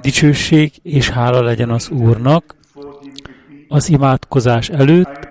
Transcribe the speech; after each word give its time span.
Dicsőség 0.00 0.72
és 0.82 1.08
hála 1.08 1.42
legyen 1.42 1.70
az 1.70 1.88
Úrnak. 1.88 2.54
Az 3.68 3.88
imádkozás 3.88 4.68
előtt 4.68 5.28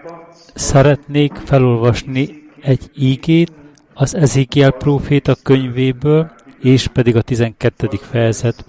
szeretnék 0.55 1.33
felolvasni 1.33 2.43
egy 2.61 2.91
ígét 2.95 3.51
az 3.93 4.15
Ezekiel 4.15 4.71
próféta 4.71 5.35
könyvéből, 5.43 6.31
és 6.59 6.87
pedig 6.87 7.15
a 7.15 7.21
12. 7.21 7.87
fejezet 8.01 8.65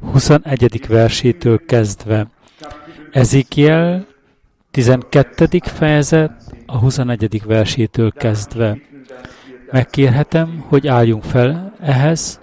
21. 0.00 0.86
versétől 0.88 1.64
kezdve. 1.66 2.26
Ezekiel 3.10 4.06
12. 4.70 5.48
fejezet 5.62 6.32
a 6.66 6.78
21. 6.78 7.42
versétől 7.44 8.12
kezdve. 8.12 8.78
Megkérhetem, 9.70 10.64
hogy 10.68 10.86
álljunk 10.86 11.24
fel 11.24 11.74
ehhez. 11.80 12.40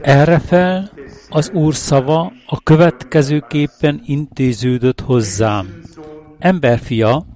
Erre 0.00 0.38
fel 0.38 0.90
az 1.28 1.50
Úr 1.50 1.74
szava 1.74 2.32
a 2.46 2.60
következőképpen 2.60 4.02
intéződött 4.04 5.00
hozzám. 5.00 5.80
Emberfia, 6.38 7.26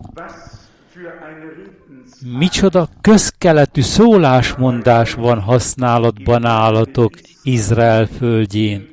micsoda 2.39 2.89
közkeletű 3.01 3.81
szólásmondás 3.81 5.15
van 5.15 5.41
használatban 5.41 6.45
állatok 6.45 7.13
Izrael 7.43 8.07
földjén, 8.07 8.89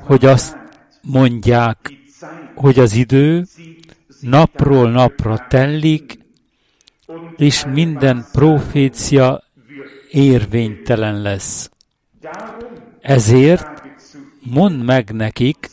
hogy 0.00 0.24
azt 0.24 0.56
mondják, 1.02 1.92
hogy 2.54 2.78
az 2.78 2.94
idő 2.94 3.46
napról 4.20 4.90
napra 4.90 5.46
tellik, 5.48 6.18
és 7.36 7.64
minden 7.72 8.26
profécia 8.32 9.42
érvénytelen 10.10 11.22
lesz. 11.22 11.70
Ezért 13.00 13.82
mondd 14.42 14.74
meg 14.74 15.10
nekik, 15.10 15.68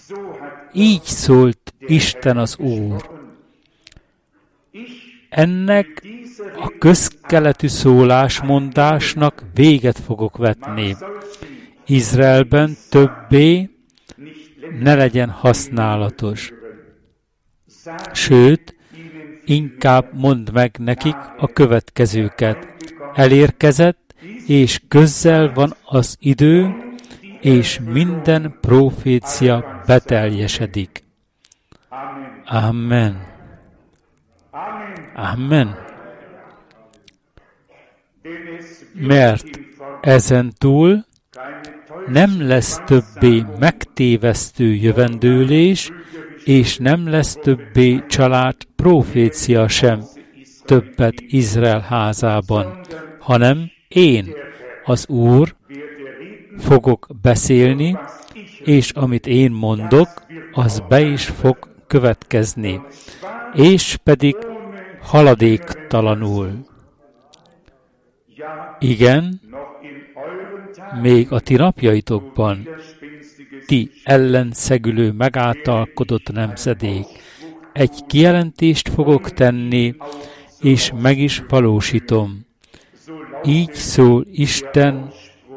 így 0.74 1.04
szólt 1.04 1.74
Isten 1.80 2.38
az 2.38 2.58
Úr. 2.58 3.10
Ennek 5.30 6.08
a 6.56 6.74
közkeletű 6.80 7.68
szólásmondásnak 7.68 9.44
véget 9.54 10.00
fogok 10.00 10.38
vetni. 10.38 10.96
Izraelben 11.86 12.78
többé 12.90 13.70
ne 14.80 14.96
legyen 14.96 15.30
használatos. 15.30 16.54
Sőt, 18.14 18.76
inkább 19.46 20.10
mondd 20.14 20.52
meg 20.54 20.76
nekik 20.80 21.16
a 21.38 21.48
következőket. 21.48 22.68
Elérkezett, 23.14 24.05
és 24.48 24.82
közel 24.88 25.52
van 25.54 25.76
az 25.86 26.18
idő, 26.20 26.76
és 27.42 27.80
minden 27.86 28.58
profécia 28.62 29.84
beteljesedik. 29.86 31.04
Amen. 32.46 33.34
Amen. 35.16 35.76
Mert 38.94 39.46
ezen 40.02 40.54
túl 40.58 41.06
nem 42.08 42.48
lesz 42.48 42.82
többé 42.86 43.44
megtévesztő 43.60 44.74
jövendőlés, 44.74 45.92
és 46.44 46.78
nem 46.78 47.10
lesz 47.10 47.36
többé 47.36 48.04
család 48.08 48.56
profécia 48.76 49.68
sem 49.68 50.04
többet 50.66 51.14
Izrael 51.28 51.80
házában, 51.80 52.80
hanem 53.20 53.72
én, 53.88 54.34
az 54.84 55.08
Úr, 55.08 55.56
fogok 56.58 57.08
beszélni, 57.22 57.98
és 58.64 58.92
amit 58.92 59.28
én 59.28 59.52
mondok, 59.52 60.26
az 60.52 60.84
be 60.90 61.02
is 61.02 61.26
fog 61.26 61.58
következni, 61.88 62.82
és 63.54 63.98
pedig 64.04 64.36
haladéktalanul. 65.02 66.66
Igen, 68.80 69.42
még 71.02 71.32
a 71.32 71.40
ti 71.40 71.56
napjaitokban 71.56 72.68
ti 73.66 73.92
ellenszegülő 74.04 75.12
megáltalkodott 75.12 76.32
nemzedék, 76.32 77.06
egy 77.74 78.06
kijelentést 78.08 78.90
fogok 78.90 79.30
tenni, 79.30 79.96
és 80.60 80.92
meg 81.02 81.20
is 81.20 81.44
valósítom. 81.48 82.45
Így 83.46 83.74
szól 83.74 84.26
Isten, 84.32 85.12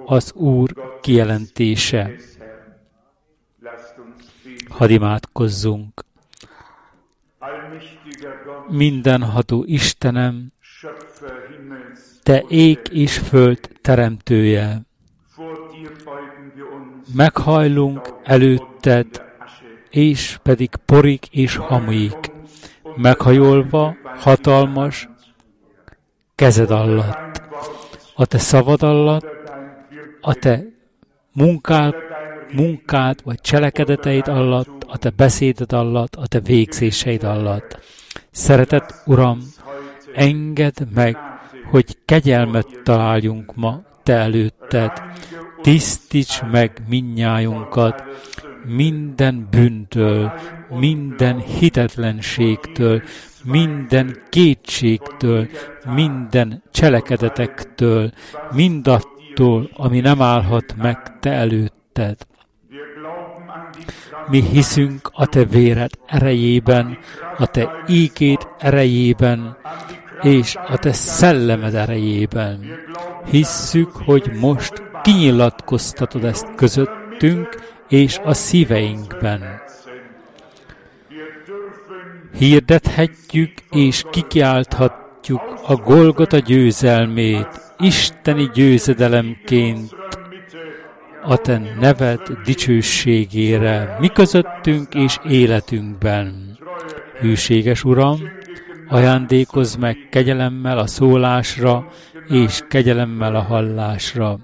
az 0.04 0.32
Úr 0.32 0.98
kijelentése. 1.00 2.10
Hadd 4.68 4.90
imádkozzunk. 4.90 6.04
Mindenható 8.68 9.64
Istenem, 9.66 10.52
Te 12.22 12.44
ég 12.48 12.78
és 12.90 13.18
föld 13.18 13.60
teremtője, 13.82 14.82
meghajlunk 17.14 18.14
előtted, 18.24 19.06
és 19.90 20.38
pedig 20.42 20.70
porik 20.76 21.26
és 21.30 21.56
hamujik, 21.56 22.32
meghajolva 22.96 23.96
hatalmas 24.16 25.08
kezed 26.34 26.70
alatt, 26.70 27.47
a 28.18 28.26
te 28.26 28.38
szavad 28.38 28.82
alatt, 28.82 29.26
a 30.20 30.34
te 30.34 30.64
munkál, 31.32 31.94
munkád 32.52 33.20
vagy 33.24 33.40
cselekedeteid 33.40 34.28
alatt, 34.28 34.84
a 34.86 34.96
te 34.96 35.10
beszéded 35.10 35.72
alatt, 35.72 36.14
a 36.14 36.26
te 36.26 36.40
végzéseid 36.40 37.24
alatt. 37.24 37.78
Szeretett 38.30 38.94
Uram, 39.06 39.38
engedd 40.14 40.74
meg, 40.94 41.16
hogy 41.70 41.96
kegyelmet 42.04 42.80
találjunk 42.82 43.54
ma 43.54 43.82
Te 44.02 44.14
előtted. 44.14 44.92
Tisztíts 45.62 46.42
meg 46.50 46.82
minnyájunkat 46.88 48.02
minden 48.66 49.48
bűntől, 49.50 50.32
minden 50.68 51.38
hitetlenségtől, 51.40 53.02
minden 53.48 54.22
kétségtől, 54.28 55.48
minden 55.94 56.62
cselekedetektől, 56.70 58.10
mindattól, 58.52 59.70
ami 59.72 60.00
nem 60.00 60.22
állhat 60.22 60.74
meg 60.76 61.18
Te 61.20 61.30
előtted. 61.30 62.16
Mi 64.28 64.42
hiszünk 64.42 65.10
a 65.12 65.26
Te 65.26 65.44
véred 65.44 65.90
erejében, 66.06 66.98
a 67.38 67.46
Te 67.46 67.84
ígét 67.88 68.48
erejében, 68.58 69.56
és 70.22 70.56
a 70.68 70.76
Te 70.78 70.92
szellemed 70.92 71.74
erejében. 71.74 72.60
Hisszük, 73.30 73.90
hogy 73.90 74.30
most 74.40 74.82
kinyilatkoztatod 75.02 76.24
ezt 76.24 76.54
közöttünk 76.54 77.48
és 77.88 78.18
a 78.24 78.34
szíveinkben. 78.34 79.66
Hirdethetjük 82.38 83.52
és 83.70 84.04
kikiálthatjuk 84.10 85.40
a 85.66 85.74
Golgota 85.74 86.38
győzelmét, 86.38 87.48
Isteni 87.78 88.50
győzedelemként 88.54 89.94
a 91.24 91.36
Te 91.36 91.62
neved 91.80 92.20
dicsőségére, 92.44 93.96
mi 94.00 94.08
közöttünk 94.08 94.94
és 94.94 95.18
életünkben. 95.28 96.58
Hűséges 97.20 97.84
Uram, 97.84 98.20
ajándékozz 98.88 99.74
meg 99.74 99.96
kegyelemmel 100.10 100.78
a 100.78 100.86
szólásra 100.86 101.88
és 102.28 102.60
kegyelemmel 102.68 103.34
a 103.34 103.42
hallásra. 103.42 104.38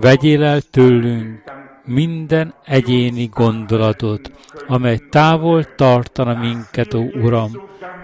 Vegyél 0.00 0.44
el 0.44 0.60
tőlünk 0.60 1.42
minden 1.84 2.54
egyéni 2.64 3.26
gondolatot, 3.26 4.30
amely 4.66 4.98
távol 5.10 5.74
tartana 5.74 6.34
minket, 6.34 6.94
ó 6.94 7.02
Uram, 7.02 7.50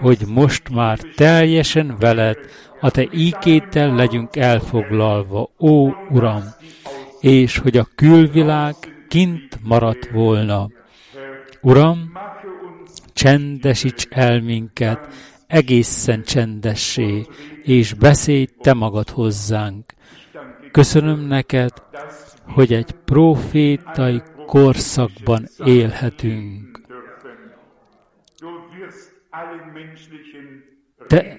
hogy 0.01 0.19
most 0.27 0.69
már 0.69 0.99
teljesen 0.99 1.97
veled, 1.99 2.37
a 2.81 2.91
Te 2.91 3.09
íkéttel 3.13 3.95
legyünk 3.95 4.37
elfoglalva, 4.37 5.51
ó 5.59 5.89
Uram, 6.11 6.43
és 7.21 7.59
hogy 7.59 7.77
a 7.77 7.89
külvilág 7.95 8.75
kint 9.09 9.59
maradt 9.63 10.11
volna. 10.11 10.69
Uram, 11.61 12.13
csendesíts 13.13 14.07
el 14.11 14.41
minket, 14.41 15.09
egészen 15.47 16.23
csendessé, 16.23 17.27
és 17.63 17.95
beszélj 17.95 18.47
Te 18.61 18.75
magad 18.75 19.11
hozzánk. 19.11 19.93
Köszönöm 20.71 21.21
neked, 21.21 21.73
hogy 22.55 22.73
egy 22.73 22.93
profétai 23.05 24.23
korszakban 24.47 25.49
élhetünk. 25.65 26.81
te 31.07 31.39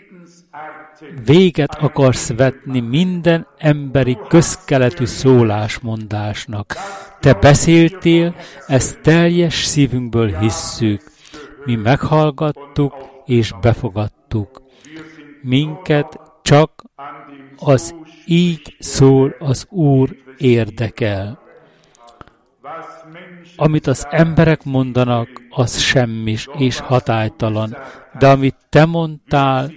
véget 1.26 1.76
akarsz 1.76 2.34
vetni 2.34 2.80
minden 2.80 3.48
emberi 3.58 4.18
közkeletű 4.28 5.06
szólásmondásnak. 5.06 6.76
Te 7.20 7.34
beszéltél, 7.34 8.36
ezt 8.68 9.02
teljes 9.02 9.64
szívünkből 9.64 10.38
hisszük. 10.38 11.02
Mi 11.66 11.76
meghallgattuk 11.76 12.94
és 13.26 13.54
befogadtuk. 13.62 14.62
Minket 15.42 16.20
csak 16.42 16.84
az 17.58 17.96
így 18.26 18.76
szól 18.80 19.36
az 19.40 19.68
Úr 19.70 20.16
érdekel. 20.38 21.40
Amit 23.56 23.88
az 23.88 24.08
emberek 24.10 24.64
mondanak, 24.64 25.30
az 25.50 25.80
semmis 25.80 26.48
és 26.58 26.80
hatálytalan, 26.80 27.78
de 28.20 28.28
amit 28.28 28.56
te 28.70 28.86
mondtál, 28.86 29.72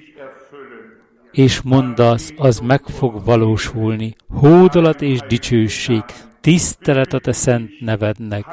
és 1.31 1.63
mondasz, 1.63 2.33
az 2.37 2.59
meg 2.59 2.83
fog 2.83 3.25
valósulni. 3.25 4.15
Hódolat 4.29 5.03
és 5.03 5.21
dicsőség, 5.21 6.05
tisztelet 6.45 7.13
a 7.13 7.19
te 7.19 7.33
szent 7.33 7.71
nevednek. 7.81 8.45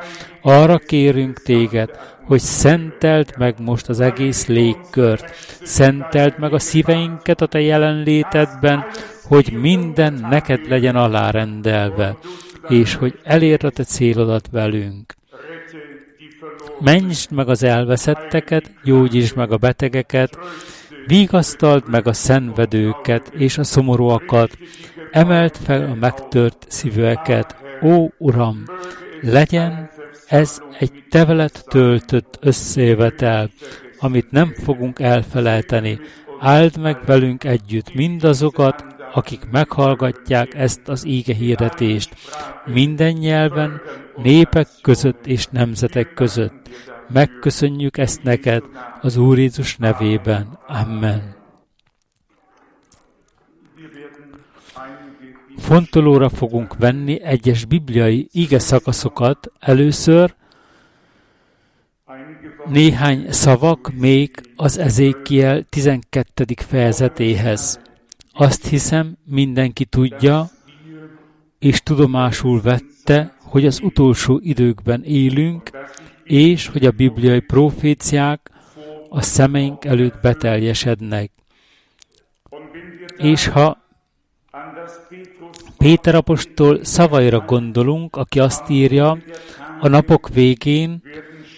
Arra 0.42 0.78
kérünk 0.78 1.42
téged, 1.42 1.90
hogy 2.26 2.40
szenteld 2.40 3.34
meg 3.38 3.56
most 3.60 3.90
az 3.90 4.00
egész 4.00 4.48
légkört, 4.48 5.36
szenteld 5.64 6.34
meg 6.38 6.54
a 6.54 6.60
szíveinket 6.60 7.42
a 7.42 7.46
te 7.46 7.62
jelenlétedben, 7.62 8.86
hogy 9.24 9.52
minden 9.62 10.14
neked 10.30 10.68
legyen 10.68 10.96
alárendelve, 10.96 12.18
és 12.68 12.96
hogy 12.96 13.20
elérd 13.24 13.64
a 13.64 13.70
te 13.70 13.84
célodat 13.84 14.48
velünk. 14.52 15.14
Mentsd 16.80 17.32
meg 17.32 17.50
az 17.50 17.64
elveszetteket, 17.64 18.72
gyógyítsd 18.84 19.36
meg 19.36 19.52
a 19.52 19.58
betegeket, 19.58 20.38
vigasztald 21.08 21.84
meg 21.90 22.08
a 22.08 22.14
szenvedőket 22.14 23.32
és 23.38 23.58
a 23.58 23.64
szomorúakat, 23.64 24.58
emelt 25.12 25.58
fel 25.58 25.90
a 25.90 25.96
megtört 25.96 26.66
szívőeket, 26.68 27.60
ó 27.84 28.08
Uram, 28.18 28.64
legyen 29.22 29.90
ez 30.28 30.62
egy 30.80 31.04
tevelet 31.10 31.66
töltött 31.70 32.38
összejövetel, 32.42 33.50
amit 34.00 34.32
nem 34.32 34.54
fogunk 34.64 35.00
elfelejteni. 35.00 36.00
Áld 36.40 36.78
meg 36.78 36.98
velünk 37.06 37.44
együtt 37.44 37.94
mindazokat, 37.94 38.86
akik 39.14 39.50
meghallgatják 39.52 40.54
ezt 40.54 40.88
az 40.88 41.06
íge 41.06 41.34
hirdetést, 41.34 42.16
minden 42.66 43.14
nyelven, 43.14 43.82
népek 44.16 44.68
között 44.82 45.28
és 45.28 45.46
nemzetek 45.46 46.14
között. 46.14 46.70
Megköszönjük 47.14 47.98
ezt 47.98 48.24
neked 48.24 48.64
az 49.02 49.18
Úr 49.18 49.38
Jézus 49.38 49.78
nevében. 49.78 50.60
Amen. 50.68 51.41
Fontolóra 55.62 56.30
fogunk 56.30 56.78
venni 56.78 57.22
egyes 57.22 57.66
bibliai 57.66 58.28
ige 58.32 58.60
szakaszokat. 58.60 59.52
Először 59.60 60.34
néhány 62.70 63.32
szavak 63.32 63.92
még 63.94 64.32
az 64.56 64.78
Ezékiel 64.78 65.64
12. 65.64 66.46
fejezetéhez. 66.68 67.80
Azt 68.34 68.68
hiszem, 68.68 69.18
mindenki 69.26 69.86
tudja, 69.86 70.50
és 71.60 71.82
tudomásul 71.82 72.62
vette, 72.62 73.36
hogy 73.40 73.66
az 73.66 73.80
utolsó 73.84 74.40
időkben 74.44 75.04
élünk, 75.04 75.70
és 76.24 76.68
hogy 76.68 76.86
a 76.86 76.92
bibliai 76.92 77.40
proféciák 77.40 78.52
a 79.10 79.22
szemeink 79.22 79.86
előtt 79.86 80.22
beteljesednek. 80.22 81.32
És 83.18 83.48
ha 83.48 83.81
Péter 85.82 86.16
apostol 86.16 86.84
szavaira 86.84 87.40
gondolunk, 87.40 88.16
aki 88.16 88.40
azt 88.40 88.70
írja, 88.70 89.18
a 89.80 89.88
napok 89.88 90.30
végén 90.30 91.02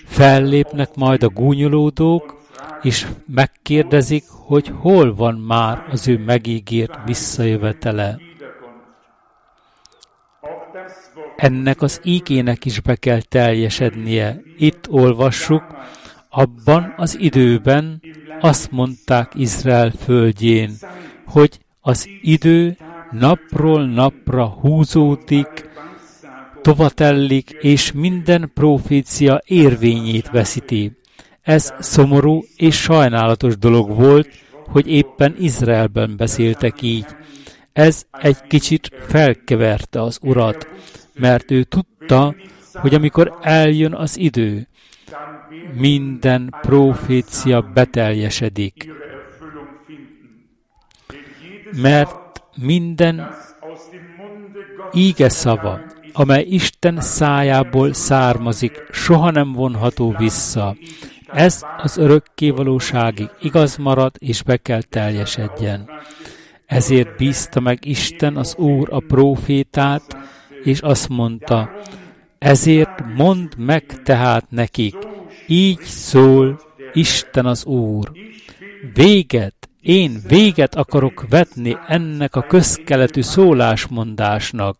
fellépnek 0.05 0.95
majd 0.95 1.23
a 1.23 1.29
gúnyolódók, 1.29 2.41
és 2.81 3.07
megkérdezik, 3.27 4.23
hogy 4.29 4.71
hol 4.79 5.15
van 5.15 5.35
már 5.35 5.85
az 5.91 6.07
ő 6.07 6.17
megígért 6.17 6.97
visszajövetele. 7.05 8.19
Ennek 11.35 11.81
az 11.81 11.99
ígének 12.03 12.65
is 12.65 12.79
be 12.79 12.95
kell 12.95 13.21
teljesednie. 13.21 14.41
Itt 14.57 14.89
olvassuk, 14.89 15.63
abban 16.29 16.93
az 16.97 17.19
időben 17.19 18.01
azt 18.39 18.71
mondták 18.71 19.31
Izrael 19.35 19.91
földjén, 19.91 20.71
hogy 21.25 21.59
az 21.81 22.09
idő 22.21 22.77
napról 23.13 23.85
napra 23.85 24.45
húzódik, 24.45 25.69
tovatellik, 26.61 27.49
és 27.49 27.91
minden 27.91 28.51
profécia 28.53 29.41
érvényét 29.45 30.29
veszíti. 30.29 30.91
Ez 31.41 31.73
szomorú 31.79 32.43
és 32.55 32.81
sajnálatos 32.81 33.57
dolog 33.57 33.95
volt, 33.95 34.29
hogy 34.67 34.87
éppen 34.87 35.35
Izraelben 35.39 36.17
beszéltek 36.17 36.81
így. 36.81 37.05
Ez 37.73 38.05
egy 38.11 38.41
kicsit 38.47 38.91
felkeverte 39.07 40.01
az 40.01 40.19
urat, 40.21 40.67
mert 41.13 41.51
ő 41.51 41.63
tudta, 41.63 42.35
hogy 42.73 42.93
amikor 42.93 43.37
eljön 43.41 43.93
az 43.93 44.17
idő, 44.17 44.67
minden 45.73 46.55
profécia 46.61 47.61
beteljesedik. 47.61 48.91
Mert 51.81 52.22
minden 52.55 53.27
íge 54.93 55.29
szava, 55.29 55.79
amely 56.13 56.45
Isten 56.49 57.01
szájából 57.01 57.93
származik, 57.93 58.83
soha 58.91 59.31
nem 59.31 59.53
vonható 59.53 60.15
vissza. 60.17 60.75
Ez 61.31 61.65
az 61.77 61.97
örökké 61.97 62.49
valóságig 62.49 63.29
igaz 63.41 63.77
marad, 63.77 64.15
és 64.19 64.41
be 64.41 64.57
kell 64.57 64.81
teljesedjen. 64.81 65.89
Ezért 66.65 67.17
bízta 67.17 67.59
meg 67.59 67.85
Isten 67.85 68.37
az 68.37 68.55
Úr 68.55 68.87
a 68.91 68.99
prófétát, 69.07 70.17
és 70.63 70.79
azt 70.79 71.09
mondta, 71.09 71.69
ezért 72.39 73.03
mondd 73.15 73.47
meg 73.57 73.83
tehát 74.03 74.45
nekik, 74.49 74.95
így 75.47 75.79
szól 75.81 76.59
Isten 76.93 77.45
az 77.45 77.65
Úr. 77.65 78.11
Véget, 78.93 79.62
én 79.83 80.21
véget 80.27 80.75
akarok 80.75 81.25
vetni 81.29 81.77
ennek 81.87 82.35
a 82.35 82.41
közkeletű 82.41 83.21
szólásmondásnak. 83.21 84.77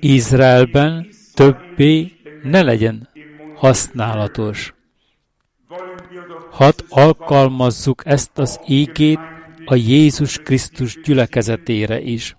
Izraelben 0.00 1.08
többé 1.34 2.12
ne 2.42 2.62
legyen 2.62 3.08
használatos. 3.54 4.74
Hadd 6.50 6.80
alkalmazzuk 6.88 8.02
ezt 8.06 8.38
az 8.38 8.60
ígét 8.66 9.18
a 9.64 9.74
Jézus 9.74 10.38
Krisztus 10.38 11.00
gyülekezetére 11.02 12.00
is. 12.00 12.36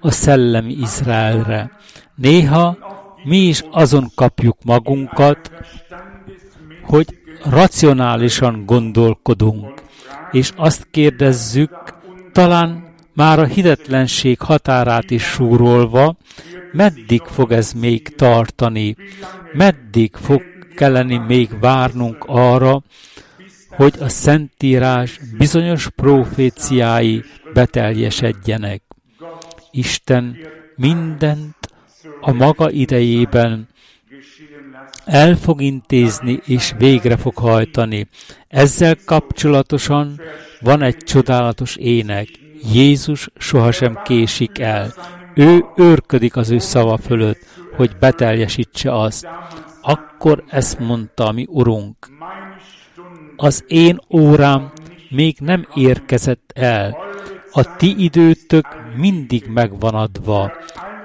A 0.00 0.10
szellemi 0.10 0.72
Izraelre. 0.72 1.70
Néha 2.14 2.78
mi 3.24 3.36
is 3.36 3.64
azon 3.70 4.10
kapjuk 4.14 4.56
magunkat, 4.64 5.50
hogy 6.82 7.21
racionálisan 7.44 8.62
gondolkodunk, 8.66 9.82
és 10.30 10.52
azt 10.56 10.86
kérdezzük, 10.90 11.94
talán 12.32 12.94
már 13.14 13.38
a 13.38 13.44
hidetlenség 13.44 14.40
határát 14.40 15.10
is 15.10 15.22
súrolva, 15.22 16.16
meddig 16.72 17.22
fog 17.22 17.52
ez 17.52 17.72
még 17.72 18.14
tartani, 18.14 18.96
meddig 19.52 20.14
fog 20.14 20.42
kelleni 20.74 21.16
még 21.16 21.58
várnunk 21.60 22.24
arra, 22.26 22.82
hogy 23.68 23.94
a 24.00 24.08
Szentírás 24.08 25.20
bizonyos 25.38 25.88
proféciái 25.96 27.22
beteljesedjenek. 27.52 28.82
Isten 29.70 30.36
mindent 30.76 31.56
a 32.20 32.32
maga 32.32 32.70
idejében 32.70 33.68
el 35.04 35.36
fog 35.36 35.60
intézni 35.60 36.40
és 36.44 36.74
végre 36.78 37.16
fog 37.16 37.36
hajtani. 37.36 38.08
Ezzel 38.48 38.96
kapcsolatosan 39.04 40.20
van 40.60 40.82
egy 40.82 40.96
csodálatos 40.96 41.76
ének. 41.76 42.28
Jézus 42.72 43.28
sohasem 43.38 43.98
késik 44.04 44.58
el. 44.58 44.94
Ő 45.34 45.64
őrködik 45.76 46.36
az 46.36 46.50
ő 46.50 46.58
szava 46.58 46.96
fölött, 46.96 47.38
hogy 47.76 47.96
beteljesítse 48.00 48.94
azt. 48.96 49.26
Akkor 49.82 50.44
ezt 50.48 50.78
mondta 50.78 51.26
a 51.26 51.32
mi 51.32 51.46
Urunk. 51.48 51.96
Az 53.36 53.64
én 53.66 54.00
órám 54.10 54.72
még 55.08 55.36
nem 55.40 55.66
érkezett 55.74 56.52
el. 56.54 56.96
A 57.52 57.76
ti 57.76 58.02
időtök 58.02 58.66
mindig 58.96 59.44
megvan 59.46 59.94
adva. 59.94 60.52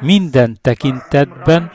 Minden 0.01 0.57
tekintetben, 0.61 1.71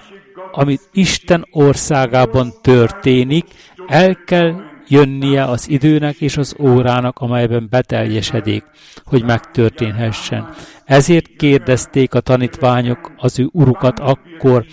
amit 0.53 0.89
Isten 0.93 1.47
országában 1.51 2.53
történik, 2.63 3.45
el 3.87 4.15
kell 4.27 4.55
jönnie 4.89 5.45
az 5.45 5.69
időnek 5.69 6.21
és 6.21 6.37
az 6.37 6.55
órának, 6.59 7.19
amelyben 7.19 7.67
beteljesedik, 7.71 8.65
hogy 9.05 9.25
megtörténhessen. 9.25 10.55
Ezért 10.85 11.37
kérdezték 11.37 12.15
a 12.15 12.21
tanítványok 12.21 13.13
az 13.17 13.39
ő 13.39 13.49
urukat 13.53 13.99
akkor, 13.99 14.65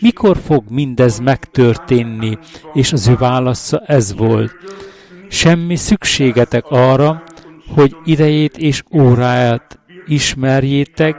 mikor 0.00 0.36
fog 0.44 0.64
mindez 0.70 1.18
megtörténni, 1.18 2.38
és 2.72 2.92
az 2.92 3.08
ő 3.08 3.16
válasza 3.16 3.82
ez 3.86 4.16
volt. 4.16 4.52
Semmi 5.28 5.76
szükségetek 5.76 6.64
arra, 6.68 7.22
hogy 7.74 7.96
idejét 8.04 8.58
és 8.58 8.82
óráját 8.92 9.78
ismerjétek, 10.06 11.16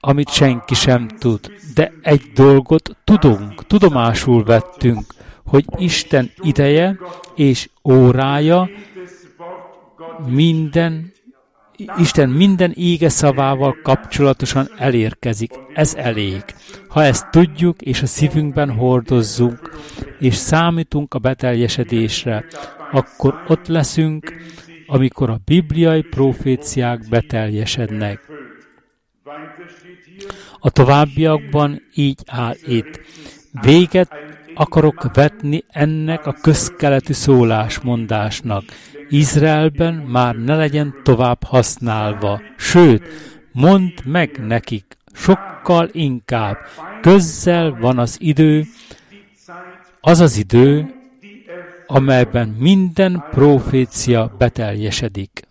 amit 0.00 0.28
senki 0.28 0.74
sem 0.74 1.08
tud. 1.08 1.52
De 1.74 1.92
egy 2.02 2.22
dolgot 2.34 2.96
tudunk, 3.04 3.66
tudomásul 3.66 4.44
vettünk, 4.44 5.04
hogy 5.44 5.64
Isten 5.76 6.30
ideje 6.42 6.98
és 7.34 7.68
órája 7.84 8.68
minden 10.26 11.12
Isten 11.98 12.28
minden 12.28 12.72
ége 12.74 13.08
szavával 13.08 13.76
kapcsolatosan 13.82 14.68
elérkezik. 14.76 15.52
Ez 15.74 15.94
elég. 15.94 16.44
Ha 16.88 17.02
ezt 17.04 17.30
tudjuk, 17.30 17.82
és 17.82 18.02
a 18.02 18.06
szívünkben 18.06 18.70
hordozzunk, 18.70 19.80
és 20.18 20.34
számítunk 20.34 21.14
a 21.14 21.18
beteljesedésre, 21.18 22.44
akkor 22.92 23.42
ott 23.48 23.66
leszünk, 23.66 24.34
amikor 24.86 25.30
a 25.30 25.40
bibliai 25.44 26.02
proféciák 26.02 27.08
beteljesednek. 27.08 28.20
A 30.58 30.70
továbbiakban 30.70 31.82
így 31.94 32.20
áll 32.26 32.54
itt. 32.66 33.00
Véget 33.62 34.12
akarok 34.54 35.14
vetni 35.14 35.64
ennek 35.68 36.26
a 36.26 36.32
közkeletű 36.32 37.12
szólásmondásnak. 37.12 38.64
Izraelben 39.08 39.94
már 39.94 40.36
ne 40.36 40.56
legyen 40.56 40.94
tovább 41.02 41.44
használva. 41.44 42.40
Sőt, 42.56 43.02
mondd 43.52 43.90
meg 44.04 44.46
nekik, 44.46 44.96
sokkal 45.12 45.88
inkább. 45.92 46.56
Közzel 47.00 47.76
van 47.80 47.98
az 47.98 48.16
idő, 48.20 48.64
az 50.00 50.20
az 50.20 50.36
idő, 50.36 50.94
amelyben 51.86 52.48
minden 52.48 53.24
profécia 53.30 54.34
beteljesedik. 54.38 55.48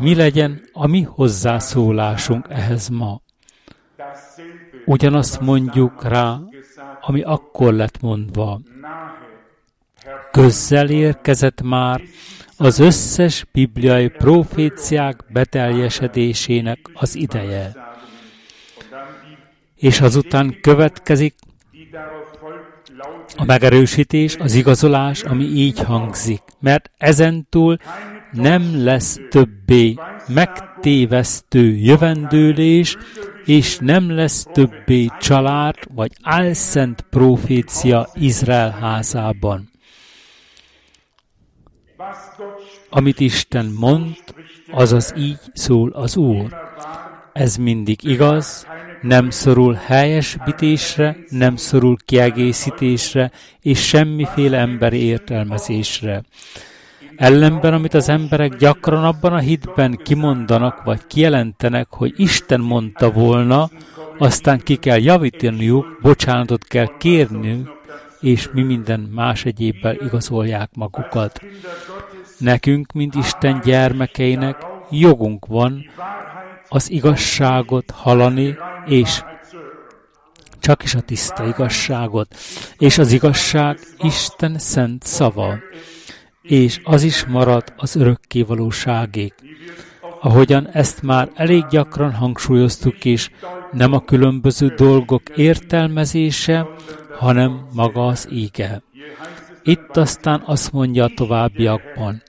Mi 0.00 0.14
legyen 0.14 0.60
a 0.72 0.86
mi 0.86 1.02
hozzászólásunk 1.02 2.46
ehhez 2.48 2.88
ma? 2.88 3.20
Ugyanazt 4.84 5.40
mondjuk 5.40 6.04
rá, 6.04 6.38
ami 7.00 7.22
akkor 7.22 7.72
lett 7.72 8.00
mondva. 8.00 8.60
Közzel 10.32 10.90
érkezett 10.90 11.62
már 11.62 12.00
az 12.56 12.78
összes 12.78 13.46
bibliai 13.52 14.08
proféciák 14.08 15.24
beteljesedésének 15.32 16.78
az 16.94 17.14
ideje. 17.14 17.72
És 19.74 20.00
azután 20.00 20.60
következik 20.60 21.34
a 23.36 23.44
megerősítés, 23.44 24.36
az 24.36 24.54
igazolás, 24.54 25.22
ami 25.22 25.44
így 25.44 25.78
hangzik, 25.78 26.42
mert 26.60 26.90
ezentúl 26.96 27.76
nem 28.32 28.84
lesz 28.84 29.20
többé 29.30 29.94
megtévesztő 30.26 31.76
jövendőlés, 31.76 32.96
és 33.44 33.78
nem 33.80 34.10
lesz 34.10 34.46
többé 34.52 35.06
család 35.20 35.76
vagy 35.94 36.12
álszent 36.22 37.04
profécia 37.10 38.08
Izrael 38.14 38.70
házában. 38.70 39.70
Amit 42.90 43.20
Isten 43.20 43.72
mond, 43.78 44.16
azaz 44.70 45.12
így 45.16 45.38
szól 45.52 45.90
az 45.90 46.16
Úr. 46.16 46.56
Ez 47.32 47.56
mindig 47.56 48.04
igaz, 48.04 48.66
nem 49.02 49.30
szorul 49.30 49.74
helyesbítésre, 49.74 51.16
nem 51.28 51.56
szorul 51.56 51.96
kiegészítésre, 52.04 53.30
és 53.60 53.86
semmiféle 53.88 54.58
emberi 54.58 55.02
értelmezésre. 55.02 56.22
Ellenben, 57.18 57.74
amit 57.74 57.94
az 57.94 58.08
emberek 58.08 58.56
gyakran 58.56 59.04
abban 59.04 59.32
a 59.32 59.38
hitben 59.38 59.96
kimondanak, 60.02 60.82
vagy 60.84 61.06
kijelentenek, 61.06 61.86
hogy 61.90 62.12
Isten 62.16 62.60
mondta 62.60 63.10
volna, 63.10 63.70
aztán 64.18 64.58
ki 64.58 64.76
kell 64.76 64.98
javítaniuk, 64.98 65.98
bocsánatot 66.02 66.64
kell 66.64 66.96
kérniük, 66.98 67.70
és 68.20 68.48
mi 68.52 68.62
minden 68.62 69.00
más 69.00 69.44
egyébbel 69.44 69.94
igazolják 69.94 70.70
magukat. 70.74 71.40
Nekünk, 72.38 72.92
mint 72.92 73.14
Isten 73.14 73.60
gyermekeinek, 73.64 74.56
jogunk 74.90 75.46
van 75.46 75.90
az 76.68 76.90
igazságot 76.90 77.90
halani, 77.90 78.56
és 78.86 79.22
csak 80.60 80.82
is 80.82 80.94
a 80.94 81.00
tiszta 81.00 81.46
igazságot, 81.46 82.36
és 82.78 82.98
az 82.98 83.12
igazság 83.12 83.78
Isten 83.98 84.58
szent 84.58 85.02
szava, 85.02 85.58
és 86.48 86.80
az 86.84 87.02
is 87.02 87.24
marad 87.24 87.64
az 87.76 87.96
örökké 87.96 88.42
valóságig. 88.42 89.32
Ahogyan 90.20 90.68
ezt 90.72 91.02
már 91.02 91.30
elég 91.34 91.66
gyakran 91.70 92.12
hangsúlyoztuk 92.12 93.04
is, 93.04 93.30
nem 93.72 93.92
a 93.92 94.04
különböző 94.04 94.66
dolgok 94.76 95.22
értelmezése, 95.36 96.68
hanem 97.18 97.66
maga 97.72 98.06
az 98.06 98.28
íge. 98.30 98.82
Itt 99.62 99.96
aztán 99.96 100.42
azt 100.44 100.72
mondja 100.72 101.04
a 101.04 101.12
továbbiakban, 101.14 102.22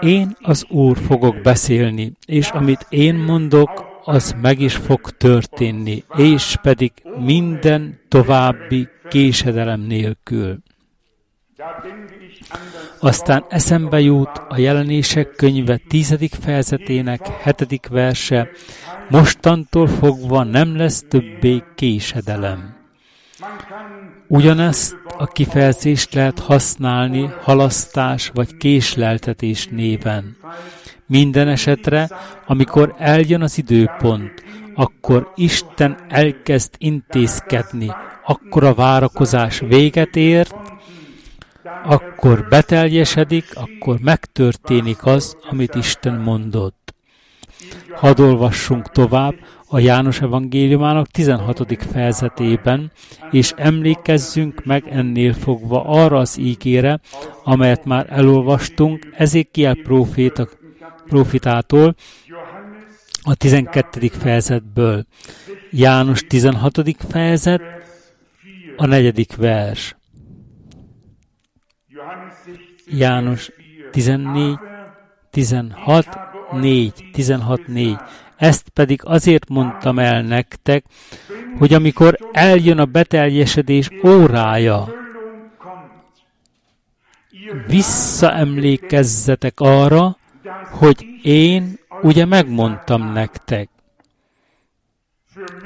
én 0.00 0.36
az 0.40 0.66
Úr 0.68 0.98
fogok 0.98 1.40
beszélni, 1.40 2.12
és 2.26 2.48
amit 2.48 2.86
én 2.88 3.14
mondok, 3.14 3.90
az 4.04 4.34
meg 4.40 4.60
is 4.60 4.74
fog 4.74 5.10
történni, 5.10 6.04
és 6.16 6.56
pedig 6.62 6.92
minden 7.18 8.00
további 8.08 8.88
késedelem 9.08 9.80
nélkül. 9.80 10.58
Aztán 13.00 13.44
eszembe 13.48 14.00
jut 14.00 14.42
a 14.48 14.58
jelenések 14.58 15.34
könyve 15.36 15.80
tízedik 15.88 16.34
fejezetének 16.40 17.26
hetedik 17.26 17.86
verse, 17.86 18.48
mostantól 19.08 19.86
fogva 19.86 20.42
nem 20.42 20.76
lesz 20.76 21.04
többé 21.08 21.62
késedelem. 21.74 22.76
Ugyanezt 24.28 24.96
a 25.18 25.26
kifejezést 25.26 26.14
lehet 26.14 26.38
használni 26.38 27.30
halasztás 27.42 28.30
vagy 28.34 28.56
késleltetés 28.56 29.66
néven. 29.66 30.36
Minden 31.06 31.48
esetre, 31.48 32.08
amikor 32.46 32.94
eljön 32.98 33.42
az 33.42 33.58
időpont, 33.58 34.42
akkor 34.74 35.32
Isten 35.34 35.96
elkezd 36.08 36.74
intézkedni, 36.78 37.90
akkor 38.26 38.64
a 38.64 38.74
várakozás 38.74 39.58
véget 39.58 40.16
ért, 40.16 40.54
akkor 41.84 42.46
beteljesedik, 42.48 43.44
akkor 43.54 43.98
megtörténik 44.00 45.06
az, 45.06 45.36
amit 45.50 45.74
Isten 45.74 46.14
mondott. 46.14 46.94
Hadd 47.94 48.20
olvassunk 48.20 48.90
tovább 48.90 49.34
a 49.66 49.78
János 49.78 50.20
evangéliumának 50.20 51.06
16. 51.06 51.84
fejezetében, 51.92 52.92
és 53.30 53.52
emlékezzünk 53.56 54.64
meg 54.64 54.84
ennél 54.88 55.32
fogva 55.32 55.84
arra 55.84 56.18
az 56.18 56.38
ígére, 56.38 57.00
amelyet 57.44 57.84
már 57.84 58.06
elolvastunk 58.08 59.08
Ezékiel 59.16 59.74
proféta, 59.74 60.48
profitától, 61.06 61.94
a 63.22 63.34
12. 63.34 64.08
fejezetből. 64.08 65.04
János 65.70 66.20
16. 66.26 66.96
fejezet, 67.08 67.62
a 68.76 68.86
negyedik 68.86 69.36
vers. 69.36 69.96
János 72.86 73.50
14, 73.90 74.58
16, 75.30 76.08
4, 76.52 76.92
16, 77.12 77.66
4. 77.66 77.96
Ezt 78.36 78.68
pedig 78.68 79.00
azért 79.04 79.48
mondtam 79.48 79.98
el 79.98 80.22
nektek, 80.22 80.84
hogy 81.58 81.74
amikor 81.74 82.18
eljön 82.32 82.78
a 82.78 82.84
beteljesedés 82.84 83.88
órája, 84.04 84.88
visszaemlékezzetek 87.66 89.60
arra, 89.60 90.16
hogy 90.70 91.06
én 91.22 91.78
ugye 92.02 92.24
megmondtam 92.24 93.12
nektek. 93.12 93.68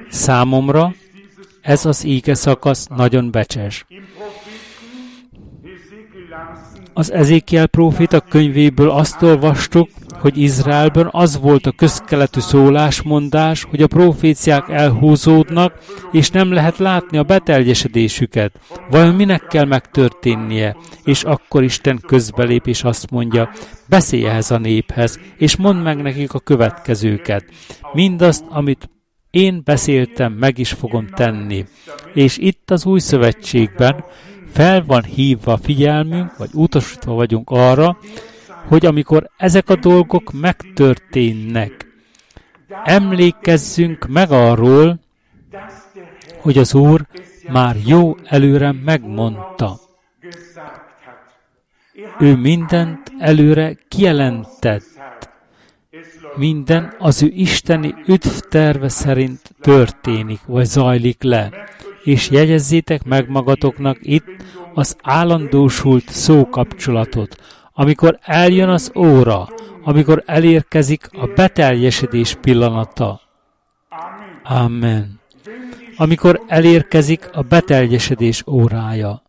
Számomra 0.08 0.94
ez 1.60 1.84
az 1.84 2.04
íge 2.04 2.34
szakasz 2.34 2.86
nagyon 2.86 3.30
becses. 3.30 3.86
Az 6.98 7.12
Ezékiel 7.12 7.66
próféta 7.66 8.20
könyvéből 8.20 8.90
azt 8.90 9.22
olvastuk, 9.22 9.88
hogy 10.20 10.38
Izraelben 10.38 11.08
az 11.10 11.38
volt 11.40 11.66
a 11.66 11.72
közkeletű 11.72 12.40
szólásmondás, 12.40 13.62
hogy 13.62 13.82
a 13.82 13.86
proféciák 13.86 14.68
elhúzódnak, 14.68 15.74
és 16.12 16.30
nem 16.30 16.52
lehet 16.52 16.78
látni 16.78 17.18
a 17.18 17.22
beteljesedésüket. 17.22 18.52
Vajon 18.90 19.14
minek 19.14 19.46
kell 19.46 19.64
megtörténnie? 19.64 20.76
És 21.04 21.22
akkor 21.22 21.62
Isten 21.62 22.00
közbelép 22.06 22.66
és 22.66 22.82
azt 22.82 23.10
mondja, 23.10 23.50
beszélj 23.88 24.26
ehhez 24.26 24.50
a 24.50 24.58
néphez, 24.58 25.18
és 25.36 25.56
mondd 25.56 25.78
meg 25.78 26.02
nekik 26.02 26.34
a 26.34 26.38
következőket. 26.38 27.44
Mindazt, 27.92 28.44
amit 28.48 28.90
én 29.30 29.60
beszéltem, 29.64 30.32
meg 30.32 30.58
is 30.58 30.72
fogom 30.72 31.06
tenni. 31.06 31.64
És 32.14 32.38
itt 32.38 32.70
az 32.70 32.86
új 32.86 32.98
szövetségben 32.98 34.04
fel 34.56 34.84
van 34.84 35.02
hívva 35.02 35.52
a 35.52 35.56
figyelmünk, 35.56 36.36
vagy 36.36 36.50
utasítva 36.52 37.12
vagyunk 37.14 37.50
arra, 37.50 37.98
hogy 38.68 38.86
amikor 38.86 39.30
ezek 39.36 39.68
a 39.68 39.76
dolgok 39.76 40.32
megtörténnek, 40.32 41.86
emlékezzünk 42.84 44.06
meg 44.08 44.30
arról, 44.30 45.00
hogy 46.40 46.58
az 46.58 46.74
Úr 46.74 47.06
már 47.48 47.76
jó 47.84 48.16
előre 48.24 48.72
megmondta. 48.84 49.80
Ő 52.18 52.36
mindent 52.36 53.12
előre 53.18 53.76
kijelentett. 53.88 55.30
Minden 56.36 56.94
az 56.98 57.22
ő 57.22 57.26
isteni 57.26 57.94
üdvterve 58.06 58.88
szerint 58.88 59.40
történik, 59.60 60.40
vagy 60.46 60.64
zajlik 60.64 61.22
le. 61.22 61.50
És 62.06 62.30
jegyezzétek 62.30 63.04
meg 63.04 63.28
magatoknak 63.28 63.98
itt 64.00 64.26
az 64.74 64.96
állandósult 65.02 66.08
szókapcsolatot, 66.08 67.36
amikor 67.72 68.18
eljön 68.22 68.68
az 68.68 68.92
óra, 68.96 69.48
amikor 69.84 70.22
elérkezik 70.26 71.08
a 71.12 71.26
beteljesedés 71.26 72.34
pillanata. 72.40 73.20
Amen. 74.42 75.20
Amikor 75.96 76.40
elérkezik 76.46 77.28
a 77.32 77.42
beteljesedés 77.42 78.42
órája, 78.46 79.22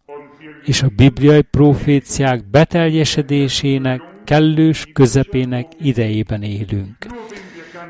és 0.63 0.81
a 0.81 0.87
bibliai 0.95 1.41
proféciák 1.41 2.49
beteljesedésének 2.49 4.01
kellős 4.23 4.85
közepének 4.93 5.67
idejében 5.79 6.41
élünk. 6.43 6.95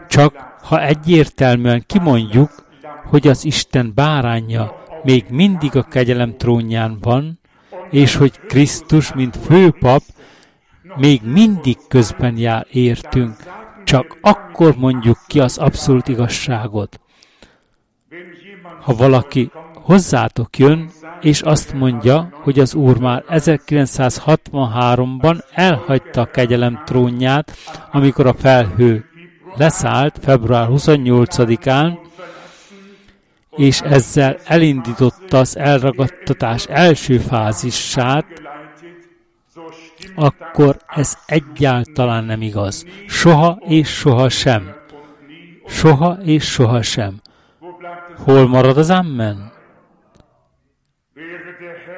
Csak 0.08 0.56
ha 0.62 0.82
egyértelműen 0.82 1.84
kimondjuk, 1.86 2.67
hogy 3.10 3.28
az 3.28 3.46
Isten 3.46 3.92
bárányja 3.96 4.86
még 5.04 5.26
mindig 5.30 5.76
a 5.76 5.84
kegyelem 5.84 6.38
trónján 6.38 6.98
van, 7.02 7.40
és 7.90 8.16
hogy 8.16 8.40
Krisztus, 8.48 9.14
mint 9.14 9.38
főpap, 9.38 10.02
még 10.96 11.22
mindig 11.24 11.78
közben 11.88 12.38
jár 12.38 12.68
értünk, 12.72 13.36
csak 13.84 14.18
akkor 14.22 14.76
mondjuk 14.78 15.18
ki 15.28 15.40
az 15.40 15.58
abszolút 15.58 16.08
igazságot. 16.08 17.00
Ha 18.82 18.96
valaki 18.96 19.52
hozzátok 19.74 20.58
jön, 20.58 20.90
és 21.22 21.42
azt 21.42 21.74
mondja, 21.74 22.30
hogy 22.32 22.60
az 22.60 22.74
Úr 22.74 22.98
már 22.98 23.24
1963-ban 23.30 25.40
elhagyta 25.54 26.22
a 26.22 26.26
kegyelem 26.26 26.82
trónját, 26.86 27.52
amikor 27.92 28.28
a 28.28 28.34
felhő 28.34 29.06
leszállt 29.56 30.20
február 30.22 30.68
28-án, 30.72 31.98
és 33.58 33.82
ezzel 33.82 34.38
elindította 34.46 35.38
az 35.38 35.58
elragadtatás 35.58 36.66
első 36.66 37.18
fázisát, 37.18 38.26
akkor 40.16 40.78
ez 40.88 41.18
egyáltalán 41.26 42.24
nem 42.24 42.42
igaz. 42.42 42.86
Soha 43.08 43.60
és 43.68 43.88
soha 43.88 44.30
sem. 44.30 44.76
Soha 45.68 46.18
és 46.24 46.52
soha 46.52 46.82
sem. 46.82 47.22
Hol 48.18 48.48
marad 48.48 48.78
az 48.78 48.90
Amen? 48.90 49.52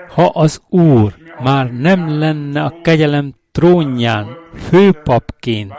Ha 0.10 0.26
az 0.26 0.62
Úr 0.70 1.14
már 1.44 1.72
nem 1.72 2.20
lenne 2.20 2.64
a 2.64 2.74
kegyelem 2.82 3.34
trónján, 3.52 4.38
főpapként, 4.70 5.74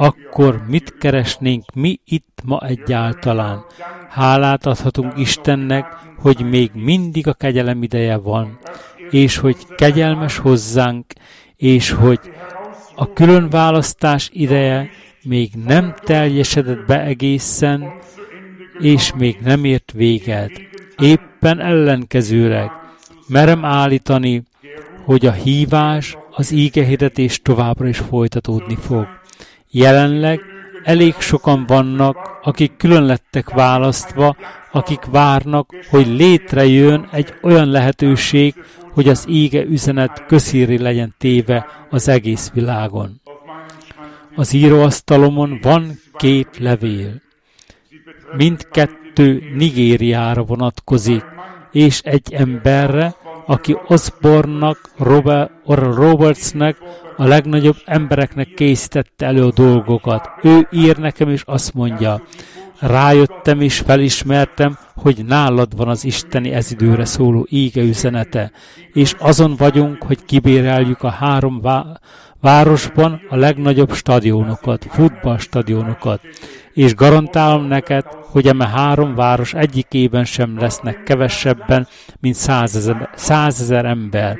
akkor 0.00 0.62
mit 0.66 0.98
keresnénk 0.98 1.64
mi 1.74 2.00
itt 2.04 2.38
ma 2.44 2.60
egyáltalán? 2.60 3.64
Hálát 4.08 4.66
adhatunk 4.66 5.12
Istennek, 5.18 5.86
hogy 6.18 6.48
még 6.50 6.70
mindig 6.74 7.26
a 7.26 7.32
kegyelem 7.32 7.82
ideje 7.82 8.16
van, 8.16 8.58
és 9.10 9.36
hogy 9.36 9.56
kegyelmes 9.76 10.36
hozzánk, 10.38 11.12
és 11.56 11.90
hogy 11.90 12.20
a 12.94 13.12
külön 13.12 13.48
választás 13.48 14.30
ideje 14.32 14.90
még 15.22 15.50
nem 15.66 15.94
teljesedett 16.02 16.86
be 16.86 17.02
egészen, 17.02 17.92
és 18.78 19.12
még 19.16 19.38
nem 19.42 19.64
ért 19.64 19.92
véget. 19.92 20.50
Éppen 20.98 21.60
ellenkezőleg 21.60 22.70
merem 23.28 23.64
állítani, 23.64 24.42
hogy 25.04 25.26
a 25.26 25.32
hívás, 25.32 26.16
az 26.30 26.50
ígehirdetés 26.50 27.42
továbbra 27.42 27.88
is 27.88 27.98
folytatódni 27.98 28.76
fog. 28.76 29.19
Jelenleg 29.70 30.40
elég 30.82 31.14
sokan 31.18 31.64
vannak, 31.66 32.38
akik 32.42 32.76
külön 32.76 33.04
lettek 33.04 33.50
választva, 33.50 34.36
akik 34.72 35.04
várnak, 35.04 35.74
hogy 35.90 36.06
létrejön 36.06 37.08
egy 37.12 37.34
olyan 37.42 37.68
lehetőség, 37.68 38.54
hogy 38.92 39.08
az 39.08 39.24
ége 39.28 39.64
üzenet 39.64 40.24
közhíri 40.26 40.78
legyen 40.78 41.14
téve 41.18 41.66
az 41.90 42.08
egész 42.08 42.50
világon. 42.54 43.20
Az 44.36 44.52
íróasztalomon 44.52 45.58
van 45.62 46.00
két 46.16 46.58
levél. 46.58 47.22
Mindkettő 48.36 49.42
Nigériára 49.54 50.42
vonatkozik, 50.42 51.24
és 51.72 52.00
egy 52.00 52.32
emberre, 52.32 53.14
aki 53.46 53.76
Osborne-nak, 53.86 54.90
Robert, 54.98 55.50
Robertsnek, 55.66 56.76
a 57.20 57.26
legnagyobb 57.26 57.76
embereknek 57.84 58.48
készítette 58.54 59.26
elő 59.26 59.44
a 59.44 59.52
dolgokat. 59.52 60.30
Ő 60.42 60.68
ír 60.70 60.96
nekem, 60.96 61.28
és 61.28 61.42
azt 61.44 61.74
mondja, 61.74 62.22
rájöttem 62.78 63.60
és 63.60 63.78
felismertem, 63.78 64.78
hogy 64.94 65.24
nálad 65.26 65.76
van 65.76 65.88
az 65.88 66.04
isteni 66.04 66.50
ezidőre 66.50 67.04
szóló 67.04 67.46
ége 67.50 67.82
üzenete, 67.82 68.50
és 68.92 69.14
azon 69.18 69.54
vagyunk, 69.56 70.02
hogy 70.02 70.24
kibéreljük 70.24 71.02
a 71.02 71.10
három 71.10 71.60
vá- 71.60 72.00
városban 72.40 73.20
a 73.28 73.36
legnagyobb 73.36 73.92
stadionokat, 73.92 74.86
futballstadionokat, 74.90 76.20
és 76.74 76.94
garantálom 76.94 77.64
neked, 77.64 78.04
hogy 78.30 78.46
eme 78.46 78.66
három 78.66 79.14
város 79.14 79.54
egyikében 79.54 80.24
sem 80.24 80.58
lesznek 80.58 81.02
kevesebben, 81.02 81.88
mint 82.20 82.34
százezer, 82.34 83.10
százezer 83.14 83.84
ember. 83.84 84.38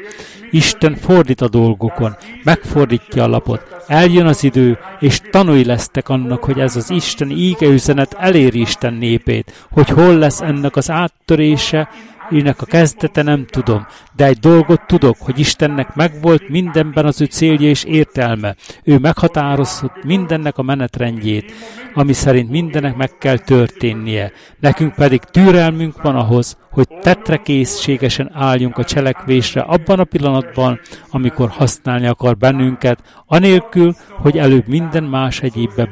Isten 0.50 0.94
fordít 0.94 1.40
a 1.40 1.48
dolgokon, 1.48 2.16
megfordítja 2.44 3.22
a 3.22 3.28
lapot, 3.28 3.84
eljön 3.86 4.26
az 4.26 4.44
idő, 4.44 4.78
és 4.98 5.20
tanulj 5.30 5.64
lesztek 5.64 6.08
annak, 6.08 6.44
hogy 6.44 6.58
ez 6.58 6.76
az 6.76 6.90
Isten 6.90 7.30
íge 7.30 7.66
üzenet 7.66 8.16
eléri 8.18 8.60
Isten 8.60 8.94
népét, 8.94 9.66
hogy 9.70 9.88
hol 9.88 10.18
lesz 10.18 10.40
ennek 10.40 10.76
az 10.76 10.90
áttörése, 10.90 11.88
ennek 12.30 12.62
a 12.62 12.64
kezdete 12.64 13.22
nem 13.22 13.46
tudom, 13.46 13.86
de 14.16 14.24
egy 14.26 14.38
dolgot 14.38 14.86
tudok, 14.86 15.16
hogy 15.18 15.38
Istennek 15.38 15.94
megvolt 15.94 16.48
mindenben 16.48 17.06
az 17.06 17.20
ő 17.20 17.24
célja 17.24 17.68
és 17.68 17.84
értelme. 17.84 18.54
Ő 18.84 18.98
meghatározott 18.98 20.04
mindennek 20.04 20.58
a 20.58 20.62
menetrendjét, 20.62 21.52
ami 21.94 22.12
szerint 22.12 22.50
mindennek 22.50 22.96
meg 22.96 23.18
kell 23.18 23.38
történnie. 23.38 24.32
Nekünk 24.60 24.94
pedig 24.94 25.20
türelmünk 25.20 26.02
van 26.02 26.16
ahhoz, 26.16 26.56
hogy 26.70 26.88
tetrekészségesen 27.00 28.30
álljunk 28.34 28.78
a 28.78 28.84
cselekvésre 28.84 29.60
abban 29.60 29.98
a 29.98 30.04
pillanatban, 30.04 30.80
amikor 31.10 31.48
használni 31.48 32.06
akar 32.06 32.36
bennünket, 32.36 32.98
anélkül, 33.26 33.94
hogy 34.08 34.38
előbb 34.38 34.68
minden 34.68 35.04
más 35.04 35.40
egyébbe 35.40 35.88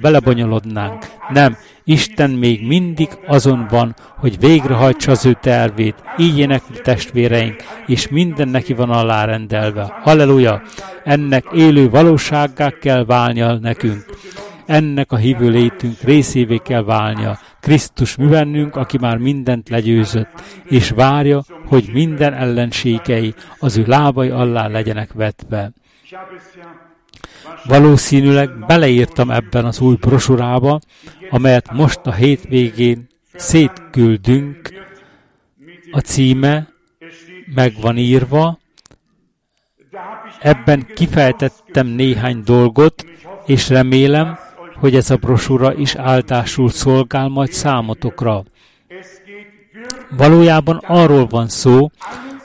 belebonyolodnánk. 0.00 1.06
Nem, 1.28 1.56
Isten 1.84 2.30
még 2.30 2.66
mindig 2.66 3.08
azon 3.26 3.66
van, 3.70 3.94
hogy 4.16 4.38
végrehajtsa 4.40 5.10
az 5.10 5.26
ő 5.26 5.38
tervét, 5.40 5.94
így 6.18 6.38
énekli 6.38 6.80
testvéreink, 6.82 7.56
és 7.86 8.08
minden 8.08 8.48
neki 8.48 8.72
van 8.72 8.90
alárendelve. 8.90 9.98
Halleluja! 10.02 10.62
Ennek 11.04 11.44
élő 11.52 11.90
valósággá 11.90 12.70
kell 12.80 13.04
válnia 13.04 13.54
nekünk. 13.54 14.04
Ennek 14.66 15.12
a 15.12 15.16
hívő 15.16 15.48
létünk 15.48 16.00
részévé 16.00 16.56
kell 16.56 16.82
válnia. 16.82 17.38
Krisztus 17.60 18.16
mi 18.16 18.26
bennünk, 18.26 18.76
aki 18.76 18.98
már 18.98 19.16
mindent 19.16 19.68
legyőzött, 19.68 20.42
és 20.64 20.90
várja, 20.90 21.42
hogy 21.66 21.90
minden 21.92 22.34
ellenségei 22.34 23.34
az 23.58 23.76
ő 23.76 23.84
lábai 23.86 24.28
alá 24.28 24.66
legyenek 24.66 25.12
vetve. 25.12 25.72
Valószínűleg 27.64 28.66
beleírtam 28.66 29.30
ebben 29.30 29.64
az 29.64 29.80
új 29.80 29.94
brosurába, 29.94 30.80
amelyet 31.30 31.72
most 31.72 32.00
a 32.04 32.12
hétvégén 32.12 33.08
szétküldünk. 33.34 34.74
A 35.90 35.98
címe 35.98 36.68
meg 37.54 37.74
van 37.80 37.96
írva, 37.96 38.58
ebben 40.40 40.86
kifejtettem 40.94 41.86
néhány 41.86 42.42
dolgot, 42.44 43.06
és 43.46 43.68
remélem, 43.68 44.38
hogy 44.80 44.94
ez 44.94 45.10
a 45.10 45.16
brosúra 45.16 45.74
is 45.74 45.94
áldásul 45.94 46.68
szolgál 46.68 47.28
majd 47.28 47.52
számotokra. 47.52 48.42
Valójában 50.16 50.76
arról 50.86 51.26
van 51.26 51.48
szó, 51.48 51.90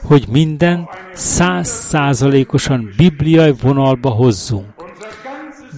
hogy 0.02 0.26
minden 0.30 0.90
százszázalékosan 1.14 2.90
bibliai 2.98 3.54
vonalba 3.62 4.10
hozzunk. 4.10 4.74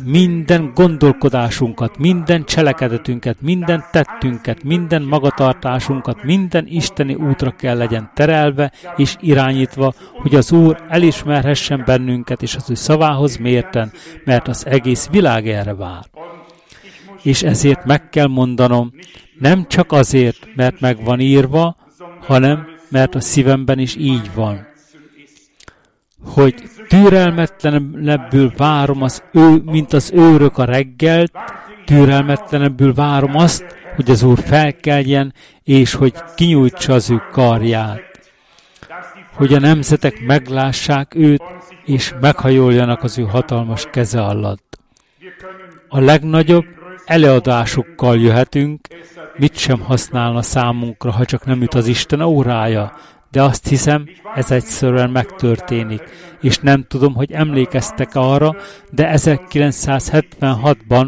Minden 0.06 0.72
gondolkodásunkat, 0.76 1.98
minden 1.98 2.46
cselekedetünket, 2.46 3.38
minden 3.42 3.86
tettünket, 3.92 4.64
minden 4.64 5.02
magatartásunkat, 5.02 6.24
minden 6.24 6.66
isteni 6.68 7.14
útra 7.14 7.52
kell 7.52 7.78
legyen 7.78 8.12
terelve 8.14 8.72
és 8.96 9.16
irányítva, 9.20 9.94
hogy 10.14 10.36
az 10.36 10.52
Úr 10.52 10.84
elismerhessen 10.90 11.84
bennünket 11.86 12.42
és 12.42 12.56
az 12.56 12.70
ő 12.70 12.74
szavához 12.74 13.38
mérten, 13.38 13.92
mert 14.26 14.48
az 14.48 14.66
egész 14.66 15.08
világ 15.12 15.48
erre 15.48 15.76
vár. 15.76 16.06
És 17.28 17.44
ezért 17.44 17.86
meg 17.86 18.10
kell 18.10 18.28
mondanom, 18.28 18.92
nem 19.40 19.68
csak 19.68 19.92
azért, 19.92 20.48
mert 20.56 20.80
meg 20.80 21.04
van 21.04 21.20
írva, 21.20 21.76
hanem 22.22 22.68
mert 22.90 23.16
a 23.16 23.20
szívemben 23.20 23.80
is 23.80 23.96
így 23.96 24.34
van. 24.34 24.68
Hogy 26.24 26.56
türelmetlenebbül 26.88 28.52
várom 28.58 29.02
az 29.02 29.24
ő, 29.34 29.62
mint 29.66 29.94
az 29.94 30.12
őrök 30.14 30.58
a 30.58 30.66
reggelt, 30.66 31.32
türelmetlenebbül 31.86 32.94
várom 32.94 33.36
azt, 33.36 33.66
hogy 33.96 34.10
az 34.10 34.24
Úr 34.24 34.40
felkeljen, 34.40 35.34
és 35.64 35.94
hogy 35.94 36.14
kinyújtsa 36.36 36.94
az 36.94 37.10
ő 37.10 37.22
karját. 37.32 38.32
Hogy 39.34 39.54
a 39.54 39.60
nemzetek 39.60 40.26
meglássák 40.26 41.16
őt, 41.16 41.44
és 41.86 42.14
meghajoljanak 42.22 43.04
az 43.04 43.18
ő 43.18 43.24
hatalmas 43.24 43.88
keze 43.92 44.22
alatt. 44.22 44.78
A 45.88 46.00
legnagyobb 46.00 46.76
előadásokkal 47.08 48.20
jöhetünk, 48.20 48.88
mit 49.38 49.58
sem 49.58 49.80
használna 49.80 50.42
számunkra, 50.42 51.12
ha 51.12 51.26
csak 51.26 51.46
nem 51.46 51.62
jut 51.62 51.74
az 51.74 51.88
Isten 51.88 52.22
órája, 52.22 52.94
de 53.32 53.44
azt 53.44 53.68
hiszem, 53.68 54.06
ez 54.36 54.52
egyszerűen 54.52 55.10
megtörténik, 55.10 56.02
és 56.42 56.58
nem 56.58 56.86
tudom, 56.88 57.14
hogy 57.14 57.32
emlékeztek 57.32 58.10
arra, 58.14 58.56
de 58.92 59.14
1976-ban 59.16 61.08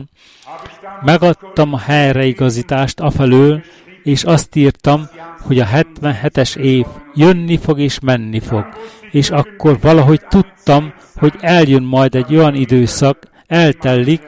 megadtam 1.02 1.74
a 1.74 1.78
helyreigazítást 1.78 3.00
afelől, 3.00 3.64
és 4.04 4.24
azt 4.24 4.56
írtam, 4.56 5.08
hogy 5.42 5.60
a 5.60 5.66
77-es 5.66 6.56
év 6.56 6.86
jönni 7.16 7.58
fog 7.58 7.80
és 7.80 8.00
menni 8.00 8.40
fog, 8.40 8.66
és 9.12 9.30
akkor 9.30 9.80
valahogy 9.80 10.22
tudtam, 10.30 10.94
hogy 11.16 11.34
eljön 11.42 11.84
majd 11.84 12.16
egy 12.16 12.36
olyan 12.36 12.56
időszak, 12.56 13.28
eltellik, 13.48 14.22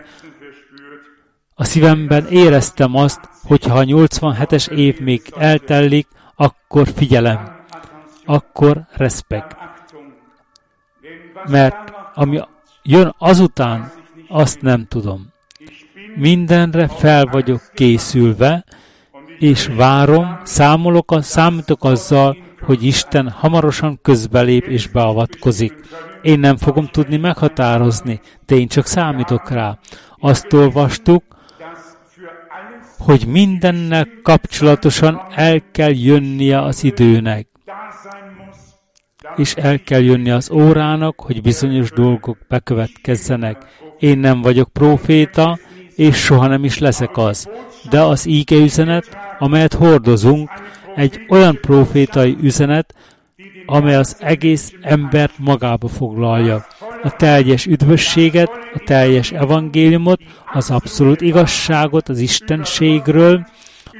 a 1.62 1.63
szívemben 1.63 2.28
éreztem 2.28 2.95
azt, 2.95 3.19
hogy 3.43 3.63
ha 3.63 3.78
a 3.78 3.84
87-es 3.84 4.69
év 4.69 5.00
még 5.00 5.21
eltellik, 5.38 6.08
akkor 6.36 6.88
figyelem, 6.95 7.65
akkor 8.26 8.86
respekt. 8.91 9.56
Mert 11.47 11.93
ami 12.13 12.39
jön 12.84 13.15
azután, 13.17 13.91
azt 14.28 14.62
nem 14.62 14.86
tudom. 14.88 15.34
Mindenre 16.15 16.88
fel 16.88 17.26
vagyok 17.26 17.62
készülve, 17.74 18.63
és 19.39 19.67
várom, 19.67 20.39
számolok, 20.43 21.17
számítok 21.19 21.84
azzal, 21.84 22.38
hogy 22.62 22.84
Isten 22.84 23.30
hamarosan 23.30 24.00
közbelép 24.02 24.65
és 24.65 24.88
beavatkozik. 24.88 25.74
Én 26.21 26.39
nem 26.39 26.58
fogom 26.58 26.88
tudni 26.88 27.17
meghatározni, 27.17 28.21
de 28.45 28.56
én 28.56 28.67
csak 28.67 28.86
számítok 28.86 29.50
rá. 29.50 29.78
Azt 30.19 30.54
olvastuk, 30.54 31.24
hogy 33.06 33.26
mindennel 33.28 34.08
kapcsolatosan 34.24 35.22
el 35.36 35.62
kell 35.72 35.94
jönnie 35.94 36.62
az 36.62 36.84
időnek, 36.84 37.48
és 39.36 39.54
el 39.54 39.80
kell 39.80 40.02
jönni 40.02 40.30
az 40.30 40.52
órának, 40.52 41.20
hogy 41.20 41.42
bizonyos 41.42 41.92
dolgok 41.92 42.38
bekövetkezzenek. 42.48 43.66
Én 44.00 44.18
nem 44.18 44.42
vagyok 44.42 44.70
proféta, 44.74 45.60
és 45.96 46.18
soha 46.18 46.48
nem 46.48 46.64
is 46.64 46.78
leszek 46.78 47.18
az. 47.18 47.50
De 47.90 48.02
az 48.02 48.26
íge 48.26 48.56
üzenet, 48.56 49.18
amelyet 49.40 49.74
hordozunk, 49.74 50.50
egy 50.96 51.26
olyan 51.30 51.58
profétai 51.62 52.38
üzenet, 52.42 52.94
amely 53.72 53.96
az 53.96 54.16
egész 54.20 54.74
embert 54.82 55.34
magába 55.38 55.88
foglalja. 55.88 56.66
A 57.04 57.16
teljes 57.16 57.66
üdvösséget, 57.66 58.50
a 58.74 58.82
teljes 58.86 59.32
evangéliumot, 59.32 60.22
az 60.54 60.72
abszolút 60.72 61.22
igazságot 61.22 62.10
az 62.10 62.20
Istenségről, 62.20 63.48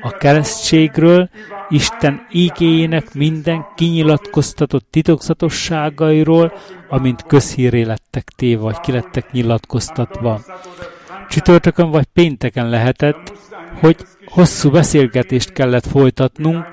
a 0.02 0.10
keresztségről, 0.10 1.30
Isten 1.70 2.26
ígéjének 2.32 3.14
minden 3.14 3.66
kinyilatkoztatott 3.76 4.88
titokzatosságairól, 4.90 6.54
amint 6.90 7.24
közhíré 7.28 7.82
lettek 7.82 8.28
téve, 8.36 8.62
vagy 8.62 8.80
ki 8.80 8.92
lettek 8.92 9.32
nyilatkoztatva. 9.32 10.42
Csütörtökön 11.30 11.92
vagy 11.92 12.06
pénteken 12.14 12.70
lehetett, 12.70 13.34
hogy 13.80 13.98
hosszú 14.26 14.70
beszélgetést 14.70 15.52
kellett 15.52 15.86
folytatnunk, 15.86 16.66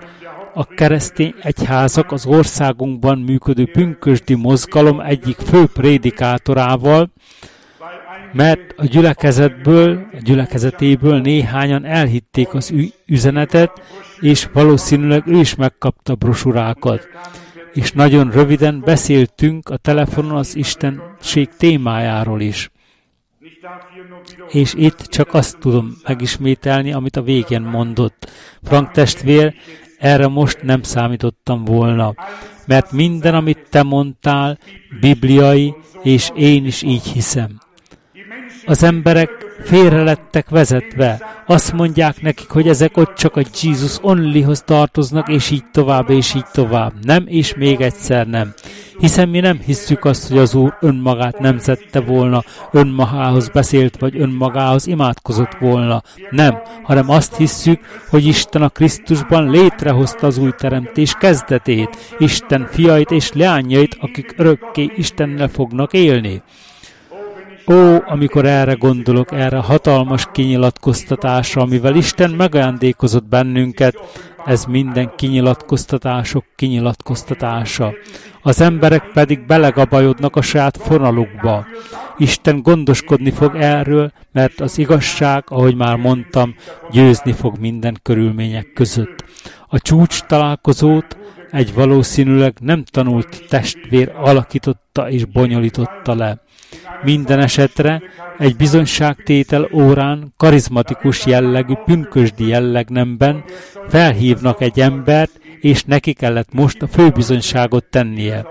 a 0.55 0.67
keresztény 0.67 1.35
egyházak 1.43 2.13
az 2.13 2.27
országunkban 2.27 3.19
működő 3.19 3.67
pünkösdi 3.73 4.35
mozgalom 4.35 5.01
egyik 5.01 5.37
fő 5.37 5.67
prédikátorával, 5.67 7.11
mert 8.33 8.75
a 8.77 8.85
gyülekezetből, 8.85 10.07
a 10.13 10.19
gyülekezetéből 10.23 11.21
néhányan 11.21 11.85
elhitték 11.85 12.55
az 12.55 12.75
üzenetet, 13.07 13.83
és 14.21 14.49
valószínűleg 14.53 15.27
ő 15.27 15.39
is 15.39 15.55
megkapta 15.55 16.15
brosurákat. 16.15 17.09
És 17.73 17.93
nagyon 17.93 18.31
röviden 18.31 18.81
beszéltünk 18.85 19.69
a 19.69 19.77
telefonon 19.77 20.37
az 20.37 20.57
Istenség 20.57 21.49
témájáról 21.57 22.41
is. 22.41 22.71
És 24.49 24.75
itt 24.75 24.99
csak 24.99 25.35
azt 25.35 25.59
tudom 25.59 25.97
megismételni, 26.07 26.93
amit 26.93 27.17
a 27.17 27.23
végén 27.23 27.63
mondott. 27.63 28.31
Frank 28.63 28.91
testvér 28.91 29.55
erre 29.99 30.27
most 30.27 30.63
nem 30.63 30.83
számítottam 30.83 31.65
volna, 31.65 32.15
mert 32.67 32.93
minden, 32.93 33.35
amit 33.35 33.67
te 33.71 33.83
mondtál, 33.83 34.59
bibliai, 35.01 35.75
és 36.03 36.31
én 36.35 36.67
is 36.67 36.83
így 36.83 37.07
hiszem. 37.07 37.61
Az 38.67 38.83
emberek 38.83 39.31
félre 39.63 40.03
lettek 40.03 40.49
vezetve. 40.49 41.21
Azt 41.47 41.73
mondják 41.73 42.23
nekik, 42.23 42.49
hogy 42.49 42.69
ezek 42.69 42.97
ott 42.97 43.15
csak 43.15 43.37
a 43.37 43.43
Jesus 43.63 43.99
Onlyhoz 44.03 44.63
tartoznak, 44.63 45.29
és 45.29 45.51
így 45.51 45.65
tovább, 45.73 46.11
és 46.11 46.35
így 46.35 46.47
tovább. 46.53 46.93
Nem, 47.03 47.25
és 47.27 47.55
még 47.55 47.81
egyszer 47.81 48.27
nem. 48.27 48.55
Hiszen 48.99 49.29
mi 49.29 49.41
nem 49.41 49.59
hisszük 49.59 50.05
azt, 50.05 50.29
hogy 50.29 50.39
az 50.39 50.55
Úr 50.55 50.77
önmagát 50.81 51.39
nem 51.39 51.59
zette 51.59 52.01
volna, 52.01 52.43
önmagához 52.71 53.49
beszélt, 53.49 53.97
vagy 53.99 54.21
önmagához 54.21 54.87
imádkozott 54.87 55.57
volna. 55.61 56.03
Nem, 56.31 56.59
hanem 56.83 57.11
azt 57.11 57.37
hisszük, 57.37 57.81
hogy 58.11 58.27
Isten 58.27 58.63
a 58.63 58.69
Krisztusban 58.69 59.51
létrehozta 59.51 60.27
az 60.27 60.39
új 60.39 60.51
teremtés 60.57 61.15
kezdetét, 61.19 62.15
Isten 62.19 62.69
fiait 62.71 63.11
és 63.11 63.33
leányait, 63.33 63.97
akik 64.01 64.35
örökké 64.37 64.91
Istennel 64.97 65.49
fognak 65.49 65.93
élni. 65.93 66.43
Ó, 67.71 68.03
amikor 68.07 68.47
erre 68.47 68.73
gondolok, 68.73 69.33
erre 69.33 69.59
a 69.59 69.63
hatalmas 69.63 70.27
kinyilatkoztatásra, 70.33 71.63
amivel 71.63 71.95
Isten 71.95 72.31
megajándékozott 72.31 73.25
bennünket, 73.25 73.97
ez 74.45 74.65
minden 74.65 75.13
kinyilatkoztatások 75.17 76.45
kinyilatkoztatása. 76.57 77.93
Az 78.43 78.61
emberek 78.61 79.11
pedig 79.13 79.47
belegabajodnak 79.47 80.37
a 80.37 80.41
saját 80.41 80.77
fonalukba. 80.77 81.67
Isten 82.17 82.63
gondoskodni 82.63 83.31
fog 83.31 83.55
erről, 83.55 84.13
mert 84.33 84.61
az 84.61 84.79
igazság, 84.79 85.45
ahogy 85.49 85.77
már 85.77 85.97
mondtam, 85.97 86.55
győzni 86.91 87.33
fog 87.33 87.59
minden 87.59 87.99
körülmények 88.03 88.73
között. 88.75 89.25
A 89.69 89.79
csúcs 89.79 90.23
találkozót 90.23 91.17
egy 91.51 91.75
valószínűleg 91.75 92.57
nem 92.61 92.85
tanult 92.85 93.47
testvér 93.49 94.13
alakította 94.17 95.11
és 95.11 95.25
bonyolította 95.25 96.15
le. 96.15 96.43
Minden 97.03 97.41
esetre 97.41 98.03
egy 98.39 98.57
bizonyságtétel 98.57 99.69
órán 99.73 100.33
karizmatikus 100.37 101.27
jellegű 101.27 101.75
pünkösdi 101.85 102.47
jellegnemben 102.47 103.45
felhívnak 103.89 104.61
egy 104.61 104.81
embert, 104.81 105.41
és 105.61 105.85
neki 105.85 106.13
kellett 106.13 106.53
most 106.53 106.83
a 106.83 106.87
főbizonyságot 106.87 107.85
tennie. 107.85 108.47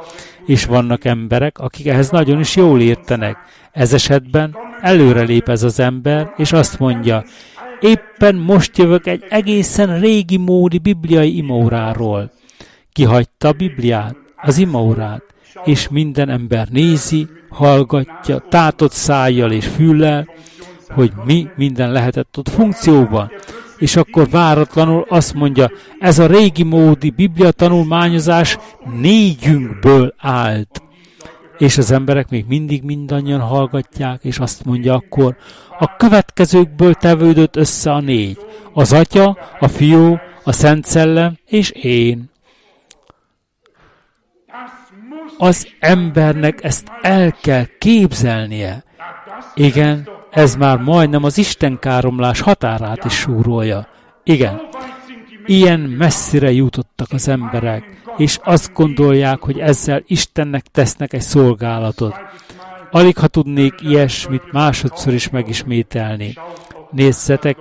És 0.45 0.65
vannak 0.65 1.05
emberek, 1.05 1.59
akik 1.59 1.87
ehhez 1.87 2.09
nagyon 2.09 2.39
is 2.39 2.55
jól 2.55 2.81
értenek. 2.81 3.37
Ez 3.71 3.93
esetben 3.93 4.55
előrelép 4.81 5.49
ez 5.49 5.63
az 5.63 5.79
ember, 5.79 6.33
és 6.37 6.51
azt 6.51 6.79
mondja, 6.79 7.23
éppen 7.79 8.35
most 8.35 8.77
jövök 8.77 9.07
egy 9.07 9.25
egészen 9.29 9.99
régi 9.99 10.37
módi 10.37 10.77
bibliai 10.77 11.37
imóráról. 11.37 12.31
Kihagyta 12.93 13.47
a 13.47 13.51
Bibliát, 13.51 14.15
az 14.35 14.57
imaórát, 14.57 15.23
és 15.63 15.87
minden 15.87 16.29
ember 16.29 16.67
nézi, 16.67 17.27
hallgatja, 17.49 18.43
tátott 18.49 18.91
szájjal 18.91 19.51
és 19.51 19.65
füllel, 19.65 20.27
hogy 20.89 21.11
mi 21.25 21.47
minden 21.55 21.91
lehetett 21.91 22.37
ott 22.37 22.49
funkcióban. 22.49 23.31
És 23.77 23.95
akkor 23.95 24.29
váratlanul 24.29 25.05
azt 25.09 25.33
mondja, 25.33 25.71
ez 25.99 26.19
a 26.19 26.25
régi 26.25 26.63
módi 26.63 27.09
biblia 27.09 27.51
tanulmányozás 27.51 28.57
négyünkből 29.01 30.13
állt. 30.17 30.81
És 31.57 31.77
az 31.77 31.91
emberek 31.91 32.29
még 32.29 32.45
mindig 32.47 32.83
mindannyian 32.83 33.39
hallgatják, 33.39 34.23
és 34.23 34.39
azt 34.39 34.65
mondja 34.65 34.93
akkor, 34.93 35.35
a 35.79 35.95
következőkből 35.95 36.93
tevődött 36.93 37.55
össze 37.55 37.91
a 37.91 37.99
négy. 37.99 38.37
Az 38.73 38.93
atya, 38.93 39.37
a 39.59 39.67
fiú, 39.67 40.17
a 40.43 40.51
szent 40.51 40.85
szellem 40.85 41.37
és 41.45 41.69
én. 41.69 42.29
Az 45.37 45.67
embernek 45.79 46.63
ezt 46.63 46.91
el 47.01 47.31
kell 47.41 47.65
képzelnie. 47.77 48.83
Igen, 49.53 50.09
ez 50.31 50.55
már 50.55 50.77
majdnem 50.77 51.23
az 51.23 51.37
istenkáromlás 51.37 52.41
határát 52.41 53.05
is 53.05 53.13
súrolja. 53.13 53.87
Igen, 54.23 54.61
ilyen 55.45 55.79
messzire 55.79 56.51
jutottak 56.51 57.07
az 57.11 57.27
emberek, 57.27 57.83
és 58.17 58.39
azt 58.43 58.73
gondolják, 58.73 59.39
hogy 59.39 59.59
ezzel 59.59 60.03
Istennek 60.07 60.65
tesznek 60.65 61.13
egy 61.13 61.21
szolgálatot. 61.21 62.15
Alig 62.91 63.17
ha 63.17 63.27
tudnék 63.27 63.73
ilyesmit 63.81 64.51
másodszor 64.51 65.13
is 65.13 65.29
megismételni. 65.29 66.33
Nézzetek, 66.91 67.57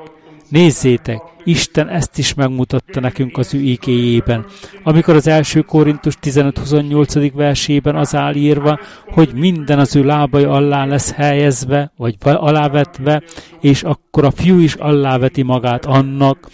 nézzétek, 0.49 1.23
Isten 1.45 1.89
ezt 1.89 2.19
is 2.19 2.35
megmutatta 2.35 3.01
nekünk 3.01 3.39
az 3.39 3.55
ő 3.55 3.59
íkéjében, 3.59 4.45
amikor 4.83 5.15
az 5.15 5.27
első 5.27 5.61
Korintus 5.61 6.15
15-28. 6.23 7.31
versében 7.35 7.97
az 7.97 8.15
áll 8.15 8.35
írva, 8.35 8.79
hogy 9.11 9.33
minden 9.35 9.79
az 9.79 9.97
ő 9.97 10.05
lábai 10.05 10.45
alá 10.45 10.85
lesz 10.85 11.13
helyezve, 11.13 11.93
vagy 11.97 12.17
alávetve, 12.23 13.23
és 13.61 13.83
akkor 13.83 14.25
a 14.25 14.31
fiú 14.31 14.59
is 14.59 14.75
aláveti 14.75 15.43
magát 15.43 15.85
annak, 15.85 16.49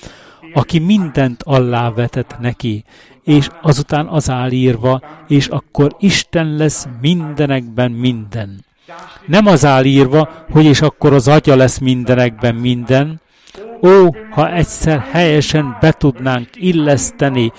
aki 0.54 0.78
mindent 0.78 1.42
allávetett 1.42 2.36
neki, 2.40 2.84
és 3.24 3.48
azután 3.62 4.06
az 4.06 4.30
áll 4.30 4.50
írva, 4.50 5.02
és 5.28 5.46
akkor 5.46 5.96
Isten 5.98 6.56
lesz 6.56 6.86
mindenekben 7.00 7.90
minden. 7.90 8.64
Nem 9.26 9.46
az 9.46 9.64
áll 9.64 9.84
írva, 9.84 10.44
hogy 10.50 10.64
és 10.64 10.80
akkor 10.80 11.12
az 11.12 11.28
atya 11.28 11.56
lesz 11.56 11.78
mindenekben 11.78 12.54
minden, 12.54 13.20
Ó, 13.82 14.10
ha 14.30 14.52
egyszer 14.52 15.00
helyesen 15.10 15.76
be 15.80 15.92
tudnánk 15.92 16.48
illeszteni, 16.54 17.52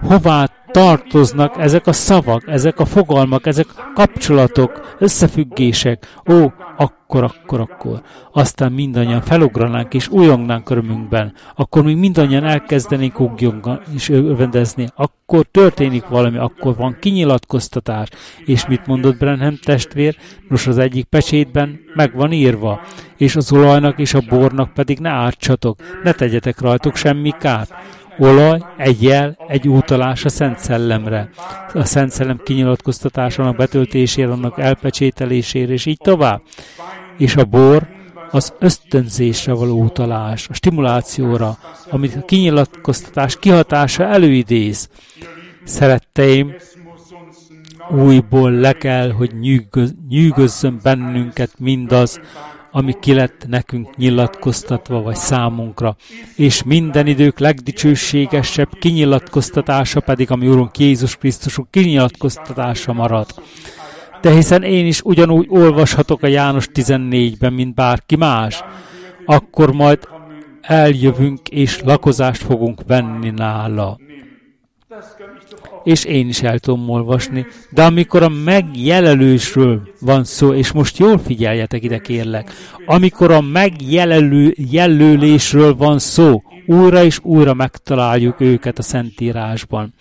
hová 0.00 0.48
tartoznak 0.74 1.58
ezek 1.58 1.86
a 1.86 1.92
szavak, 1.92 2.42
ezek 2.46 2.78
a 2.78 2.84
fogalmak, 2.84 3.46
ezek 3.46 3.66
a 3.76 3.92
kapcsolatok, 3.94 4.96
összefüggések. 4.98 6.20
Ó, 6.30 6.52
akkor, 6.76 7.22
akkor, 7.22 7.60
akkor. 7.60 8.02
Aztán 8.32 8.72
mindannyian 8.72 9.20
felugranánk 9.20 9.94
és 9.94 10.08
újongnánk 10.08 10.70
örömünkben. 10.70 11.32
Akkor 11.56 11.82
még 11.82 11.96
mindannyian 11.96 12.44
elkezdenénk 12.44 13.20
ugjongani 13.20 13.80
és 13.94 14.08
örvendezni. 14.08 14.86
Akkor 14.94 15.46
történik 15.50 16.06
valami, 16.06 16.38
akkor 16.38 16.76
van 16.76 16.96
kinyilatkoztatás. 17.00 18.08
És 18.44 18.66
mit 18.66 18.86
mondott 18.86 19.18
Brenham 19.18 19.58
testvér? 19.64 20.16
Nos, 20.48 20.66
az 20.66 20.78
egyik 20.78 21.04
pecsétben 21.04 21.80
meg 21.94 22.14
van 22.14 22.32
írva. 22.32 22.80
És 23.16 23.36
az 23.36 23.52
olajnak 23.52 23.98
és 23.98 24.14
a 24.14 24.22
bornak 24.28 24.72
pedig 24.72 24.98
ne 24.98 25.10
ártsatok, 25.10 25.78
ne 26.02 26.12
tegyetek 26.12 26.60
rajtuk 26.60 26.96
semmi 26.96 27.32
kárt 27.38 27.72
olaj, 28.18 28.64
egy 28.76 29.02
jel, 29.02 29.36
egy 29.48 29.68
útalás 29.68 30.24
a 30.24 30.28
Szent 30.28 30.58
Szellemre, 30.58 31.28
a 31.74 31.84
Szent 31.84 32.10
Szellem 32.10 32.40
kinyilatkoztatásának 32.44 33.56
betöltésére, 33.56 34.32
annak 34.32 34.58
elpecsételésére, 34.58 35.72
és 35.72 35.86
így 35.86 35.98
tovább. 36.02 36.42
És 37.18 37.36
a 37.36 37.44
bor 37.44 37.86
az 38.30 38.52
ösztönzésre 38.58 39.52
való 39.52 39.82
utalás, 39.82 40.48
a 40.48 40.54
stimulációra, 40.54 41.58
amit 41.90 42.16
a 42.16 42.24
kinyilatkoztatás 42.24 43.38
kihatása 43.38 44.04
előidéz. 44.04 44.88
Szeretteim, 45.64 46.54
újból 47.90 48.50
le 48.50 48.72
kell, 48.72 49.10
hogy 49.10 49.30
nyűgözzön 50.08 50.80
bennünket 50.82 51.50
mindaz, 51.58 52.20
ami 52.76 52.94
ki 53.00 53.12
lett 53.14 53.46
nekünk 53.48 53.96
nyilatkoztatva 53.96 55.02
vagy 55.02 55.14
számunkra, 55.16 55.96
és 56.36 56.62
minden 56.62 57.06
idők 57.06 57.38
legdicsőségesebb 57.38 58.68
kinyilatkoztatása 58.78 60.00
pedig, 60.00 60.30
ami 60.30 60.46
Urunk 60.46 60.78
Jézus 60.78 61.16
Krisztusunk 61.16 61.70
kinyilatkoztatása 61.70 62.92
marad. 62.92 63.26
De 64.20 64.30
hiszen 64.30 64.62
én 64.62 64.86
is 64.86 65.00
ugyanúgy 65.02 65.46
olvashatok 65.48 66.22
a 66.22 66.26
János 66.26 66.68
14-ben, 66.74 67.52
mint 67.52 67.74
bárki 67.74 68.16
más, 68.16 68.62
akkor 69.24 69.72
majd 69.72 70.08
eljövünk 70.60 71.48
és 71.48 71.80
lakozást 71.80 72.42
fogunk 72.42 72.80
venni 72.86 73.30
nála 73.30 73.98
és 75.84 76.04
én 76.04 76.28
is 76.28 76.42
el 76.42 76.58
tudom 76.58 76.88
olvasni, 76.88 77.46
de 77.70 77.84
amikor 77.84 78.22
a 78.22 78.28
megjelölésről 78.28 79.82
van 80.00 80.24
szó, 80.24 80.52
és 80.52 80.72
most 80.72 80.98
jól 80.98 81.18
figyeljetek 81.18 81.82
ide 81.82 81.98
kérlek, 81.98 82.52
amikor 82.86 83.30
a 83.30 83.40
megjelölésről 83.40 85.76
van 85.76 85.98
szó, 85.98 86.42
újra 86.66 87.04
és 87.04 87.18
újra 87.22 87.54
megtaláljuk 87.54 88.40
őket 88.40 88.78
a 88.78 88.82
Szentírásban. 88.82 89.94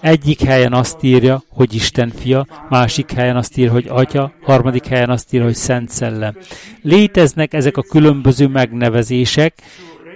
Egyik 0.00 0.42
helyen 0.42 0.72
azt 0.72 1.02
írja, 1.02 1.42
hogy 1.48 1.74
Isten 1.74 2.12
fia, 2.16 2.46
másik 2.68 3.12
helyen 3.12 3.36
azt 3.36 3.56
írja, 3.56 3.72
hogy 3.72 3.86
atya, 3.88 4.32
harmadik 4.42 4.86
helyen 4.86 5.10
azt 5.10 5.32
írja, 5.32 5.46
hogy 5.46 5.54
Szent 5.54 5.90
Szellem. 5.90 6.36
Léteznek 6.82 7.54
ezek 7.54 7.76
a 7.76 7.82
különböző 7.82 8.46
megnevezések, 8.46 9.54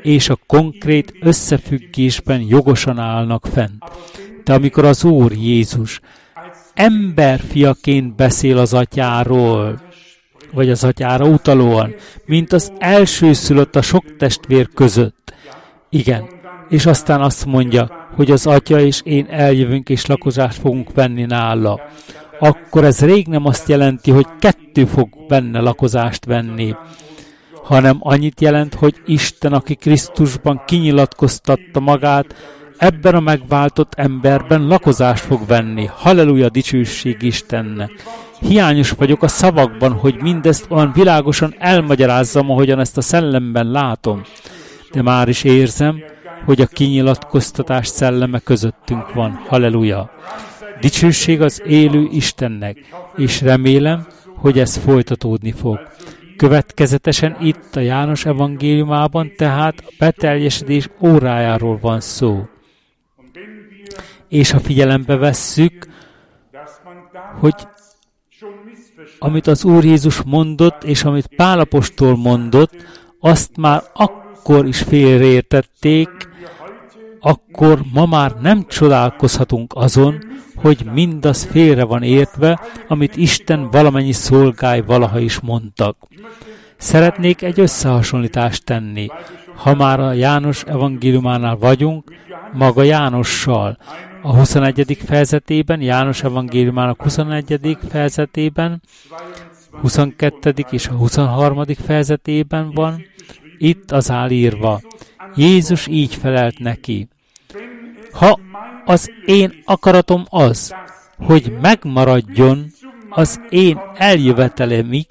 és 0.03 0.29
a 0.29 0.39
konkrét 0.47 1.13
összefüggésben 1.21 2.41
jogosan 2.41 2.99
állnak 2.99 3.47
fent. 3.53 3.85
De 4.45 4.53
amikor 4.53 4.85
az 4.85 5.05
Úr 5.05 5.33
Jézus 5.33 6.01
emberfiaként 6.75 8.17
beszél 8.17 8.59
az 8.59 8.75
atyáról, 8.75 9.81
vagy 10.53 10.71
az 10.71 10.85
atyára 10.85 11.27
utalóan, 11.27 11.95
mint 12.25 12.53
az 12.53 12.73
elsőszülött 12.79 13.77
a 13.77 13.83
sok 13.83 14.17
testvér 14.17 14.69
között. 14.75 15.35
Igen, 15.89 16.29
és 16.69 16.87
aztán 16.87 17.21
azt 17.21 17.47
mondja, 17.47 18.09
hogy 18.17 18.31
az 18.31 18.47
atya 18.47 18.81
és 18.81 19.01
én 19.05 19.27
eljövünk 19.31 19.89
és 19.89 20.07
lakozást 20.07 20.59
fogunk 20.61 20.93
venni 20.95 21.25
nála. 21.25 21.81
Akkor 22.39 22.85
ez 22.85 23.01
rég 23.01 23.27
nem 23.27 23.47
azt 23.47 23.69
jelenti, 23.69 24.11
hogy 24.11 24.27
kettő 24.39 24.85
fog 24.85 25.09
benne 25.29 25.61
lakozást 25.61 26.25
venni, 26.25 26.75
hanem 27.65 27.97
annyit 28.01 28.41
jelent, 28.41 28.75
hogy 28.75 28.95
Isten, 29.07 29.53
aki 29.53 29.75
Krisztusban 29.75 30.63
kinyilatkoztatta 30.67 31.81
magát, 31.81 32.35
ebben 32.81 33.15
a 33.15 33.21
megváltott 33.21 33.95
emberben 33.95 34.67
lakozást 34.67 35.25
fog 35.25 35.47
venni. 35.47 35.89
Halleluja, 35.93 36.49
dicsőség 36.49 37.23
Istennek! 37.23 37.91
Hiányos 38.41 38.91
vagyok 38.91 39.23
a 39.23 39.29
szavakban, 39.29 39.93
hogy 39.93 40.17
mindezt 40.21 40.67
olyan 40.69 40.93
világosan 40.95 41.55
elmagyarázzam, 41.59 42.51
ahogyan 42.51 42.79
ezt 42.79 42.97
a 42.97 43.01
szellemben 43.01 43.71
látom. 43.71 44.23
De 44.93 45.03
már 45.03 45.29
is 45.29 45.45
érzem, 45.45 45.99
hogy 46.45 46.61
a 46.61 46.67
kinyilatkoztatás 46.67 47.87
szelleme 47.87 48.39
közöttünk 48.39 49.13
van. 49.13 49.43
Halleluja! 49.47 50.11
Dicsőség 50.81 51.41
az 51.41 51.63
élő 51.67 52.09
Istennek, 52.11 52.79
és 53.17 53.41
remélem, 53.41 54.07
hogy 54.37 54.59
ez 54.59 54.77
folytatódni 54.77 55.53
fog. 55.53 55.81
Következetesen 56.37 57.37
itt 57.41 57.77
a 57.77 57.81
János 57.81 58.25
evangéliumában 58.25 59.33
tehát 59.37 59.75
a 59.87 59.93
beteljesedés 59.99 60.89
órájáról 61.01 61.79
van 61.81 62.01
szó 62.01 62.49
és 64.31 64.51
ha 64.51 64.61
figyelembe 64.61 65.17
vesszük, 65.17 65.87
hogy 67.41 67.55
amit 69.19 69.47
az 69.47 69.65
Úr 69.65 69.85
Jézus 69.85 70.23
mondott, 70.23 70.85
és 70.85 71.05
amit 71.05 71.31
Pálapostól 71.37 72.17
mondott, 72.17 72.75
azt 73.21 73.57
már 73.57 73.83
akkor 73.93 74.67
is 74.67 74.79
félreértették, 74.79 76.09
akkor 77.21 77.81
ma 77.93 78.07
már 78.07 78.33
nem 78.41 78.67
csodálkozhatunk 78.69 79.73
azon, 79.75 80.19
hogy 80.57 80.87
mindaz 80.93 81.45
félre 81.45 81.85
van 81.85 82.03
értve, 82.03 82.61
amit 82.89 83.17
Isten 83.17 83.71
valamennyi 83.71 84.13
szolgály 84.13 84.83
valaha 84.83 85.19
is 85.19 85.41
mondtak. 85.41 85.97
Szeretnék 86.77 87.43
egy 87.43 87.61
összehasonlítást 87.61 88.65
tenni. 88.65 89.07
Ha 89.55 89.75
már 89.75 90.01
a 90.01 90.13
János 90.13 90.63
evangéliumánál 90.65 91.57
vagyunk, 91.57 92.13
maga 92.53 92.83
Jánossal, 92.83 93.77
a 94.23 94.35
21. 94.35 94.99
fejezetében, 95.07 95.81
János 95.81 96.23
evangéliumának 96.23 97.03
21. 97.03 97.79
fejezetében, 97.89 98.83
22. 99.81 100.55
és 100.71 100.89
a 100.89 100.93
23. 100.93 101.65
fejezetében 101.65 102.71
van, 102.71 103.03
itt 103.59 103.91
az 103.91 104.11
áll 104.11 104.31
írva. 104.31 104.81
Jézus 105.37 105.87
így 105.87 106.15
felelt 106.15 106.59
neki. 106.59 107.09
Ha 108.13 108.41
az 108.85 109.11
én 109.25 109.63
akaratom 109.65 110.25
az, 110.29 110.75
hogy 111.19 111.53
megmaradjon 111.61 112.67
az 113.11 113.41
én 113.49 113.81
eljövetelemig, 113.95 115.07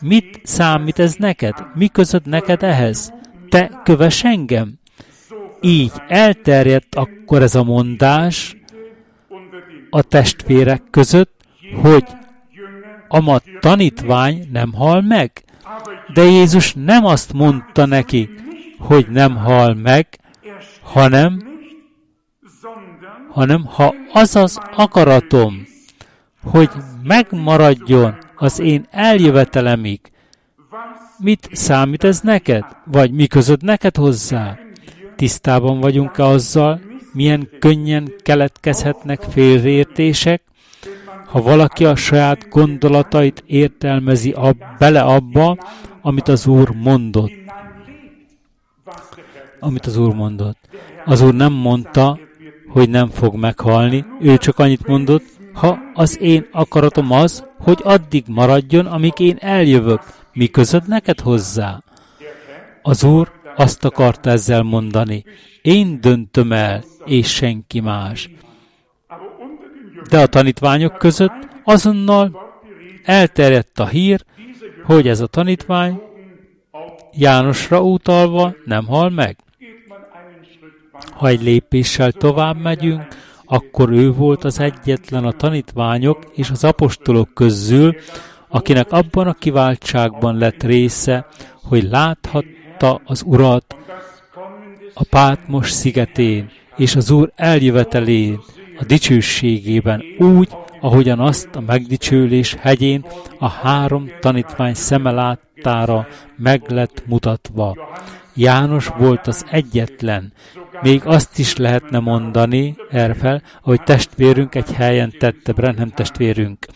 mit 0.00 0.40
számít 0.42 0.98
ez 0.98 1.14
neked? 1.14 1.54
Mi 1.74 1.88
között 1.88 2.24
neked 2.24 2.62
ehhez? 2.62 3.12
Te 3.48 3.80
köves 3.84 4.24
engem? 4.24 4.78
Így 5.64 5.92
elterjedt 6.08 6.94
akkor 6.94 7.42
ez 7.42 7.54
a 7.54 7.64
mondás 7.64 8.56
a 9.90 10.02
testvérek 10.02 10.82
között, 10.90 11.40
hogy 11.82 12.04
a 13.08 13.20
ma 13.20 13.38
tanítvány 13.60 14.48
nem 14.52 14.72
hal 14.72 15.00
meg. 15.00 15.30
De 16.12 16.22
Jézus 16.22 16.74
nem 16.74 17.04
azt 17.04 17.32
mondta 17.32 17.86
neki, 17.86 18.30
hogy 18.78 19.06
nem 19.10 19.36
hal 19.36 19.74
meg, 19.74 20.06
hanem, 20.82 21.42
hanem 23.30 23.64
ha 23.64 23.94
az 24.12 24.36
az 24.36 24.60
akaratom, 24.76 25.66
hogy 26.42 26.70
megmaradjon 27.02 28.16
az 28.36 28.58
én 28.58 28.86
eljövetelemig, 28.90 30.00
mit 31.18 31.48
számít 31.52 32.04
ez 32.04 32.20
neked? 32.20 32.64
Vagy 32.84 33.12
mi 33.12 33.26
között 33.26 33.60
neked 33.60 33.96
hozzá? 33.96 34.63
Tisztában 35.16 35.80
vagyunk-e 35.80 36.24
azzal, 36.24 36.80
milyen 37.12 37.48
könnyen 37.58 38.12
keletkezhetnek 38.22 39.20
félreértések, 39.20 40.42
ha 41.26 41.42
valaki 41.42 41.84
a 41.84 41.96
saját 41.96 42.48
gondolatait 42.48 43.42
értelmezi 43.46 44.32
ab, 44.32 44.56
bele 44.78 45.00
abba, 45.00 45.56
amit 46.02 46.28
az 46.28 46.46
Úr 46.46 46.70
mondott. 46.70 47.32
Amit 49.60 49.86
az 49.86 49.96
Úr 49.96 50.14
mondott. 50.14 50.58
Az 51.04 51.20
Úr 51.20 51.34
nem 51.34 51.52
mondta, 51.52 52.18
hogy 52.68 52.90
nem 52.90 53.08
fog 53.08 53.34
meghalni, 53.34 54.04
ő 54.20 54.36
csak 54.36 54.58
annyit 54.58 54.86
mondott, 54.86 55.24
ha 55.52 55.78
az 55.94 56.20
én 56.20 56.46
akaratom 56.52 57.10
az, 57.10 57.44
hogy 57.58 57.80
addig 57.82 58.24
maradjon, 58.28 58.86
amíg 58.86 59.18
én 59.18 59.36
eljövök, 59.40 60.00
mi 60.32 60.46
között 60.46 60.86
neked 60.86 61.20
hozzá? 61.20 61.82
Az 62.82 63.04
Úr 63.04 63.32
azt 63.56 63.84
akarta 63.84 64.30
ezzel 64.30 64.62
mondani, 64.62 65.24
én 65.62 66.00
döntöm 66.00 66.52
el, 66.52 66.84
és 67.04 67.34
senki 67.34 67.80
más. 67.80 68.30
De 70.10 70.20
a 70.20 70.26
tanítványok 70.26 70.98
között 70.98 71.48
azonnal 71.64 72.52
elterjedt 73.04 73.78
a 73.78 73.86
hír, 73.86 74.24
hogy 74.84 75.08
ez 75.08 75.20
a 75.20 75.26
tanítvány 75.26 76.00
Jánosra 77.12 77.80
utalva 77.80 78.54
nem 78.64 78.86
hal 78.86 79.10
meg. 79.10 79.36
Ha 81.12 81.28
egy 81.28 81.42
lépéssel 81.42 82.12
tovább 82.12 82.60
megyünk, 82.60 83.06
akkor 83.44 83.90
ő 83.90 84.12
volt 84.12 84.44
az 84.44 84.60
egyetlen 84.60 85.24
a 85.24 85.32
tanítványok 85.32 86.18
és 86.32 86.50
az 86.50 86.64
apostolok 86.64 87.34
közül, 87.34 87.94
akinek 88.48 88.92
abban 88.92 89.26
a 89.26 89.34
kiváltságban 89.34 90.38
lett 90.38 90.62
része, 90.62 91.26
hogy 91.62 91.82
láthatta 91.82 92.63
az 92.82 93.22
Urat 93.26 93.76
a 94.94 95.04
Pátmos 95.04 95.70
szigetén, 95.70 96.50
és 96.76 96.96
az 96.96 97.10
Úr 97.10 97.32
eljövetelén, 97.36 98.40
a 98.78 98.84
dicsőségében 98.84 100.02
úgy, 100.18 100.48
ahogyan 100.80 101.20
azt 101.20 101.48
a 101.52 101.60
megdicsőlés 101.60 102.54
hegyén 102.54 103.04
a 103.38 103.48
három 103.48 104.10
tanítvány 104.20 104.74
szeme 104.74 105.10
láttára 105.10 106.06
meg 106.36 106.62
lett 106.68 107.02
mutatva. 107.06 107.76
János 108.34 108.88
volt 108.98 109.26
az 109.26 109.46
egyetlen, 109.50 110.32
még 110.82 111.02
azt 111.04 111.38
is 111.38 111.56
lehetne 111.56 111.98
mondani 111.98 112.76
erfel, 112.90 113.42
ahogy 113.62 113.82
testvérünk 113.82 114.54
egy 114.54 114.72
helyen 114.72 115.12
tette, 115.18 115.52
Brenham 115.52 115.90
testvérünk. 115.90 116.66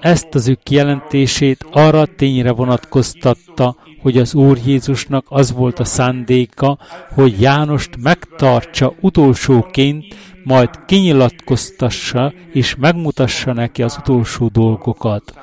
Ezt 0.00 0.34
az 0.34 0.48
ő 0.48 0.58
kijelentését 0.62 1.64
arra 1.70 2.06
tényre 2.06 2.52
vonatkoztatta, 2.52 3.76
hogy 4.06 4.18
az 4.18 4.34
Úr 4.34 4.58
Jézusnak 4.66 5.26
az 5.28 5.52
volt 5.52 5.78
a 5.78 5.84
szándéka, 5.84 6.78
hogy 7.14 7.40
Jánost 7.40 7.90
megtartsa 8.02 8.94
utolsóként, 9.00 10.04
majd 10.44 10.70
kinyilatkoztassa 10.86 12.32
és 12.52 12.74
megmutassa 12.74 13.52
neki 13.52 13.82
az 13.82 13.96
utolsó 13.98 14.48
dolgokat. 14.48 15.34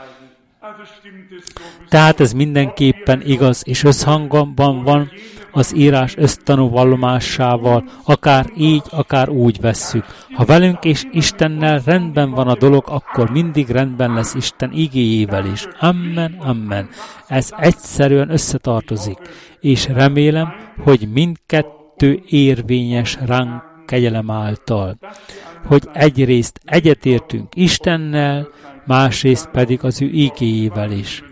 Tehát 1.90 2.20
ez 2.20 2.34
mindenképpen 2.34 3.22
igaz 3.26 3.62
és 3.66 3.84
összhangban 3.84 4.84
van 4.84 5.12
az 5.56 5.76
írás 5.76 6.18
ösztanú 6.18 6.70
vallomásával, 6.70 7.84
akár 8.04 8.46
így, 8.58 8.84
akár 8.90 9.30
úgy 9.30 9.62
vesszük. 9.62 10.06
Ha 10.34 10.46
velünk 10.46 10.84
és 10.84 11.04
Istennel 11.12 11.82
rendben 11.86 12.32
van 12.32 12.48
a 12.48 12.56
dolog, 12.56 12.84
akkor 12.88 13.30
mindig 13.30 13.70
rendben 13.70 14.14
lesz 14.14 14.34
Isten 14.34 14.72
igéjével 14.72 15.46
is. 15.46 15.68
Amen, 15.80 16.36
amen. 16.40 16.90
Ez 17.28 17.50
egyszerűen 17.58 18.30
összetartozik, 18.30 19.18
és 19.60 19.88
remélem, 19.88 20.54
hogy 20.84 21.08
mindkettő 21.14 22.22
érvényes 22.26 23.18
ránk 23.26 23.64
kegyelem 23.86 24.32
által, 24.32 24.98
hogy 25.66 25.84
egyrészt 25.94 26.60
egyetértünk 26.66 27.56
Istennel, 27.56 28.48
másrészt 28.86 29.50
pedig 29.50 29.84
az 29.84 30.02
ő 30.02 30.06
igéjével 30.06 30.92
is. 30.92 31.24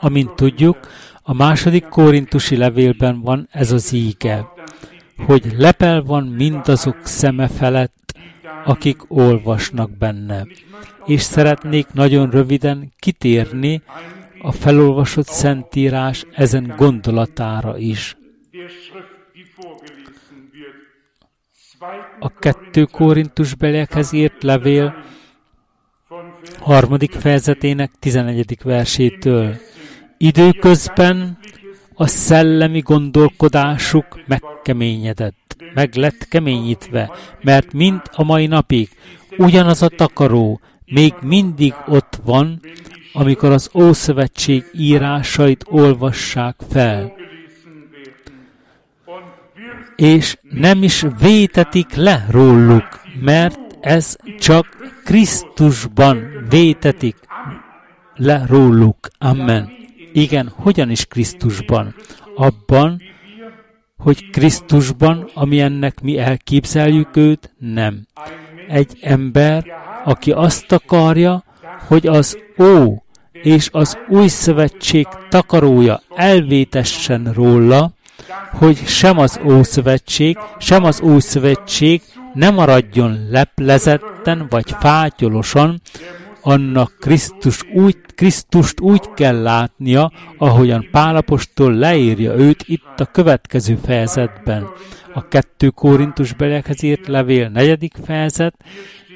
Amint 0.00 0.34
tudjuk, 0.34 0.78
a 1.22 1.32
második 1.34 1.84
korintusi 1.84 2.56
levélben 2.56 3.20
van 3.20 3.48
ez 3.50 3.72
az 3.72 3.92
íge, 3.92 4.46
hogy 5.16 5.52
lepel 5.56 6.02
van 6.02 6.26
mindazok 6.26 6.96
szeme 7.02 7.48
felett, 7.48 8.14
akik 8.64 9.00
olvasnak 9.08 9.90
benne. 9.90 10.46
És 11.06 11.20
szeretnék 11.20 11.86
nagyon 11.92 12.30
röviden 12.30 12.92
kitérni 12.98 13.82
a 14.42 14.52
felolvasott 14.52 15.26
szentírás 15.26 16.24
ezen 16.32 16.74
gondolatára 16.76 17.78
is. 17.78 18.16
A 22.18 22.28
kettő 22.28 22.84
Korintus 22.84 23.54
beliekhez 23.54 24.12
írt 24.12 24.42
levél 24.42 24.94
harmadik 26.60 27.12
fejezetének 27.12 27.90
11. 27.98 28.56
versétől. 28.62 29.56
Időközben 30.22 31.38
a 31.94 32.06
szellemi 32.06 32.80
gondolkodásuk 32.80 34.20
megkeményedett, 34.26 35.56
meg 35.74 35.94
lett 35.94 36.28
keményítve, 36.28 37.10
mert 37.40 37.72
mind 37.72 38.00
a 38.12 38.24
mai 38.24 38.46
napig 38.46 38.88
ugyanaz 39.36 39.82
a 39.82 39.88
takaró 39.88 40.60
még 40.84 41.14
mindig 41.22 41.74
ott 41.86 42.20
van, 42.24 42.60
amikor 43.12 43.50
az 43.50 43.70
Ószövetség 43.74 44.64
írásait 44.72 45.64
olvassák 45.68 46.56
fel. 46.70 47.12
És 49.96 50.36
nem 50.50 50.82
is 50.82 51.04
vétetik 51.20 51.94
le 51.94 52.26
róluk, 52.30 53.00
mert 53.20 53.58
ez 53.80 54.16
csak 54.38 54.66
Krisztusban 55.04 56.46
vétetik 56.48 57.16
le 58.14 58.44
róluk. 58.46 59.08
Amen. 59.18 59.81
Igen, 60.12 60.52
hogyan 60.56 60.90
is 60.90 61.06
Krisztusban? 61.06 61.94
Abban, 62.34 63.02
hogy 63.96 64.30
Krisztusban, 64.30 65.30
ami 65.34 65.60
ennek 65.60 66.00
mi 66.00 66.18
elképzeljük 66.18 67.16
őt, 67.16 67.54
nem. 67.58 68.06
Egy 68.68 68.98
ember, 69.00 69.64
aki 70.04 70.32
azt 70.32 70.72
akarja, 70.72 71.44
hogy 71.86 72.06
az 72.06 72.38
Ó 72.58 72.96
és 73.32 73.68
az 73.72 73.98
új 74.08 74.28
szövetség 74.28 75.06
takarója 75.28 76.02
elvétessen 76.14 77.32
róla, 77.32 77.92
hogy 78.52 78.76
sem 78.86 79.18
az 79.18 79.40
Ószövetség, 79.44 80.38
sem 80.58 80.84
az 80.84 81.00
Új 81.00 81.20
Szövetség 81.20 82.02
ne 82.34 82.50
maradjon 82.50 83.26
leplezetten 83.30 84.46
vagy 84.50 84.74
fátyolosan, 84.80 85.80
annak 86.40 86.92
Krisztus 87.00 87.62
úgy, 87.74 87.96
Krisztust 88.22 88.80
úgy 88.80 89.10
kell 89.14 89.42
látnia, 89.42 90.12
ahogyan 90.38 90.88
Pálapostól 90.90 91.74
leírja 91.74 92.34
őt 92.34 92.62
itt 92.66 93.00
a 93.00 93.04
következő 93.04 93.78
fejezetben. 93.84 94.66
A 95.12 95.28
kettő 95.28 95.68
Korintus 95.68 96.32
belekhez 96.32 96.82
írt 96.82 97.06
levél 97.06 97.48
negyedik 97.48 97.94
fejezet, 98.04 98.54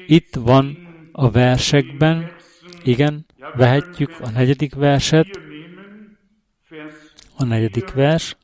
itt 0.07 0.35
van 0.35 0.77
a 1.11 1.31
versekben, 1.31 2.31
igen, 2.83 3.25
vehetjük 3.55 4.11
a 4.21 4.29
negyedik 4.29 4.75
verset, 4.75 5.27
a 7.37 7.43
negyedik 7.43 7.91
vers, 7.91 8.35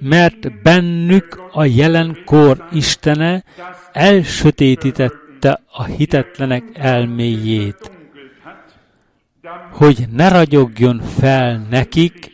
mert 0.00 0.62
bennük 0.62 1.42
a 1.52 1.64
jelenkor 1.64 2.68
Istene 2.72 3.44
elsötétített 3.92 5.24
megtette 5.44 5.62
a 5.72 5.84
hitetlenek 5.84 6.64
elméjét, 6.72 7.90
hogy 9.72 10.04
ne 10.12 10.28
ragyogjon 10.28 11.00
fel 11.18 11.66
nekik 11.70 12.32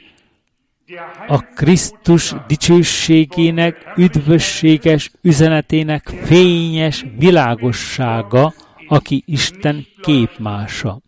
a 1.29 1.39
Krisztus 1.39 2.35
dicsőségének, 2.47 3.93
üdvösséges 3.97 5.11
üzenetének 5.23 6.09
fényes 6.23 7.07
világossága, 7.19 8.55
aki 8.89 9.23
Isten 9.27 9.87
képmása. 10.01 11.01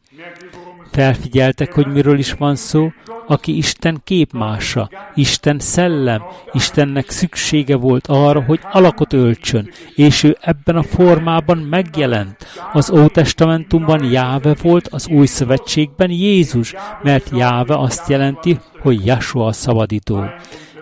Felfigyeltek, 0.92 1.72
hogy 1.72 1.86
miről 1.86 2.18
is 2.18 2.32
van 2.32 2.56
szó? 2.56 2.92
Aki 3.26 3.56
Isten 3.56 4.00
képmása, 4.04 4.90
Isten 5.14 5.58
szellem, 5.58 6.22
Istennek 6.52 7.10
szüksége 7.10 7.76
volt 7.76 8.06
arra, 8.06 8.42
hogy 8.42 8.60
alakot 8.72 9.12
öltsön, 9.12 9.70
és 9.94 10.22
ő 10.22 10.36
ebben 10.40 10.76
a 10.76 10.82
formában 10.82 11.58
megjelent. 11.58 12.36
Az 12.72 12.90
Ótestamentumban 12.90 14.04
Jáve 14.04 14.54
volt, 14.62 14.88
az 14.88 15.08
Új 15.08 15.26
Szövetségben 15.26 16.10
Jézus, 16.10 16.74
mert 17.02 17.30
Jáve 17.36 17.78
azt 17.78 18.08
jelenti, 18.08 18.58
hogy 18.80 19.06
Jasua 19.06 19.46
a 19.46 19.52
szabadító. 19.52 20.24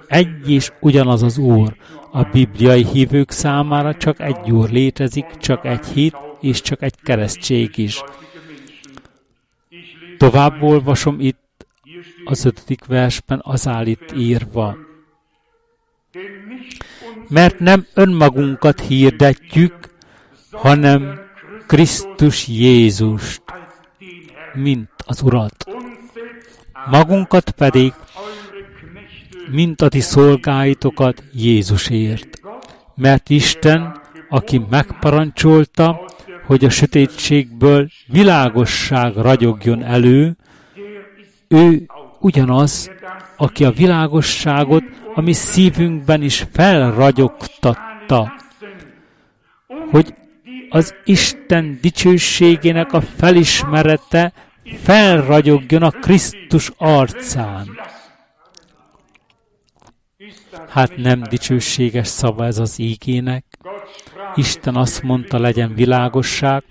Egy 0.06 0.50
és 0.50 0.72
ugyanaz 0.80 1.22
az 1.22 1.38
Úr. 1.38 1.76
A 2.12 2.22
bibliai 2.22 2.86
hívők 2.92 3.30
számára 3.30 3.94
csak 3.94 4.20
egy 4.20 4.50
Úr 4.50 4.70
létezik, 4.70 5.26
csak 5.38 5.64
egy 5.64 5.86
hit 5.86 6.16
és 6.40 6.61
csak 6.61 6.82
egy 6.82 6.94
keresztség 7.02 7.78
is. 7.78 8.02
Tovább 10.21 10.62
olvasom 10.62 11.21
itt 11.21 11.66
az 12.25 12.45
ötödik 12.45 12.85
versben 12.85 13.41
az 13.43 13.66
áll 13.68 13.87
itt 13.87 14.12
írva. 14.16 14.77
Mert 17.29 17.59
nem 17.59 17.87
önmagunkat 17.95 18.81
hirdetjük, 18.81 19.75
hanem 20.51 21.21
Krisztus 21.66 22.49
Jézust, 22.49 23.43
mint 24.53 24.91
az 25.07 25.23
Urat. 25.23 25.64
Magunkat 26.91 27.51
pedig, 27.51 27.93
mint 29.51 29.81
a 29.81 29.89
ti 29.89 30.01
szolgáitokat 30.01 31.23
Jézusért. 31.33 32.41
Mert 32.95 33.31
Isten, 33.31 34.01
aki 34.29 34.61
megparancsolta, 34.71 36.09
hogy 36.51 36.64
a 36.64 36.70
sötétségből 36.70 37.88
világosság 38.07 39.16
ragyogjon 39.16 39.82
elő, 39.82 40.36
ő 41.48 41.86
ugyanaz, 42.18 42.90
aki 43.36 43.64
a 43.64 43.70
világosságot, 43.70 44.82
ami 45.14 45.32
szívünkben 45.32 46.22
is 46.22 46.46
felragyogtatta, 46.53 48.32
hogy 49.90 50.14
az 50.68 50.94
Isten 51.05 51.78
dicsőségének 51.80 52.92
a 52.92 53.01
felismerete 53.01 54.32
felragyogjon 54.82 55.82
a 55.82 55.90
Krisztus 55.90 56.72
arcán. 56.76 57.68
Hát 60.68 60.96
nem 60.96 61.22
dicsőséges 61.22 62.07
szava 62.07 62.44
ez 62.44 62.59
az 62.59 62.78
ígének. 62.78 63.44
Isten 64.35 64.76
azt 64.76 65.03
mondta, 65.03 65.39
legyen 65.39 65.74
világosság, 65.74 66.64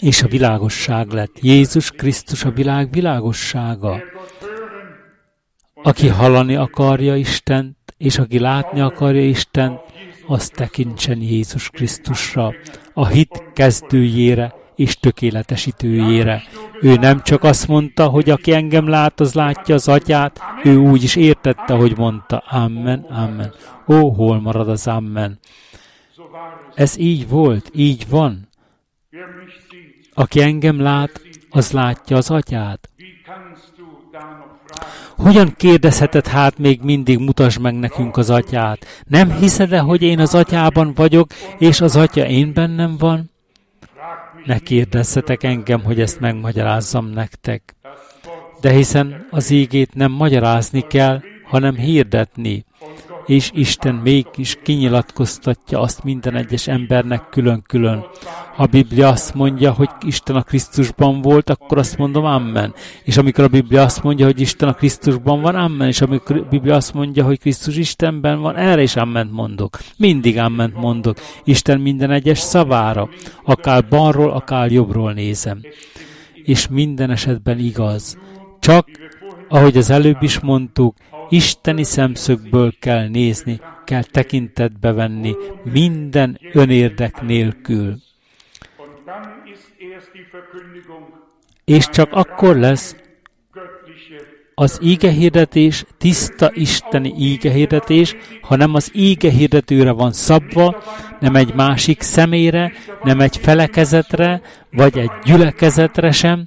és 0.00 0.22
a 0.22 0.28
világosság 0.28 1.10
lett. 1.10 1.38
Jézus 1.40 1.90
Krisztus 1.90 2.44
a 2.44 2.50
világ 2.50 2.90
világossága. 2.90 4.00
Aki 5.74 6.08
hallani 6.08 6.56
akarja 6.56 7.16
Istent, 7.16 7.76
és 7.96 8.18
aki 8.18 8.38
látni 8.38 8.80
akarja 8.80 9.24
Istent, 9.24 9.80
azt 10.26 10.54
tekintsen 10.54 11.20
Jézus 11.20 11.70
Krisztusra, 11.70 12.54
a 12.94 13.06
hit 13.06 13.42
kezdőjére 13.52 14.54
és 14.76 14.96
tökéletesítőjére. 14.96 16.42
Ő 16.80 16.94
nem 16.94 17.22
csak 17.22 17.42
azt 17.42 17.68
mondta, 17.68 18.06
hogy 18.06 18.30
aki 18.30 18.52
engem 18.52 18.88
lát, 18.88 19.20
az 19.20 19.34
látja 19.34 19.74
az 19.74 19.88
atyát, 19.88 20.40
ő 20.64 20.76
úgy 20.76 21.02
is 21.02 21.16
értette, 21.16 21.74
hogy 21.74 21.96
mondta, 21.96 22.38
Amen, 22.38 23.00
Amen. 23.00 23.52
Ó, 23.88 24.08
hol 24.08 24.40
marad 24.40 24.68
az 24.68 24.86
Amen? 24.86 25.38
Ez 26.74 26.98
így 26.98 27.28
volt, 27.28 27.70
így 27.74 28.08
van. 28.08 28.48
Aki 30.14 30.40
engem 30.40 30.80
lát, 30.80 31.20
az 31.50 31.70
látja 31.70 32.16
az 32.16 32.30
atyát. 32.30 32.88
Hogyan 35.16 35.54
kérdezheted 35.56 36.26
hát 36.26 36.58
még 36.58 36.80
mindig 36.82 37.18
mutasd 37.18 37.60
meg 37.60 37.74
nekünk 37.74 38.16
az 38.16 38.30
atyát? 38.30 38.86
Nem 39.06 39.30
hiszed-e, 39.30 39.78
hogy 39.78 40.02
én 40.02 40.18
az 40.18 40.34
atyában 40.34 40.92
vagyok, 40.94 41.32
és 41.58 41.80
az 41.80 41.96
atya 41.96 42.26
én 42.26 42.52
bennem 42.52 42.96
van? 42.98 43.30
Ne 44.44 44.58
kérdezzetek 44.58 45.42
engem, 45.42 45.82
hogy 45.82 46.00
ezt 46.00 46.20
megmagyarázzam 46.20 47.06
nektek. 47.06 47.74
De 48.60 48.70
hiszen 48.70 49.26
az 49.30 49.50
ígét 49.50 49.94
nem 49.94 50.12
magyarázni 50.12 50.86
kell, 50.86 51.20
hanem 51.44 51.74
hirdetni 51.74 52.64
és 53.26 53.50
Isten 53.54 53.94
mégis 53.94 54.58
kinyilatkoztatja 54.62 55.80
azt 55.80 56.04
minden 56.04 56.36
egyes 56.36 56.68
embernek 56.68 57.28
külön-külön. 57.28 58.04
Ha 58.56 58.62
a 58.62 58.66
Biblia 58.66 59.08
azt 59.08 59.34
mondja, 59.34 59.72
hogy 59.72 59.88
Isten 60.06 60.36
a 60.36 60.42
Krisztusban 60.42 61.20
volt, 61.20 61.50
akkor 61.50 61.78
azt 61.78 61.98
mondom, 61.98 62.24
Amen. 62.24 62.74
És 63.04 63.16
amikor 63.16 63.44
a 63.44 63.48
Biblia 63.48 63.82
azt 63.82 64.02
mondja, 64.02 64.26
hogy 64.26 64.40
Isten 64.40 64.68
a 64.68 64.74
Krisztusban 64.74 65.40
van, 65.40 65.54
Amen. 65.54 65.88
És 65.88 66.00
amikor 66.00 66.36
a 66.36 66.48
Biblia 66.50 66.74
azt 66.74 66.94
mondja, 66.94 67.24
hogy 67.24 67.38
Krisztus 67.38 67.76
Istenben 67.76 68.40
van, 68.40 68.56
erre 68.56 68.82
is 68.82 68.96
Amen 68.96 69.28
mondok. 69.32 69.78
Mindig 69.96 70.38
Amen 70.38 70.72
mondok. 70.76 71.16
Isten 71.44 71.80
minden 71.80 72.10
egyes 72.10 72.38
szavára. 72.38 73.08
Akár 73.44 73.88
balról, 73.88 74.30
akár 74.30 74.72
jobbról 74.72 75.12
nézem. 75.12 75.60
És 76.44 76.68
minden 76.68 77.10
esetben 77.10 77.58
igaz. 77.58 78.18
Csak, 78.60 78.88
ahogy 79.48 79.76
az 79.76 79.90
előbb 79.90 80.22
is 80.22 80.40
mondtuk, 80.40 80.96
isteni 81.28 81.84
szemszögből 81.84 82.74
kell 82.80 83.08
nézni, 83.08 83.60
kell 83.84 84.02
tekintetbe 84.02 84.92
venni 84.92 85.34
minden 85.62 86.38
önérdek 86.52 87.22
nélkül. 87.22 87.96
És 91.64 91.88
csak 91.88 92.12
akkor 92.12 92.56
lesz 92.56 92.96
az 94.54 94.78
ígehirdetés 94.82 95.84
tiszta 95.98 96.50
isteni 96.52 97.14
ígehirdetés, 97.18 98.16
ha 98.42 98.56
nem 98.56 98.74
az 98.74 98.90
ígehirdetőre 98.94 99.90
van 99.90 100.12
szabva, 100.12 100.82
nem 101.20 101.36
egy 101.36 101.54
másik 101.54 102.00
szemére, 102.00 102.72
nem 103.02 103.20
egy 103.20 103.36
felekezetre, 103.36 104.40
vagy 104.70 104.98
egy 104.98 105.10
gyülekezetre 105.24 106.10
sem, 106.10 106.46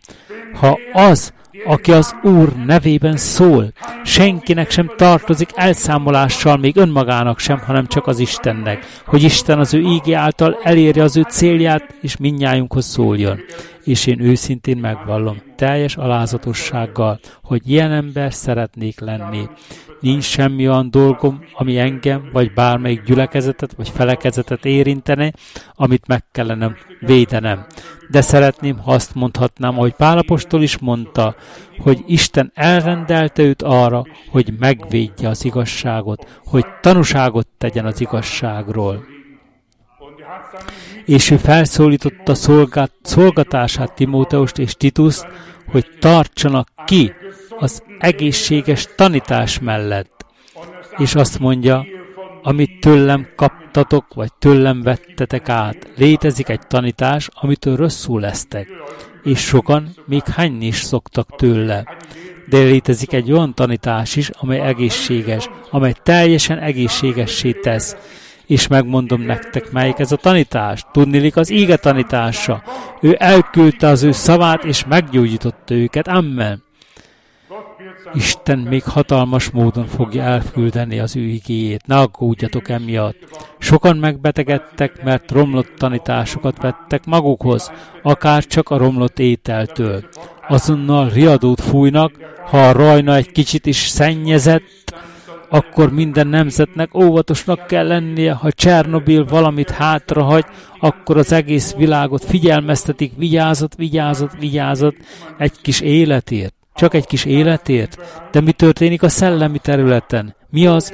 ha 0.53 0.79
az 0.93 1.33
aki 1.65 1.91
az 1.91 2.15
Úr 2.21 2.53
nevében 2.65 3.17
szól. 3.17 3.71
Senkinek 4.03 4.69
sem 4.69 4.91
tartozik 4.95 5.49
elszámolással, 5.55 6.57
még 6.57 6.75
önmagának 6.75 7.39
sem, 7.39 7.59
hanem 7.59 7.87
csak 7.87 8.07
az 8.07 8.19
Istennek, 8.19 8.85
hogy 9.05 9.23
Isten 9.23 9.59
az 9.59 9.73
ő 9.73 9.79
ígé 9.79 10.13
által 10.13 10.59
elérje 10.63 11.03
az 11.03 11.17
ő 11.17 11.21
célját, 11.21 11.93
és 12.01 12.17
minnyájunkhoz 12.17 12.85
szóljon. 12.85 13.39
És 13.83 14.05
én 14.05 14.21
őszintén 14.21 14.77
megvallom, 14.77 15.41
teljes 15.55 15.95
alázatossággal, 15.95 17.19
hogy 17.43 17.69
ilyen 17.69 17.91
ember 17.91 18.33
szeretnék 18.33 18.99
lenni. 18.99 19.47
Nincs 19.99 20.23
semmi 20.23 20.67
olyan 20.67 20.91
dolgom, 20.91 21.43
ami 21.53 21.77
engem, 21.77 22.29
vagy 22.31 22.53
bármelyik 22.53 23.03
gyülekezetet, 23.03 23.73
vagy 23.73 23.89
felekezetet 23.89 24.65
érintene, 24.65 25.31
amit 25.75 26.07
meg 26.07 26.23
kellene 26.31 26.75
védenem. 26.99 27.65
De 28.09 28.21
szeretném, 28.21 28.77
ha 28.77 28.91
azt 28.91 29.15
mondhatnám, 29.15 29.77
ahogy 29.77 29.93
Pálapostól 29.93 30.61
is 30.61 30.77
mondta, 30.77 31.35
hogy 31.77 32.03
Isten 32.05 32.51
elrendelte 32.53 33.41
őt 33.43 33.61
arra, 33.61 34.03
hogy 34.29 34.53
megvédje 34.59 35.29
az 35.29 35.45
igazságot, 35.45 36.39
hogy 36.45 36.65
tanúságot 36.81 37.47
tegyen 37.57 37.85
az 37.85 38.01
igazságról. 38.01 39.05
És 41.05 41.31
ő 41.31 41.37
felszólította 41.37 42.35
szolgát, 42.35 42.91
szolgatását 43.01 43.93
Timóteust 43.93 44.57
és 44.57 44.73
Tituszt, 44.73 45.27
hogy 45.71 45.85
tartsanak 45.99 46.69
ki 46.85 47.13
az 47.59 47.83
egészséges 47.99 48.87
tanítás 48.95 49.59
mellett. 49.59 50.25
És 50.97 51.15
azt 51.15 51.39
mondja, 51.39 51.85
amit 52.43 52.79
tőlem 52.79 53.27
kaptatok, 53.35 54.13
vagy 54.13 54.33
tőlem 54.39 54.81
vettetek 54.81 55.49
át. 55.49 55.87
Létezik 55.97 56.49
egy 56.49 56.67
tanítás, 56.67 57.29
amitől 57.33 57.75
rosszul 57.75 58.19
lesztek, 58.19 58.67
és 59.23 59.39
sokan 59.39 59.89
még 60.05 60.23
hányni 60.23 60.65
is 60.65 60.81
szoktak 60.81 61.35
tőle. 61.35 61.95
De 62.49 62.57
létezik 62.57 63.13
egy 63.13 63.31
olyan 63.31 63.53
tanítás 63.53 64.15
is, 64.15 64.29
amely 64.29 64.59
egészséges, 64.59 65.49
amely 65.69 65.93
teljesen 66.03 66.59
egészségessé 66.59 67.51
tesz. 67.51 67.95
És 68.45 68.67
megmondom 68.67 69.21
nektek, 69.21 69.71
melyik 69.71 69.99
ez 69.99 70.11
a 70.11 70.15
tanítás. 70.15 70.85
Tudnilik 70.91 71.35
az 71.35 71.49
íge 71.49 71.77
tanítása. 71.77 72.63
Ő 73.01 73.15
elküldte 73.19 73.87
az 73.87 74.03
ő 74.03 74.11
szavát, 74.11 74.63
és 74.63 74.85
meggyógyította 74.85 75.73
őket. 75.73 76.07
Amen. 76.07 76.66
Isten 78.13 78.59
még 78.59 78.83
hatalmas 78.83 79.49
módon 79.49 79.85
fogja 79.85 80.23
elküldeni 80.23 80.99
az 80.99 81.15
ő 81.15 81.21
igéjét. 81.21 81.87
Ne 81.87 81.97
aggódjatok 81.97 82.69
emiatt. 82.69 83.15
Sokan 83.57 83.97
megbetegedtek, 83.97 85.03
mert 85.03 85.31
romlott 85.31 85.73
tanításokat 85.77 86.61
vettek 86.61 87.05
magukhoz, 87.05 87.71
akár 88.03 88.45
csak 88.45 88.69
a 88.69 88.77
romlott 88.77 89.19
ételtől. 89.19 90.03
azonnal 90.49 91.09
riadót 91.09 91.61
fújnak, 91.61 92.11
ha 92.45 92.67
a 92.67 92.71
rajna 92.71 93.15
egy 93.15 93.31
kicsit 93.31 93.65
is 93.65 93.77
szennyezett, 93.77 94.95
akkor 95.49 95.91
minden 95.93 96.27
nemzetnek 96.27 96.95
óvatosnak 96.95 97.67
kell 97.67 97.87
lennie, 97.87 98.33
ha 98.33 98.51
Csernobil 98.51 99.25
valamit 99.25 99.69
hátrahagy, 99.69 100.45
akkor 100.79 101.17
az 101.17 101.31
egész 101.31 101.73
világot 101.73 102.25
figyelmeztetik, 102.25 103.11
vigyázat, 103.17 103.75
vigyázat, 103.75 104.35
vigyázat, 104.39 104.95
egy 105.37 105.61
kis 105.61 105.79
életért, 105.81 106.56
csak 106.77 106.93
egy 106.93 107.05
kis 107.05 107.25
életért. 107.25 107.97
De 108.31 108.41
mi 108.41 108.51
történik 108.51 109.03
a 109.03 109.09
szellemi 109.09 109.57
területen? 109.57 110.35
Mi 110.49 110.67
az, 110.67 110.93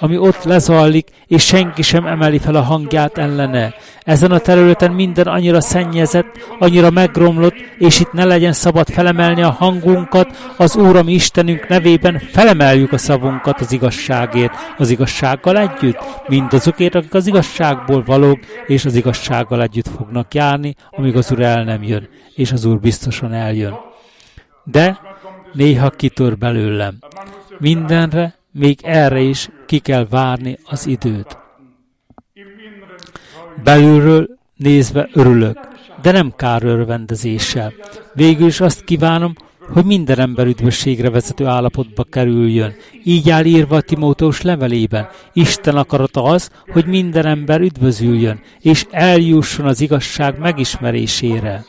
ami 0.00 0.16
ott 0.16 0.42
lezajlik, 0.42 1.08
és 1.26 1.44
senki 1.44 1.82
sem 1.82 2.06
emeli 2.06 2.38
fel 2.38 2.54
a 2.54 2.62
hangját 2.62 3.18
ellene. 3.18 3.74
Ezen 4.02 4.30
a 4.30 4.38
területen 4.38 4.92
minden 4.92 5.26
annyira 5.26 5.60
szennyezett, 5.60 6.56
annyira 6.58 6.90
megromlott, 6.90 7.54
és 7.78 8.00
itt 8.00 8.12
ne 8.12 8.24
legyen 8.24 8.52
szabad 8.52 8.88
felemelni 8.88 9.42
a 9.42 9.50
hangunkat, 9.50 10.54
az 10.56 10.76
Úram 10.76 11.08
Istenünk 11.08 11.68
nevében 11.68 12.18
felemeljük 12.18 12.92
a 12.92 12.98
szavunkat 12.98 13.60
az 13.60 13.72
igazságért, 13.72 14.52
az 14.76 14.90
igazsággal 14.90 15.58
együtt, 15.58 15.98
mindazokért, 16.26 16.94
akik 16.94 17.14
az 17.14 17.26
igazságból 17.26 18.02
valók, 18.06 18.38
és 18.66 18.84
az 18.84 18.94
igazsággal 18.94 19.62
együtt 19.62 19.88
fognak 19.96 20.34
járni, 20.34 20.74
amíg 20.90 21.16
az 21.16 21.32
Úr 21.32 21.40
el 21.40 21.64
nem 21.64 21.82
jön, 21.82 22.08
és 22.34 22.52
az 22.52 22.64
Úr 22.64 22.78
biztosan 22.78 23.32
eljön. 23.32 23.74
De 24.64 24.98
néha 25.56 25.90
kitör 25.90 26.38
belőlem. 26.38 26.98
Mindenre 27.58 28.34
még 28.52 28.78
erre 28.82 29.20
is 29.20 29.48
ki 29.66 29.78
kell 29.78 30.06
várni 30.10 30.58
az 30.64 30.86
időt. 30.86 31.38
Belülről 33.64 34.38
nézve 34.56 35.08
örülök, 35.12 35.58
de 36.02 36.12
nem 36.12 36.32
kár 36.36 36.64
örvendezéssel. 36.64 37.72
Végül 38.14 38.46
is 38.46 38.60
azt 38.60 38.84
kívánom, 38.84 39.34
hogy 39.72 39.84
minden 39.84 40.18
ember 40.18 40.46
üdvösségre 40.46 41.10
vezető 41.10 41.46
állapotba 41.46 42.04
kerüljön. 42.04 42.74
Így 43.04 43.30
áll 43.30 43.44
írva 43.44 43.76
a 43.76 43.80
Timóteus 43.80 44.42
levelében. 44.42 45.08
Isten 45.32 45.76
akarata 45.76 46.22
az, 46.22 46.50
hogy 46.72 46.86
minden 46.86 47.26
ember 47.26 47.60
üdvözüljön, 47.60 48.40
és 48.60 48.86
eljusson 48.90 49.66
az 49.66 49.80
igazság 49.80 50.38
megismerésére. 50.38 51.64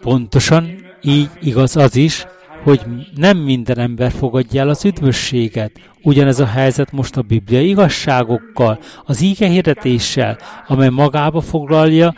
Pontosan 0.00 0.85
így 1.02 1.30
igaz 1.40 1.76
az 1.76 1.96
is, 1.96 2.26
hogy 2.62 2.80
nem 3.14 3.36
minden 3.36 3.78
ember 3.78 4.10
fogadja 4.10 4.60
el 4.60 4.68
az 4.68 4.84
üdvösséget. 4.84 5.72
Ugyanez 6.02 6.40
a 6.40 6.46
helyzet 6.46 6.92
most 6.92 7.16
a 7.16 7.22
Biblia 7.22 7.60
igazságokkal, 7.60 8.78
az 9.04 9.20
íge 9.20 9.46
hirdetéssel, 9.48 10.38
amely 10.66 10.88
magába 10.88 11.40
foglalja, 11.40 12.14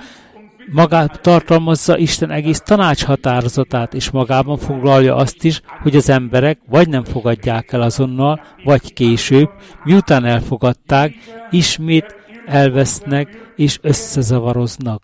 magát 0.73 1.21
tartalmazza 1.21 1.99
Isten 1.99 2.31
egész 2.31 2.61
tanácshatározatát, 2.61 3.95
és 3.95 4.11
magában 4.11 4.59
foglalja 4.59 5.17
azt 5.17 5.45
is, 5.45 5.61
hogy 5.83 5.97
az 5.97 6.09
emberek 6.09 6.59
vagy 6.69 6.89
nem 6.89 7.05
fogadják 7.05 7.73
el 7.73 7.83
azonnal, 7.83 8.41
vagy 8.65 8.93
később, 8.93 9.51
miután 9.85 10.25
elfogadták, 10.25 11.15
ismét 11.51 12.17
elvesznek 12.47 13.53
és 13.57 13.79
összezavaroznak 13.83 15.03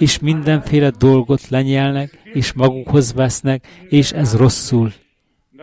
és 0.00 0.18
mindenféle 0.18 0.90
dolgot 0.98 1.48
lenyelnek, 1.48 2.18
és 2.32 2.52
magukhoz 2.52 3.12
vesznek, 3.12 3.66
és 3.88 4.12
ez 4.12 4.36
rosszul, 4.36 4.92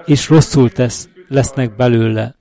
és 0.06 0.30
rosszul 0.30 0.70
tesz, 0.70 1.10
lesznek 1.28 1.76
belőle, 1.76 2.36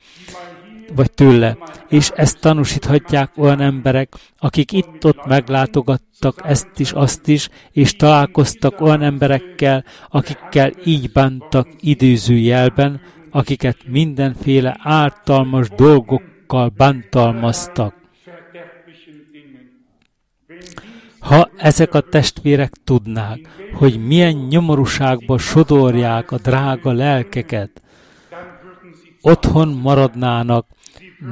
vagy 0.95 1.11
tőle. 1.11 1.57
És 1.89 2.11
ezt 2.15 2.41
tanúsíthatják 2.41 3.31
olyan 3.37 3.61
emberek, 3.61 4.15
akik 4.39 4.73
itt-ott 4.73 5.27
meglátogattak 5.27 6.41
ezt 6.45 6.71
is, 6.77 6.93
azt 6.93 7.29
is, 7.29 7.49
és 7.73 7.93
találkoztak 7.93 8.81
olyan 8.81 9.03
emberekkel, 9.03 9.85
akikkel 10.09 10.71
így 10.85 11.13
bántak 11.13 11.69
időző 11.81 12.35
jelben, 12.35 13.01
akiket 13.31 13.77
mindenféle 13.87 14.77
ártalmas 14.83 15.69
dolgokkal 15.69 16.73
bántalmaztak. 16.77 17.96
Ha 21.27 21.51
ezek 21.57 21.95
a 21.95 22.01
testvérek 22.01 22.73
tudnák, 22.85 23.39
hogy 23.73 24.07
milyen 24.07 24.35
nyomorúságba 24.35 25.39
sodorják 25.39 26.31
a 26.31 26.39
drága 26.39 26.93
lelkeket, 26.93 27.83
otthon 29.21 29.69
maradnának, 29.69 30.67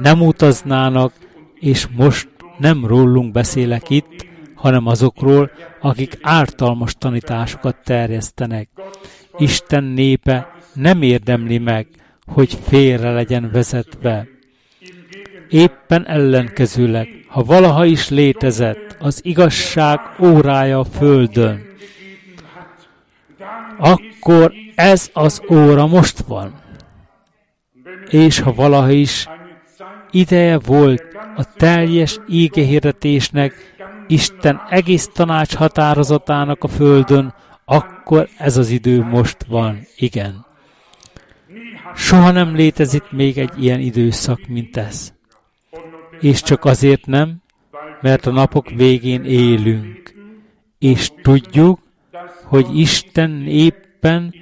nem 0.01 0.21
utaznának, 0.21 1.13
és 1.59 1.87
most 1.87 2.29
nem 2.57 2.85
rólunk 2.85 3.31
beszélek 3.31 3.89
itt, 3.89 4.25
hanem 4.55 4.87
azokról, 4.87 5.51
akik 5.81 6.17
ártalmas 6.21 6.95
tanításokat 6.97 7.75
terjesztenek. 7.83 8.69
Isten 9.37 9.83
népe 9.83 10.47
nem 10.73 11.01
érdemli 11.01 11.57
meg, 11.57 11.87
hogy 12.25 12.57
félre 12.63 13.11
legyen 13.11 13.49
vezetve. 13.51 14.27
Éppen 15.49 16.07
ellenkezőleg, 16.07 17.07
ha 17.27 17.43
valaha 17.43 17.85
is 17.85 18.09
létezett 18.09 18.95
az 18.99 19.19
igazság 19.23 19.99
órája 20.19 20.79
a 20.79 20.83
földön, 20.83 21.65
akkor 23.77 24.53
ez 24.75 25.09
az 25.13 25.41
óra 25.49 25.87
most 25.87 26.19
van. 26.19 26.53
És 28.09 28.39
ha 28.39 28.53
valaha 28.53 28.91
is 28.91 29.27
ideje 30.11 30.59
volt 30.59 31.03
a 31.35 31.53
teljes 31.55 32.19
ígehirdetésnek, 32.27 33.73
Isten 34.07 34.61
egész 34.69 35.09
tanács 35.13 35.55
határozatának 35.55 36.63
a 36.63 36.67
földön, 36.67 37.33
akkor 37.65 38.27
ez 38.37 38.57
az 38.57 38.69
idő 38.69 39.03
most 39.03 39.37
van, 39.47 39.79
igen. 39.95 40.45
Soha 41.95 42.31
nem 42.31 42.55
létezik 42.55 43.03
még 43.11 43.37
egy 43.37 43.63
ilyen 43.63 43.79
időszak, 43.79 44.47
mint 44.47 44.77
ez 44.77 45.14
és 46.19 46.41
csak 46.41 46.65
azért 46.65 47.05
nem, 47.05 47.35
mert 48.01 48.25
a 48.25 48.31
napok 48.31 48.69
végén 48.69 49.23
élünk, 49.23 50.13
és 50.79 51.11
tudjuk, 51.21 51.79
hogy 52.43 52.79
Isten 52.79 53.45
éppen, 53.47 54.33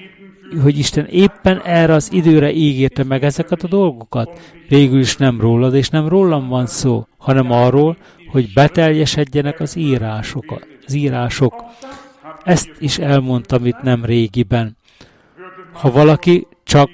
hogy 0.62 0.78
Isten 0.78 1.06
éppen 1.06 1.62
erre 1.62 1.94
az 1.94 2.12
időre 2.12 2.52
ígérte 2.52 3.04
meg 3.04 3.24
ezeket 3.24 3.64
a 3.64 3.68
dolgokat. 3.68 4.40
Végül 4.68 5.00
is 5.00 5.18
nem 5.18 5.40
rólad 5.40 5.76
és 5.76 5.90
nem 5.90 6.08
rólam 6.08 6.48
van 6.48 6.66
szó, 6.66 7.08
hanem 7.18 7.52
arról, 7.52 7.98
hogy 8.32 8.54
beteljesedjenek 8.54 9.60
az 9.60 9.76
írások. 9.76 10.60
Az 10.86 10.94
írások. 10.94 11.64
Ezt 12.44 12.72
is 12.80 12.98
elmondtam 12.98 13.66
itt 13.66 13.82
nem 13.82 14.06
régiben. 14.06 14.78
Ha 15.72 15.92
valaki 15.92 16.48
csak 16.64 16.90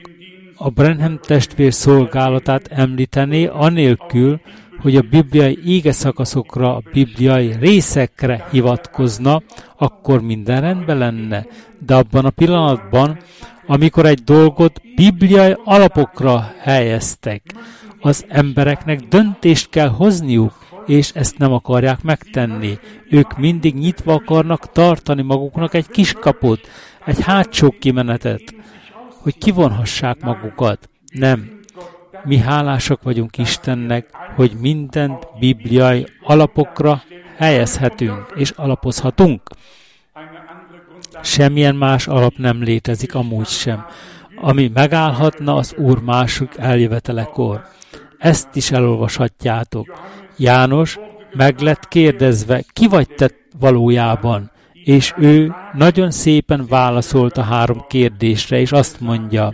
a 0.56 0.70
Brenham 0.70 1.20
testvér 1.22 1.74
szolgálatát 1.74 2.68
említené, 2.68 3.46
anélkül, 3.46 4.42
hogy 4.82 4.96
a 4.96 5.02
bibliai 5.02 5.60
ége 5.66 5.92
szakaszokra, 5.92 6.76
a 6.76 6.82
bibliai 6.94 7.56
részekre 7.60 8.48
hivatkozna, 8.52 9.42
akkor 9.78 10.22
minden 10.22 10.62
rendben 10.62 10.98
lenne. 10.98 11.46
De 11.86 11.96
abban 11.96 12.26
a 12.26 12.30
pillanatban, 12.30 13.18
amikor 13.68 14.06
egy 14.06 14.24
dolgot 14.24 14.82
bibliai 14.96 15.56
alapokra 15.64 16.54
helyeztek, 16.60 17.42
az 18.00 18.26
embereknek 18.28 19.00
döntést 19.00 19.70
kell 19.70 19.90
hozniuk, 19.90 20.54
és 20.86 21.12
ezt 21.14 21.38
nem 21.38 21.54
akarják 21.54 22.02
megtenni. 22.02 22.78
Ők 23.10 23.38
mindig 23.38 23.76
nyitva 23.76 24.14
akarnak 24.14 24.72
tartani 24.72 25.22
maguknak 25.22 25.74
egy 25.74 25.88
kiskaput, 25.88 26.68
egy 27.06 27.22
hátsó 27.22 27.76
kimenetet, 27.80 28.56
hogy 29.22 29.38
kivonhassák 29.38 30.22
magukat. 30.22 30.90
Nem, 31.14 31.59
mi 32.24 32.38
hálásak 32.38 33.04
vagyunk 33.04 33.38
Istennek, 33.38 34.10
hogy 34.36 34.52
mindent 34.60 35.28
bibliai 35.40 36.06
alapokra 36.24 37.02
helyezhetünk 37.38 38.26
és 38.36 38.50
alapozhatunk. 38.50 39.42
Semmilyen 41.22 41.76
más 41.76 42.08
alap 42.08 42.34
nem 42.38 42.64
létezik 42.64 43.16
amúgy 43.16 43.48
sem, 43.48 43.86
ami 44.36 44.72
megállhatna 44.74 45.56
az 45.56 45.74
Úr 45.78 46.00
másik 46.00 46.58
eljövetelekor. 46.58 47.66
Ezt 48.18 48.56
is 48.56 48.72
elolvashatjátok. 48.72 50.00
János 50.38 51.00
meg 51.34 51.60
lett 51.60 51.88
kérdezve, 51.88 52.64
ki 52.74 52.88
vagy 52.88 53.08
te 53.08 53.30
valójában? 53.60 54.52
És 54.84 55.14
ő 55.18 55.54
nagyon 55.74 56.12
szépen 56.12 56.66
válaszolt 56.68 57.38
a 57.38 57.42
három 57.42 57.86
kérdésre, 57.88 58.60
és 58.60 58.72
azt 58.72 59.00
mondja, 59.00 59.54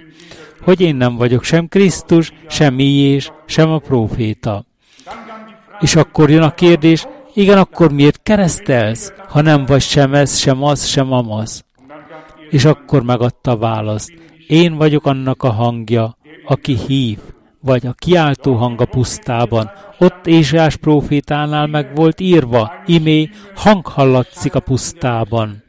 hogy 0.66 0.82
én 0.82 0.96
nem 0.96 1.16
vagyok 1.16 1.44
sem 1.44 1.68
Krisztus, 1.68 2.34
sem 2.48 2.80
Ilyés, 2.80 3.32
sem 3.46 3.72
a 3.72 3.80
próféta. 3.80 4.66
És 5.80 5.96
akkor 5.96 6.30
jön 6.30 6.42
a 6.42 6.54
kérdés, 6.54 7.08
igen, 7.34 7.58
akkor 7.58 7.92
miért 7.92 8.20
keresztelsz, 8.24 9.14
ha 9.28 9.42
nem 9.42 9.66
vagy 9.66 9.82
sem 9.82 10.14
ez, 10.14 10.38
sem 10.38 10.64
az, 10.64 10.86
sem 10.86 11.12
amaz? 11.12 11.66
És 12.50 12.66
akkor 12.66 13.04
megadta 13.04 13.52
a 13.52 13.58
választ. 13.58 14.14
Én 14.48 14.76
vagyok 14.76 15.06
annak 15.06 15.44
a 15.44 15.52
hangja, 15.52 16.18
aki 16.46 16.78
hív, 16.88 17.18
vagy 17.60 17.86
a 17.86 17.94
kiáltó 17.94 18.54
hang 18.54 18.82
a 18.82 18.86
pusztában. 18.86 19.72
Ott 19.98 20.28
Ézsás 20.28 20.76
prófétánál 20.76 21.68
meg 21.68 21.96
volt 21.96 22.20
írva, 22.20 22.74
imé, 22.86 23.30
hang 23.56 23.86
hallatszik 23.86 24.56
a 24.56 24.60
pusztában. 24.60 25.64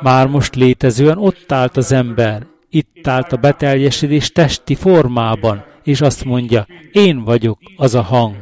Már 0.00 0.26
most 0.26 0.54
létezően 0.54 1.18
ott 1.18 1.52
állt 1.52 1.76
az 1.76 1.92
ember, 1.92 2.46
itt 2.70 3.06
állt 3.06 3.32
a 3.32 3.36
beteljesedés 3.36 4.32
testi 4.32 4.74
formában, 4.74 5.64
és 5.82 6.00
azt 6.00 6.24
mondja, 6.24 6.66
én 6.92 7.24
vagyok 7.24 7.58
az 7.76 7.94
a 7.94 8.02
hang, 8.02 8.36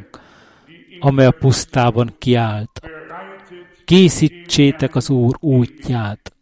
amely 1.01 1.27
a 1.27 1.31
pusztában 1.31 2.15
kiállt. 2.19 2.81
Készítsétek 3.85 4.95
az 4.95 5.11
Úr 5.11 5.37
útját. 5.41 6.33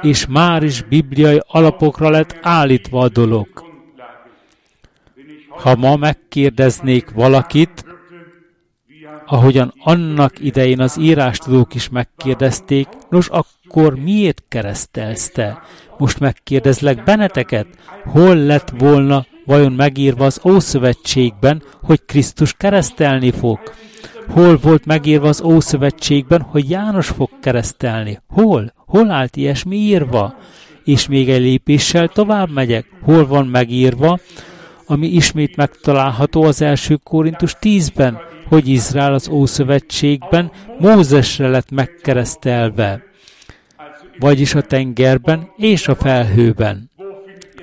És 0.00 0.26
már 0.26 0.62
is 0.62 0.82
bibliai 0.82 1.40
alapokra 1.46 2.10
lett 2.10 2.38
állítva 2.40 3.00
a 3.00 3.08
dolog. 3.08 3.48
Ha 5.48 5.76
ma 5.76 5.96
megkérdeznék 5.96 7.10
valakit, 7.10 7.84
ahogyan 9.32 9.74
annak 9.78 10.32
idején 10.40 10.80
az 10.80 10.98
írástudók 10.98 11.74
is 11.74 11.88
megkérdezték, 11.88 12.88
nos 13.10 13.28
akkor 13.28 13.94
miért 13.98 14.42
keresztelsz 14.48 15.30
te? 15.30 15.62
Most 15.98 16.20
megkérdezlek 16.20 17.04
benneteket, 17.04 17.66
hol 18.04 18.36
lett 18.36 18.72
volna 18.78 19.26
vajon 19.46 19.72
megírva 19.72 20.24
az 20.24 20.40
Ószövetségben, 20.44 21.62
hogy 21.82 22.04
Krisztus 22.04 22.52
keresztelni 22.52 23.30
fog? 23.30 23.58
Hol 24.28 24.56
volt 24.56 24.86
megírva 24.86 25.28
az 25.28 25.42
Ószövetségben, 25.42 26.40
hogy 26.40 26.70
János 26.70 27.08
fog 27.08 27.30
keresztelni? 27.40 28.20
Hol? 28.28 28.72
Hol 28.76 29.10
állt 29.10 29.36
ilyesmi 29.36 29.76
írva? 29.76 30.34
És 30.84 31.06
még 31.08 31.30
egy 31.30 31.40
lépéssel 31.40 32.08
tovább 32.08 32.50
megyek. 32.50 32.86
Hol 33.02 33.26
van 33.26 33.46
megírva, 33.46 34.18
ami 34.92 35.06
ismét 35.06 35.56
megtalálható 35.56 36.42
az 36.42 36.62
első 36.62 36.98
Korintus 37.04 37.56
10-ben, 37.60 38.18
hogy 38.48 38.68
Izrael 38.68 39.14
az 39.14 39.28
Ószövetségben 39.28 40.50
Mózesre 40.78 41.48
lett 41.48 41.70
megkeresztelve, 41.70 43.02
vagyis 44.18 44.54
a 44.54 44.60
tengerben 44.60 45.48
és 45.56 45.88
a 45.88 45.94
felhőben. 45.94 46.90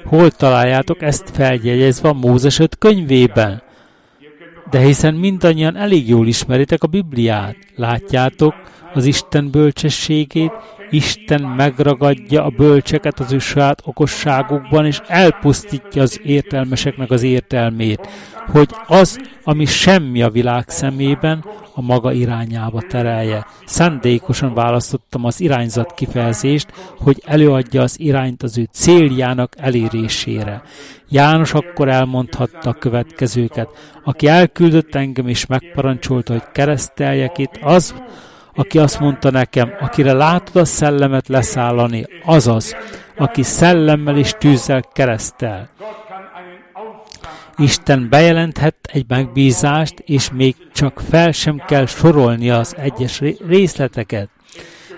Hol 0.06 0.32
találjátok 0.32 1.02
ezt 1.02 1.30
feljegyezve 1.34 2.10
a 2.10 2.14
Mózes 2.14 2.60
5 2.60 2.78
könyvében? 2.78 3.62
De 4.70 4.80
hiszen 4.80 5.14
mindannyian 5.14 5.76
elég 5.76 6.08
jól 6.10 6.28
ismeritek 6.28 6.84
a 6.84 6.88
Bibliát, 6.88 7.56
látjátok 7.76 8.54
az 8.94 9.06
Isten 9.06 9.52
bölcsességét, 9.52 10.52
Isten 10.90 11.42
megragadja 11.42 12.44
a 12.44 12.50
bölcseket 12.50 13.20
az 13.20 13.32
ő 13.32 13.40
saját 13.40 13.82
okosságukban, 13.86 14.86
és 14.86 15.02
elpusztítja 15.08 16.02
az 16.02 16.20
értelmeseknek 16.24 17.12
az 17.12 17.24
értelmét, 17.24 18.08
hogy 18.52 18.70
az, 18.88 19.20
ami 19.44 19.66
semmi 19.66 20.22
a 20.22 20.30
világ 20.30 20.70
szemében, 20.70 21.44
a 21.74 21.82
maga 21.82 22.12
irányába 22.12 22.82
terelje. 22.82 23.46
Szándékosan 23.66 24.54
választottam 24.54 25.26
az 25.26 25.42
irányzat 25.42 25.94
kifejezést, 25.94 26.68
hogy 26.98 27.22
előadja 27.26 27.82
az 27.82 28.00
irányt 28.00 28.44
az 28.44 28.58
ő 28.58 28.68
céljának 28.72 29.54
elérésére. 29.58 30.62
János 31.10 31.54
akkor 31.54 31.90
elmondhatta 31.90 32.70
a 32.70 32.74
következőket. 32.74 33.70
Aki 34.04 34.28
elküldött 34.28 34.96
engem 34.96 35.28
és 35.28 35.46
megparancsolta, 35.46 36.34
hogy 36.34 36.44
kereszteljek 36.52 37.38
itt, 37.38 37.60
az, 37.62 37.94
aki 38.60 38.78
azt 38.80 39.00
mondta 39.00 39.32
nekem, 39.32 39.74
akire 39.80 40.14
látod 40.14 40.56
a 40.56 40.66
szellemet 40.66 41.28
leszállani, 41.28 42.06
azaz, 42.26 42.76
aki 43.18 43.44
szellemmel 43.44 44.18
és 44.18 44.36
tűzzel 44.40 44.82
keresztel. 44.94 45.70
Isten 47.58 48.10
bejelenthet 48.10 48.76
egy 48.92 49.06
megbízást, 49.08 50.00
és 50.06 50.30
még 50.32 50.56
csak 50.74 51.02
fel 51.10 51.32
sem 51.32 51.62
kell 51.68 51.86
sorolni 51.86 52.50
az 52.50 52.76
egyes 52.78 53.22
részleteket. 53.48 54.30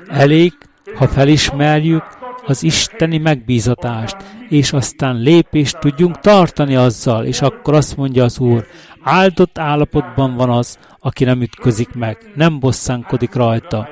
Elég, 0.08 0.54
ha 0.96 1.08
felismerjük 1.08 2.04
az 2.46 2.64
isteni 2.64 3.18
megbízatást, 3.18 4.18
és 4.50 4.74
aztán 4.74 5.16
lépést 5.16 5.80
tudjunk 5.80 6.20
tartani 6.20 6.76
azzal, 6.76 7.26
és 7.26 7.42
akkor 7.42 7.74
azt 7.74 7.98
mondja 7.98 8.24
az 8.24 8.40
Úr, 8.40 8.66
áldott 9.04 9.58
állapotban 9.58 10.36
van 10.36 10.50
az, 10.50 10.78
aki 11.00 11.24
nem 11.24 11.42
ütközik 11.42 11.94
meg, 11.94 12.32
nem 12.36 12.60
bosszánkodik 12.60 13.34
rajta. 13.34 13.90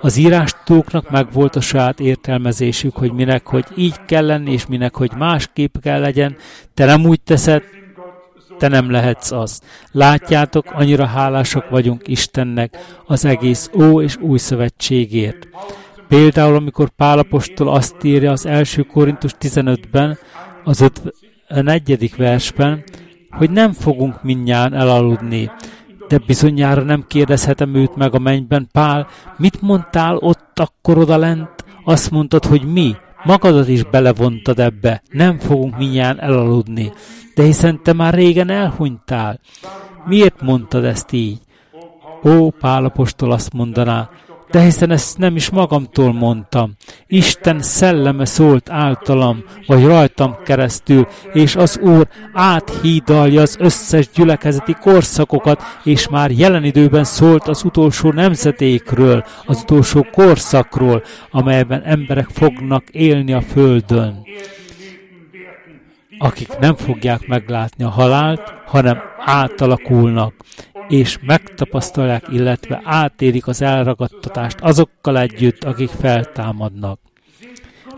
Az 0.00 0.16
írástóknak 0.16 1.10
meg 1.10 1.32
volt 1.32 1.56
a 1.56 1.60
saját 1.60 2.00
értelmezésük, 2.00 2.96
hogy 2.96 3.12
minek, 3.12 3.46
hogy 3.46 3.64
így 3.76 4.04
kell 4.06 4.26
lenni, 4.26 4.52
és 4.52 4.66
minek, 4.66 4.96
hogy 4.96 5.12
másképp 5.16 5.76
kell 5.82 6.00
legyen. 6.00 6.36
Te 6.74 6.84
nem 6.84 7.06
úgy 7.06 7.20
teszed, 7.20 7.62
te 8.58 8.68
nem 8.68 8.90
lehetsz 8.90 9.30
az. 9.30 9.60
Látjátok, 9.92 10.66
annyira 10.72 11.06
hálásak 11.06 11.68
vagyunk 11.68 12.08
Istennek 12.08 12.78
az 13.06 13.24
egész 13.24 13.70
Ó 13.74 14.00
és 14.00 14.16
Új 14.16 14.38
Szövetségért. 14.38 15.48
Például, 16.08 16.54
amikor 16.54 16.88
Pálapostól 16.88 17.68
azt 17.68 17.96
írja 18.02 18.30
az 18.30 18.46
első 18.46 18.82
Korintus 18.82 19.32
15-ben, 19.40 20.18
az 20.64 20.90
51. 21.48 22.16
versben, 22.16 22.84
hogy 23.36 23.50
nem 23.50 23.72
fogunk 23.72 24.22
mindnyáján 24.22 24.74
elaludni, 24.74 25.50
de 26.08 26.18
bizonyára 26.26 26.82
nem 26.82 27.04
kérdezhetem 27.06 27.74
őt 27.74 27.96
meg 27.96 28.14
a 28.14 28.18
mennyben, 28.18 28.68
Pál, 28.72 29.06
mit 29.36 29.60
mondtál 29.60 30.16
ott 30.16 30.58
akkor 30.58 30.98
oda 30.98 31.16
lent? 31.16 31.64
Azt 31.84 32.10
mondtad, 32.10 32.44
hogy 32.44 32.72
mi? 32.72 32.94
Magadat 33.24 33.68
is 33.68 33.82
belevontad 33.82 34.60
ebbe, 34.60 35.02
nem 35.10 35.38
fogunk 35.38 35.78
minnyáján 35.78 36.20
elaludni. 36.20 36.92
De 37.34 37.42
hiszen 37.42 37.82
te 37.82 37.92
már 37.92 38.14
régen 38.14 38.50
elhunytál. 38.50 39.40
Miért 40.06 40.40
mondtad 40.40 40.84
ezt 40.84 41.12
így? 41.12 41.38
Ó, 42.24 42.50
Pálapostól 42.50 43.32
azt 43.32 43.52
mondaná, 43.52 44.10
de 44.50 44.60
hiszen 44.60 44.90
ezt 44.90 45.18
nem 45.18 45.36
is 45.36 45.50
magamtól 45.50 46.12
mondtam. 46.12 46.72
Isten 47.06 47.62
szelleme 47.62 48.24
szólt 48.24 48.70
általam, 48.70 49.44
vagy 49.66 49.84
rajtam 49.84 50.36
keresztül, 50.44 51.06
és 51.32 51.56
az 51.56 51.78
Úr 51.78 52.08
áthídalja 52.32 53.40
az 53.40 53.56
összes 53.58 54.08
gyülekezeti 54.14 54.72
korszakokat, 54.80 55.62
és 55.84 56.08
már 56.08 56.30
jelen 56.30 56.64
időben 56.64 57.04
szólt 57.04 57.48
az 57.48 57.64
utolsó 57.64 58.10
nemzetékről, 58.10 59.24
az 59.44 59.60
utolsó 59.62 60.06
korszakról, 60.12 61.02
amelyben 61.30 61.82
emberek 61.82 62.28
fognak 62.28 62.88
élni 62.90 63.32
a 63.32 63.40
földön 63.40 64.24
akik 66.18 66.58
nem 66.58 66.74
fogják 66.74 67.26
meglátni 67.26 67.84
a 67.84 67.88
halált, 67.88 68.54
hanem 68.66 69.02
átalakulnak, 69.18 70.34
és 70.88 71.18
megtapasztalják, 71.22 72.24
illetve 72.28 72.80
átérik 72.84 73.46
az 73.46 73.62
elragadtatást 73.62 74.60
azokkal 74.60 75.18
együtt, 75.18 75.64
akik 75.64 75.88
feltámadnak. 75.88 76.98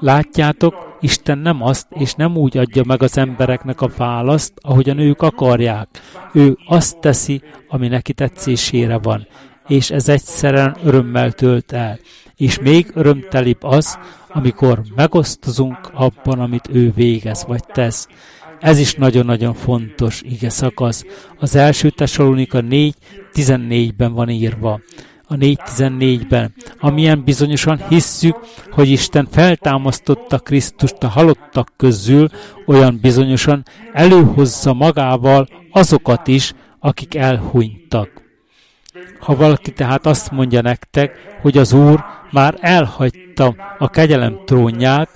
Látjátok, 0.00 0.96
Isten 1.00 1.38
nem 1.38 1.62
azt 1.62 1.86
és 1.90 2.14
nem 2.14 2.36
úgy 2.36 2.58
adja 2.58 2.82
meg 2.86 3.02
az 3.02 3.18
embereknek 3.18 3.80
a 3.80 3.90
választ, 3.96 4.52
ahogyan 4.60 4.98
ők 4.98 5.22
akarják. 5.22 5.88
Ő 6.32 6.58
azt 6.66 6.98
teszi, 7.00 7.42
ami 7.68 7.88
neki 7.88 8.12
tetszésére 8.12 8.98
van, 8.98 9.26
és 9.66 9.90
ez 9.90 10.08
egyszerűen 10.08 10.76
örömmel 10.82 11.32
tölt 11.32 11.72
el. 11.72 11.98
És 12.36 12.58
még 12.58 12.90
örömtelibb 12.94 13.62
az, 13.62 13.98
amikor 14.28 14.82
megosztozunk 14.94 15.78
abban, 15.92 16.40
amit 16.40 16.68
ő 16.72 16.92
végez 16.94 17.44
vagy 17.46 17.64
tesz. 17.72 18.08
Ez 18.60 18.78
is 18.78 18.94
nagyon-nagyon 18.94 19.54
fontos 19.54 20.22
ige 20.22 20.50
szakasz. 20.50 21.04
Az 21.38 21.54
első 21.54 21.90
Tesalonika 21.90 22.60
4.14-ben 22.60 24.12
van 24.12 24.28
írva. 24.28 24.80
A 25.30 25.34
4.14-ben, 25.34 26.54
amilyen 26.78 27.24
bizonyosan 27.24 27.88
hisszük, 27.88 28.36
hogy 28.70 28.88
Isten 28.88 29.28
feltámasztotta 29.30 30.38
Krisztust 30.38 31.02
a 31.02 31.08
halottak 31.08 31.72
közül, 31.76 32.28
olyan 32.66 32.98
bizonyosan 33.02 33.62
előhozza 33.92 34.72
magával 34.72 35.48
azokat 35.70 36.26
is, 36.26 36.54
akik 36.80 37.14
elhunytak. 37.14 38.10
Ha 39.20 39.36
valaki 39.36 39.72
tehát 39.72 40.06
azt 40.06 40.30
mondja 40.30 40.60
nektek, 40.60 41.38
hogy 41.42 41.58
az 41.58 41.72
Úr 41.72 42.04
már 42.30 42.58
elhagyta 42.60 43.54
a 43.78 43.88
kegyelem 43.88 44.38
trónját, 44.44 45.08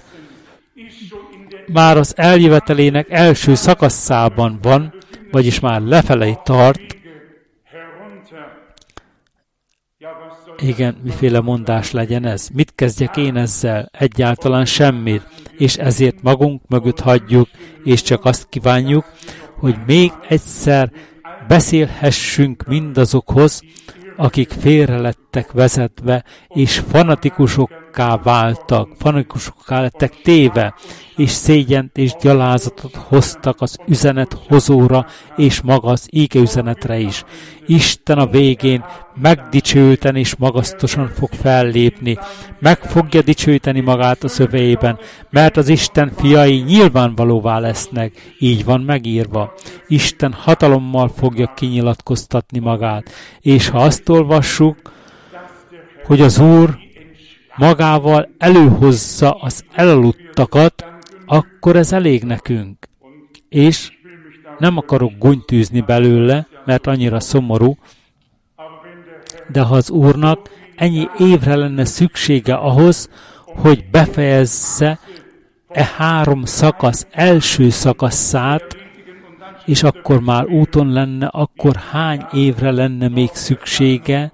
már 1.66 1.96
az 1.96 2.12
eljövetelének 2.16 3.10
első 3.10 3.54
szakaszában 3.54 4.58
van, 4.62 4.94
vagyis 5.30 5.60
már 5.60 5.80
lefelé 5.80 6.38
tart. 6.44 6.80
Igen, 10.58 11.00
miféle 11.02 11.40
mondás 11.40 11.90
legyen 11.90 12.24
ez? 12.24 12.48
Mit 12.48 12.72
kezdjek 12.74 13.16
én 13.16 13.36
ezzel? 13.36 13.88
Egyáltalán 13.98 14.64
semmit. 14.64 15.22
És 15.56 15.76
ezért 15.76 16.22
magunk 16.22 16.62
mögött 16.68 17.00
hagyjuk, 17.00 17.48
és 17.84 18.02
csak 18.02 18.24
azt 18.24 18.48
kívánjuk, 18.48 19.04
hogy 19.58 19.76
még 19.86 20.12
egyszer 20.28 20.92
beszélhessünk 21.48 22.64
mindazokhoz, 22.66 23.60
akik 24.16 24.50
félre 24.50 24.98
lettek 24.98 25.52
vezetve, 25.52 26.24
és 26.48 26.78
fanatikusok 26.78 27.81
fanatikokká 27.92 28.16
váltak, 28.22 28.88
fanatikusokká 28.98 29.80
lettek 29.80 30.20
téve, 30.22 30.74
és 31.16 31.30
szégyent 31.30 31.96
és 31.96 32.14
gyalázatot 32.20 32.94
hoztak 32.94 33.60
az 33.60 33.76
üzenet 33.86 34.36
hozóra, 34.48 35.06
és 35.36 35.60
maga 35.60 35.88
az 35.88 36.08
ége 36.10 36.40
üzenetre 36.40 36.98
is. 36.98 37.24
Isten 37.66 38.18
a 38.18 38.26
végén 38.26 38.84
megdicsőten 39.14 40.16
és 40.16 40.36
magasztosan 40.36 41.08
fog 41.08 41.28
fellépni, 41.32 42.18
meg 42.58 42.78
fogja 42.78 43.22
dicsőíteni 43.22 43.80
magát 43.80 44.24
a 44.24 44.28
szövejében, 44.28 44.98
mert 45.30 45.56
az 45.56 45.68
Isten 45.68 46.12
fiai 46.16 46.56
nyilvánvalóvá 46.56 47.58
lesznek, 47.58 48.34
így 48.38 48.64
van 48.64 48.80
megírva. 48.80 49.52
Isten 49.88 50.32
hatalommal 50.32 51.08
fogja 51.16 51.52
kinyilatkoztatni 51.56 52.58
magát, 52.58 53.10
és 53.40 53.68
ha 53.68 53.78
azt 53.78 54.08
olvassuk, 54.08 54.92
hogy 56.04 56.20
az 56.20 56.38
Úr 56.38 56.78
magával 57.56 58.28
előhozza 58.38 59.30
az 59.30 59.64
elaludtakat, 59.72 60.84
akkor 61.26 61.76
ez 61.76 61.92
elég 61.92 62.24
nekünk. 62.24 62.88
És 63.48 63.92
nem 64.58 64.76
akarok 64.76 65.12
gunytűzni 65.18 65.80
belőle, 65.80 66.46
mert 66.64 66.86
annyira 66.86 67.20
szomorú, 67.20 67.76
de 69.48 69.60
ha 69.60 69.74
az 69.74 69.90
Úrnak 69.90 70.50
ennyi 70.76 71.08
évre 71.18 71.56
lenne 71.56 71.84
szüksége 71.84 72.54
ahhoz, 72.54 73.08
hogy 73.44 73.84
befejezze 73.90 74.98
e 75.68 75.90
három 75.96 76.44
szakasz 76.44 77.06
első 77.10 77.70
szakaszát, 77.70 78.76
és 79.64 79.82
akkor 79.82 80.20
már 80.20 80.46
úton 80.46 80.92
lenne, 80.92 81.26
akkor 81.26 81.76
hány 81.76 82.26
évre 82.32 82.70
lenne 82.70 83.08
még 83.08 83.30
szüksége, 83.32 84.32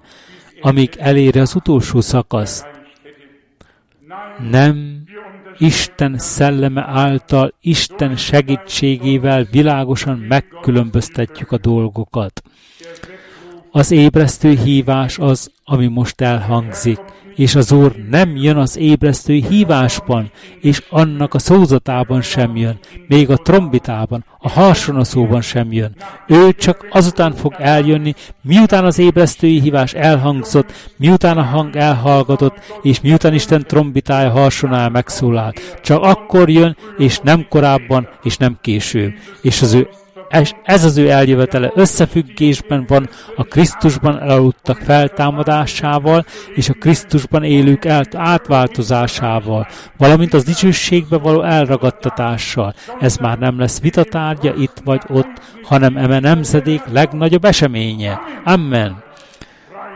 amíg 0.61 0.95
eléri 0.97 1.39
az 1.39 1.55
utolsó 1.55 2.01
szakaszt? 2.01 2.68
Nem, 4.39 5.03
Isten 5.57 6.17
szelleme 6.17 6.81
által, 6.87 7.53
Isten 7.61 8.15
segítségével 8.15 9.43
világosan 9.43 10.17
megkülönböztetjük 10.17 11.51
a 11.51 11.57
dolgokat. 11.57 12.41
Az 13.71 13.91
ébresztő 13.91 14.59
hívás 14.63 15.17
az, 15.17 15.51
ami 15.63 15.87
most 15.87 16.21
elhangzik 16.21 16.99
és 17.39 17.55
az 17.55 17.71
Úr 17.71 17.95
nem 18.09 18.35
jön 18.35 18.57
az 18.57 18.77
ébresztő 18.77 19.33
hívásban, 19.33 20.31
és 20.61 20.83
annak 20.89 21.33
a 21.33 21.39
szózatában 21.39 22.21
sem 22.21 22.55
jön, 22.55 22.79
még 23.07 23.29
a 23.29 23.37
trombitában, 23.37 24.25
a 24.39 24.49
harsonaszóban 24.49 25.41
sem 25.41 25.71
jön. 25.71 25.95
Ő 26.27 26.51
csak 26.51 26.87
azután 26.91 27.33
fog 27.33 27.55
eljönni, 27.57 28.13
miután 28.41 28.85
az 28.85 28.99
ébresztői 28.99 29.59
hívás 29.59 29.93
elhangzott, 29.93 30.71
miután 30.97 31.37
a 31.37 31.43
hang 31.43 31.75
elhallgatott, 31.75 32.55
és 32.81 33.01
miután 33.01 33.33
Isten 33.33 33.63
trombitája 33.67 34.29
harsonál 34.29 34.89
megszólalt. 34.89 35.79
Csak 35.83 36.03
akkor 36.03 36.49
jön, 36.49 36.77
és 36.97 37.19
nem 37.23 37.45
korábban, 37.49 38.09
és 38.23 38.37
nem 38.37 38.57
később. 38.61 39.11
És 39.41 39.61
az 39.61 39.73
ő 39.73 39.89
ez 40.63 40.85
az 40.85 40.97
ő 40.97 41.09
eljövetele 41.09 41.71
összefüggésben 41.75 42.85
van 42.87 43.09
a 43.35 43.43
Krisztusban 43.43 44.19
elaludtak 44.19 44.77
feltámadásával 44.77 46.25
és 46.55 46.69
a 46.69 46.73
Krisztusban 46.73 47.43
élők 47.43 47.85
átváltozásával, 48.15 49.67
valamint 49.97 50.33
az 50.33 50.43
dicsőségbe 50.43 51.17
való 51.17 51.41
elragadtatással. 51.41 52.73
Ez 52.99 53.17
már 53.17 53.37
nem 53.37 53.59
lesz 53.59 53.81
vitatárgya 53.81 54.55
itt 54.55 54.81
vagy 54.83 55.01
ott, 55.07 55.41
hanem 55.63 55.97
eme 55.97 56.19
nemzedék 56.19 56.81
legnagyobb 56.91 57.45
eseménye. 57.45 58.19
Amen. 58.43 59.03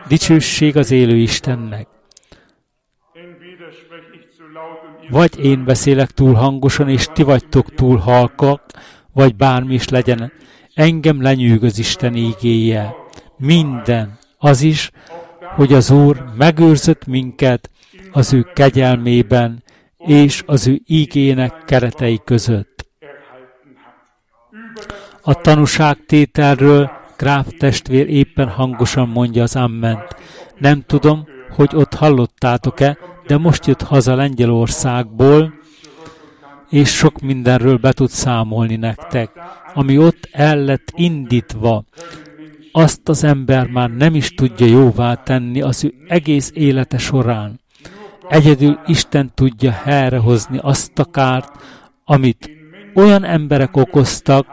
Dicsőség 0.07 0.77
az 0.77 0.91
élő 0.91 1.15
Istennek. 1.15 1.87
Vagy 5.09 5.45
én 5.45 5.65
beszélek 5.65 6.11
túl 6.11 6.33
hangosan, 6.33 6.89
és 6.89 7.07
ti 7.13 7.23
vagytok 7.23 7.73
túl 7.73 7.97
halkak, 7.97 8.61
vagy 9.13 9.35
bármi 9.35 9.73
is 9.73 9.89
legyen, 9.89 10.31
engem 10.73 11.21
lenyűgöz 11.21 11.79
Isten 11.79 12.15
ígéje. 12.15 12.95
Minden, 13.37 14.17
az 14.37 14.61
is, 14.61 14.91
hogy 15.55 15.73
az 15.73 15.91
Úr 15.91 16.23
megőrzött 16.37 17.05
minket 17.05 17.69
az 18.11 18.33
ő 18.33 18.47
kegyelmében 18.53 19.63
és 19.97 20.43
az 20.45 20.67
ő 20.67 20.81
ígének 20.85 21.53
keretei 21.65 22.21
között. 22.25 22.87
A 25.21 25.33
tanúságtételről 25.33 26.91
Gráf 27.17 27.47
testvér 27.57 28.09
éppen 28.09 28.49
hangosan 28.49 29.09
mondja 29.09 29.43
az 29.43 29.55
amment. 29.55 30.15
Nem 30.57 30.83
tudom, 30.85 31.25
hogy 31.49 31.75
ott 31.75 31.93
hallottátok-e, 31.93 32.97
de 33.27 33.37
most 33.37 33.65
jött 33.65 33.81
haza 33.81 34.15
Lengyelországból, 34.15 35.53
és 36.73 36.89
sok 36.89 37.19
mindenről 37.19 37.77
be 37.77 37.91
tud 37.91 38.09
számolni 38.09 38.75
nektek, 38.75 39.29
ami 39.73 39.97
ott 39.97 40.29
el 40.31 40.57
lett 40.57 40.91
indítva. 40.95 41.83
Azt 42.71 43.09
az 43.09 43.23
ember 43.23 43.67
már 43.67 43.89
nem 43.89 44.15
is 44.15 44.29
tudja 44.29 44.65
jóvá 44.65 45.15
tenni 45.15 45.61
az 45.61 45.83
ő 45.83 45.93
egész 46.07 46.51
élete 46.53 46.97
során. 46.97 47.59
Egyedül 48.27 48.79
Isten 48.85 49.31
tudja 49.33 49.71
helyrehozni 49.71 50.57
azt 50.61 50.99
a 50.99 51.05
kárt, 51.05 51.51
amit 52.03 52.49
olyan 52.95 53.23
emberek 53.23 53.77
okoztak, 53.77 54.47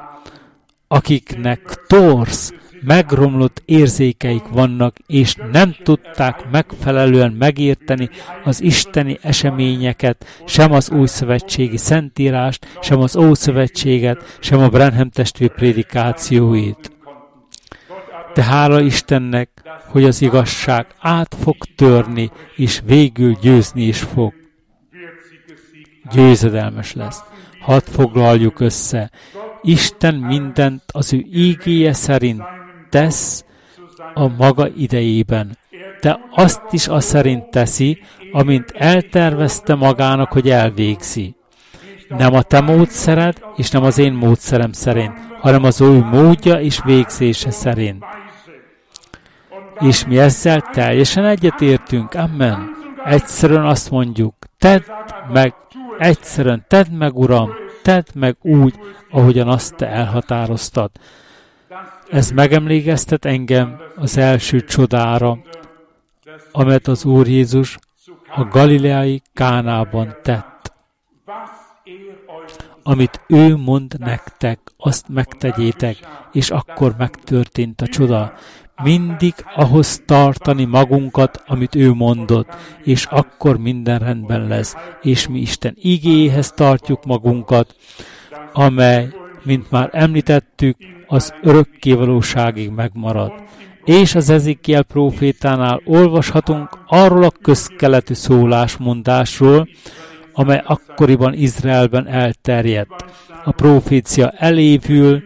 akiknek 0.89 1.85
torsz, 1.87 2.53
megromlott 2.81 3.63
érzékeik 3.65 4.49
vannak, 4.49 4.97
és 5.07 5.37
nem 5.53 5.77
tudták 5.83 6.51
megfelelően 6.51 7.33
megérteni 7.33 8.09
az 8.45 8.63
isteni 8.63 9.19
eseményeket, 9.23 10.27
sem 10.47 10.73
az 10.73 10.91
új 10.91 11.07
szövetségi 11.07 11.77
szentírást, 11.77 12.67
sem 12.81 13.01
az 13.01 13.17
ószövetséget, 13.17 14.39
sem 14.41 14.59
a 14.61 14.69
Brenham 14.69 15.11
testvér 15.11 15.51
prédikációit. 15.51 16.91
De 18.35 18.43
hála 18.43 18.81
Istennek, 18.81 19.51
hogy 19.87 20.05
az 20.05 20.23
igazság 20.23 20.87
át 20.99 21.37
fog 21.41 21.57
törni, 21.77 22.31
és 22.57 22.81
végül 22.85 23.37
győzni 23.41 23.83
is 23.83 24.01
fog. 24.01 24.33
Győzedelmes 26.13 26.95
lesz. 26.95 27.23
Hadd 27.61 27.83
foglaljuk 27.85 28.61
össze. 28.61 29.11
Isten 29.63 30.15
mindent 30.15 30.83
az 30.93 31.13
ő 31.13 31.25
ígéje 31.33 31.93
szerint 31.93 32.43
tesz 32.91 33.45
a 34.15 34.29
maga 34.29 34.69
idejében, 34.69 35.59
de 36.01 36.21
azt 36.31 36.63
is 36.71 36.89
az 36.89 37.05
szerint 37.05 37.51
teszi, 37.51 38.03
amint 38.33 38.71
eltervezte 38.71 39.75
magának, 39.75 40.33
hogy 40.33 40.51
elvégzi. 40.51 41.35
Nem 42.09 42.35
a 42.35 42.43
te 42.43 42.61
módszered, 42.61 43.43
és 43.57 43.71
nem 43.71 43.83
az 43.83 43.99
én 43.99 44.13
módszerem 44.13 44.73
szerint, 44.73 45.13
hanem 45.41 45.65
az 45.65 45.81
ő 45.81 46.05
módja 46.05 46.61
és 46.61 46.81
végzése 46.85 47.51
szerint. 47.51 48.05
És 49.79 50.07
mi 50.07 50.19
ezzel 50.19 50.61
teljesen 50.61 51.25
egyetértünk, 51.25 52.15
amen. 52.15 52.71
Egyszerűen 53.05 53.65
azt 53.65 53.91
mondjuk, 53.91 54.35
tedd 54.59 54.83
meg, 55.33 55.55
egyszerűen 55.99 56.65
tedd 56.69 56.91
meg, 56.91 57.19
Uram, 57.19 57.51
tedd 57.83 58.05
meg 58.15 58.37
úgy, 58.41 58.75
ahogyan 59.11 59.49
azt 59.49 59.77
te 59.77 59.89
elhatároztad. 59.89 60.91
Ez 62.11 62.31
megemlékeztet 62.31 63.25
engem 63.25 63.81
az 63.97 64.17
első 64.17 64.61
csodára, 64.61 65.39
amelyet 66.53 66.87
az 66.87 67.05
Úr 67.05 67.29
Jézus 67.29 67.79
a 68.35 68.45
galileai 68.45 69.23
Kánában 69.33 70.17
tett. 70.23 70.73
Amit 72.83 73.21
ő 73.27 73.57
mond 73.57 73.99
nektek, 73.99 74.59
azt 74.77 75.09
megtegyétek, 75.09 75.97
és 76.33 76.51
akkor 76.51 76.95
megtörtént 76.99 77.81
a 77.81 77.87
csoda. 77.87 78.33
Mindig 78.83 79.35
ahhoz 79.55 80.03
tartani 80.07 80.65
magunkat, 80.65 81.43
amit 81.47 81.75
ő 81.75 81.93
mondott, 81.93 82.57
és 82.83 83.05
akkor 83.05 83.59
minden 83.59 83.99
rendben 83.99 84.47
lesz, 84.49 84.77
és 85.03 85.29
mi 85.29 85.41
Isten 85.41 85.75
igéhez 85.77 86.53
tartjuk 86.53 87.05
magunkat, 87.05 87.77
amely, 88.53 89.09
mint 89.43 89.71
már 89.71 89.89
említettük, 89.93 90.77
az 91.11 91.35
örökkévalóságig 91.43 92.71
megmarad. 92.71 93.33
És 93.85 94.15
az 94.15 94.29
Ezekiel 94.29 94.83
profétánál 94.83 95.81
olvashatunk 95.85 96.69
arról 96.87 97.23
a 97.23 97.33
közkeletű 97.43 98.15
szólásmondásról, 98.15 99.69
amely 100.33 100.63
akkoriban 100.65 101.35
Izraelben 101.35 102.07
elterjedt. 102.07 103.05
A 103.45 103.53
profécia 103.53 104.31
elévül, 104.31 105.23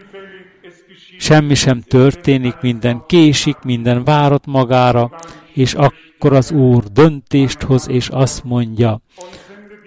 semmi 1.19 1.55
sem 1.55 1.81
történik, 1.81 2.55
minden 2.61 3.03
késik, 3.07 3.57
minden 3.65 4.05
várat 4.05 4.47
magára, 4.47 5.11
és 5.53 5.75
akkor 5.75 6.33
az 6.33 6.51
Úr 6.51 6.85
döntést 6.85 7.63
hoz, 7.63 7.89
és 7.89 8.09
azt 8.09 8.45
mondja, 8.45 9.01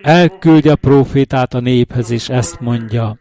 elküldje 0.01 0.71
a 0.71 0.75
profétát 0.75 1.53
a 1.53 1.59
néphez, 1.59 2.11
és 2.11 2.29
ezt 2.29 2.59
mondja, 2.59 3.17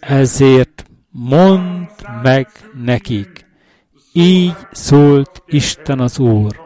ezért 0.00 0.86
mondd 1.16 1.86
meg 2.22 2.48
nekik, 2.84 3.46
így 4.12 4.56
szólt 4.72 5.42
Isten 5.46 6.00
az 6.00 6.18
Úr. 6.18 6.60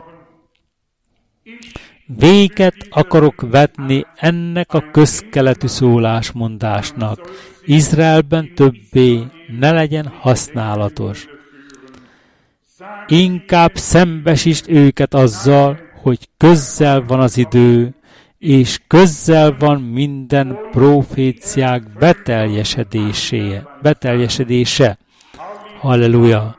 Véget 2.07 2.74
akarok 2.90 3.51
vetni 3.51 4.07
ennek 4.16 4.72
a 4.72 4.90
közkeletű 4.90 5.66
szólásmondásnak. 5.66 7.20
Izraelben 7.64 8.55
többé 8.55 9.22
ne 9.59 9.72
legyen 9.72 10.07
használatos. 10.07 11.26
Inkább 13.07 13.76
szembesítsd 13.76 14.68
őket 14.68 15.14
azzal, 15.14 15.78
hogy 16.03 16.28
közzel 16.36 17.05
van 17.07 17.20
az 17.20 17.36
idő, 17.36 17.94
és 18.41 18.80
közzel 18.86 19.57
van 19.59 19.80
minden 19.80 20.59
proféciák 20.70 21.82
beteljesedése. 21.99 23.78
beteljesedése. 23.82 24.99
Halleluja! 25.80 26.59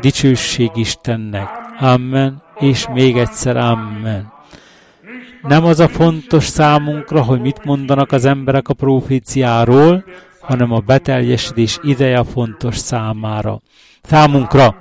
Dicsőség 0.00 0.70
Istennek! 0.74 1.48
Amen, 1.78 2.42
és 2.58 2.86
még 2.92 3.16
egyszer 3.16 3.56
Amen. 3.56 4.32
Nem 5.42 5.64
az 5.64 5.80
a 5.80 5.88
fontos 5.88 6.44
számunkra, 6.44 7.22
hogy 7.22 7.40
mit 7.40 7.64
mondanak 7.64 8.12
az 8.12 8.24
emberek 8.24 8.68
a 8.68 8.74
proféciáról, 8.74 10.04
hanem 10.40 10.72
a 10.72 10.78
beteljesedés 10.78 11.78
ideje 11.82 12.24
fontos 12.24 12.76
számára. 12.76 13.60
Számunkra. 14.02 14.76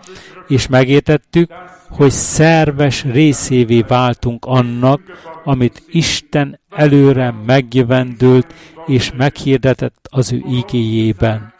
És 0.48 0.68
megértettük, 0.68 1.52
hogy 1.92 2.12
szerves 2.12 3.04
részévé 3.04 3.82
váltunk 3.82 4.46
annak, 4.46 5.02
amit 5.44 5.84
Isten 5.88 6.60
előre 6.70 7.34
megjövendőlt 7.46 8.54
és 8.86 9.12
meghirdetett 9.18 10.08
az 10.10 10.32
ő 10.32 10.44
igéjében. 10.48 11.54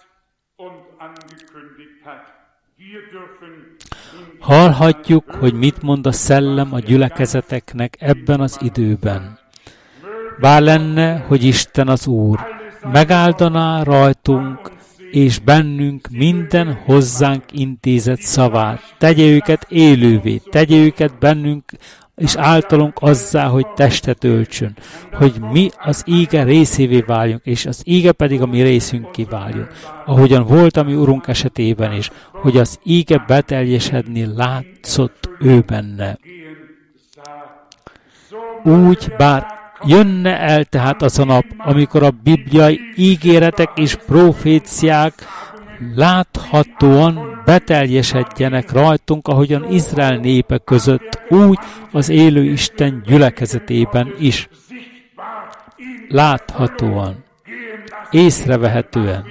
Hallhatjuk, 4.40 5.32
hogy 5.32 5.54
mit 5.54 5.82
mond 5.82 6.08
a 6.08 6.12
szellem 6.12 6.74
a 6.74 6.80
gyülekezeteknek 6.80 7.98
ebben 8.00 8.40
az 8.40 8.58
időben. 8.62 9.40
Bár 10.40 10.62
lenne, 10.62 11.18
hogy 11.18 11.44
Isten 11.44 11.88
az 11.88 12.08
Úr 12.08 12.40
megáldaná 12.92 13.84
rajtunk 13.84 14.72
és 15.12 15.40
bennünk 15.40 16.08
minden 16.12 16.74
hozzánk 16.86 17.44
intézett 17.52 18.22
szavát. 18.22 18.96
Tegye 18.98 19.26
őket 19.26 19.66
élővé, 19.70 20.42
tegye 20.50 20.76
őket 20.76 21.20
bennünk 21.20 21.64
és 22.16 22.36
általunk 22.36 22.98
azzá, 23.00 23.48
hogy 23.48 23.68
testet 23.68 24.24
öltsön, 24.24 24.76
hogy 25.12 25.34
mi 25.52 25.70
az 25.78 26.04
ége 26.06 26.44
részévé 26.44 27.00
váljunk, 27.00 27.46
és 27.46 27.66
az 27.66 27.82
ége 27.84 28.12
pedig 28.12 28.42
a 28.42 28.46
mi 28.46 28.62
részünk 28.62 29.12
kiváljon. 29.12 29.68
Ahogyan 30.06 30.46
volt 30.46 30.78
a 30.78 30.84
mi 30.84 30.94
Urunk 30.94 31.28
esetében 31.28 31.94
is, 31.94 32.10
hogy 32.32 32.58
az 32.58 32.80
ége 32.84 33.24
beteljesedni 33.28 34.26
látszott 34.36 35.30
ő 35.40 35.60
benne. 35.60 36.18
Úgy, 38.64 39.14
bár 39.18 39.61
jönne 39.86 40.40
el 40.40 40.64
tehát 40.64 41.02
az 41.02 41.20
a 41.20 41.26
nap, 41.26 41.46
amikor 41.58 42.04
a 42.04 42.12
bibliai 42.24 42.80
ígéretek 42.96 43.70
és 43.76 43.96
proféciák 43.96 45.14
láthatóan 45.96 47.42
beteljesedjenek 47.46 48.72
rajtunk, 48.72 49.28
ahogyan 49.28 49.72
Izrael 49.72 50.18
népe 50.18 50.58
között, 50.58 51.22
úgy 51.30 51.58
az 51.92 52.10
élő 52.10 52.44
Isten 52.44 53.02
gyülekezetében 53.06 54.14
is. 54.20 54.50
Láthatóan, 56.08 57.24
észrevehetően. 58.12 59.26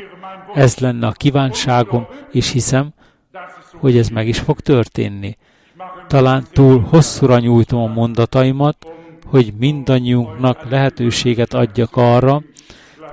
Ez 0.55 0.79
lenne 0.79 1.07
a 1.07 1.13
kívánságom, 1.13 2.07
és 2.31 2.51
hiszem, 2.51 2.93
hogy 3.77 3.97
ez 3.97 4.09
meg 4.09 4.29
is 4.29 4.39
fog 4.39 4.61
történni. 4.61 5.37
Talán 6.07 6.45
túl 6.53 6.81
hosszúra 6.81 7.39
nyújtom 7.39 7.81
a 7.83 7.93
mondataimat, 7.93 8.87
hogy 9.31 9.53
mindannyiunknak 9.59 10.71
lehetőséget 10.71 11.55
adjak 11.55 11.97
arra, 11.97 12.43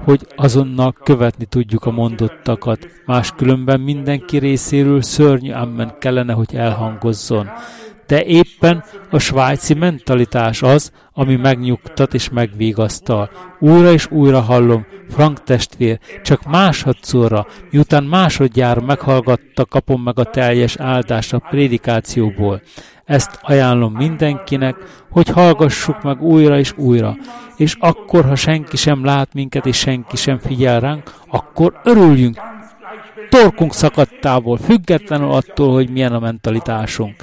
hogy 0.03 0.27
azonnal 0.35 0.95
követni 1.03 1.45
tudjuk 1.45 1.85
a 1.85 1.91
mondottakat. 1.91 2.87
Máskülönben 3.05 3.79
mindenki 3.79 4.37
részéről 4.37 5.01
szörnyű 5.01 5.51
ammen 5.51 5.95
kellene, 5.99 6.33
hogy 6.33 6.55
elhangozzon. 6.55 7.49
De 8.07 8.23
éppen 8.23 8.83
a 9.09 9.19
svájci 9.19 9.73
mentalitás 9.73 10.61
az, 10.61 10.91
ami 11.13 11.35
megnyugtat 11.35 12.13
és 12.13 12.29
megvégasztal. 12.29 13.29
Újra 13.59 13.91
és 13.91 14.11
újra 14.11 14.41
hallom, 14.41 14.85
Frank 15.09 15.43
testvér, 15.43 15.99
csak 16.23 16.43
másodszorra, 16.43 17.47
miután 17.71 18.03
másodjára 18.03 18.81
meghallgatta, 18.81 19.65
kapom 19.65 20.03
meg 20.03 20.19
a 20.19 20.23
teljes 20.23 20.75
áldást 20.77 21.33
a 21.33 21.39
prédikációból. 21.49 22.61
Ezt 23.07 23.39
ajánlom 23.41 23.93
mindenkinek, 23.93 24.75
hogy 25.11 25.29
hallgassuk 25.29 26.03
meg 26.03 26.21
újra 26.21 26.57
és 26.57 26.73
újra. 26.77 27.15
És 27.55 27.75
akkor, 27.79 28.25
ha 28.25 28.35
senki 28.35 28.77
sem 28.77 29.05
lát 29.05 29.33
minket, 29.33 29.65
és 29.65 29.77
senki 29.77 30.15
sem 30.15 30.39
figyel 30.39 30.79
ránk, 30.79 31.13
akkor 31.27 31.79
örüljünk. 31.83 32.37
Torkunk 33.29 33.73
szakadtából, 33.73 34.57
függetlenül 34.57 35.31
attól, 35.31 35.73
hogy 35.73 35.89
milyen 35.89 36.13
a 36.13 36.19
mentalitásunk. 36.19 37.15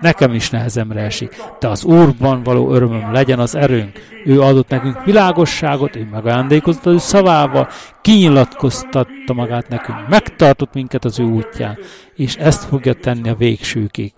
Nekem 0.00 0.34
is 0.34 0.50
nehezemre 0.50 1.00
esik, 1.00 1.36
de 1.60 1.68
az 1.68 1.84
Úrban 1.84 2.42
való 2.42 2.72
örömöm 2.72 3.12
legyen 3.12 3.38
az 3.38 3.54
erőnk. 3.54 4.00
Ő 4.24 4.40
adott 4.40 4.68
nekünk 4.68 5.04
világosságot, 5.04 5.96
ő 5.96 6.08
megajándékozott 6.12 6.86
az 6.86 6.92
ő 6.92 6.98
szavával, 6.98 7.68
kinyilatkoztatta 8.00 9.32
magát 9.34 9.68
nekünk, 9.68 10.08
megtartott 10.08 10.74
minket 10.74 11.04
az 11.04 11.18
ő 11.18 11.24
útján, 11.24 11.78
és 12.14 12.36
ezt 12.36 12.64
fogja 12.64 12.94
tenni 12.94 13.28
a 13.28 13.34
végsőkig. 13.34 14.12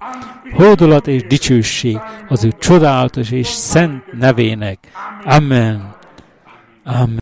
Hódolat 0.52 1.06
és 1.06 1.22
dicsőség 1.22 1.98
az 2.28 2.44
ő 2.44 2.52
csodálatos 2.58 3.30
és 3.30 3.46
szent 3.46 4.12
nevének. 4.12 4.78
Amen. 5.24 5.94
Amen. 6.84 7.12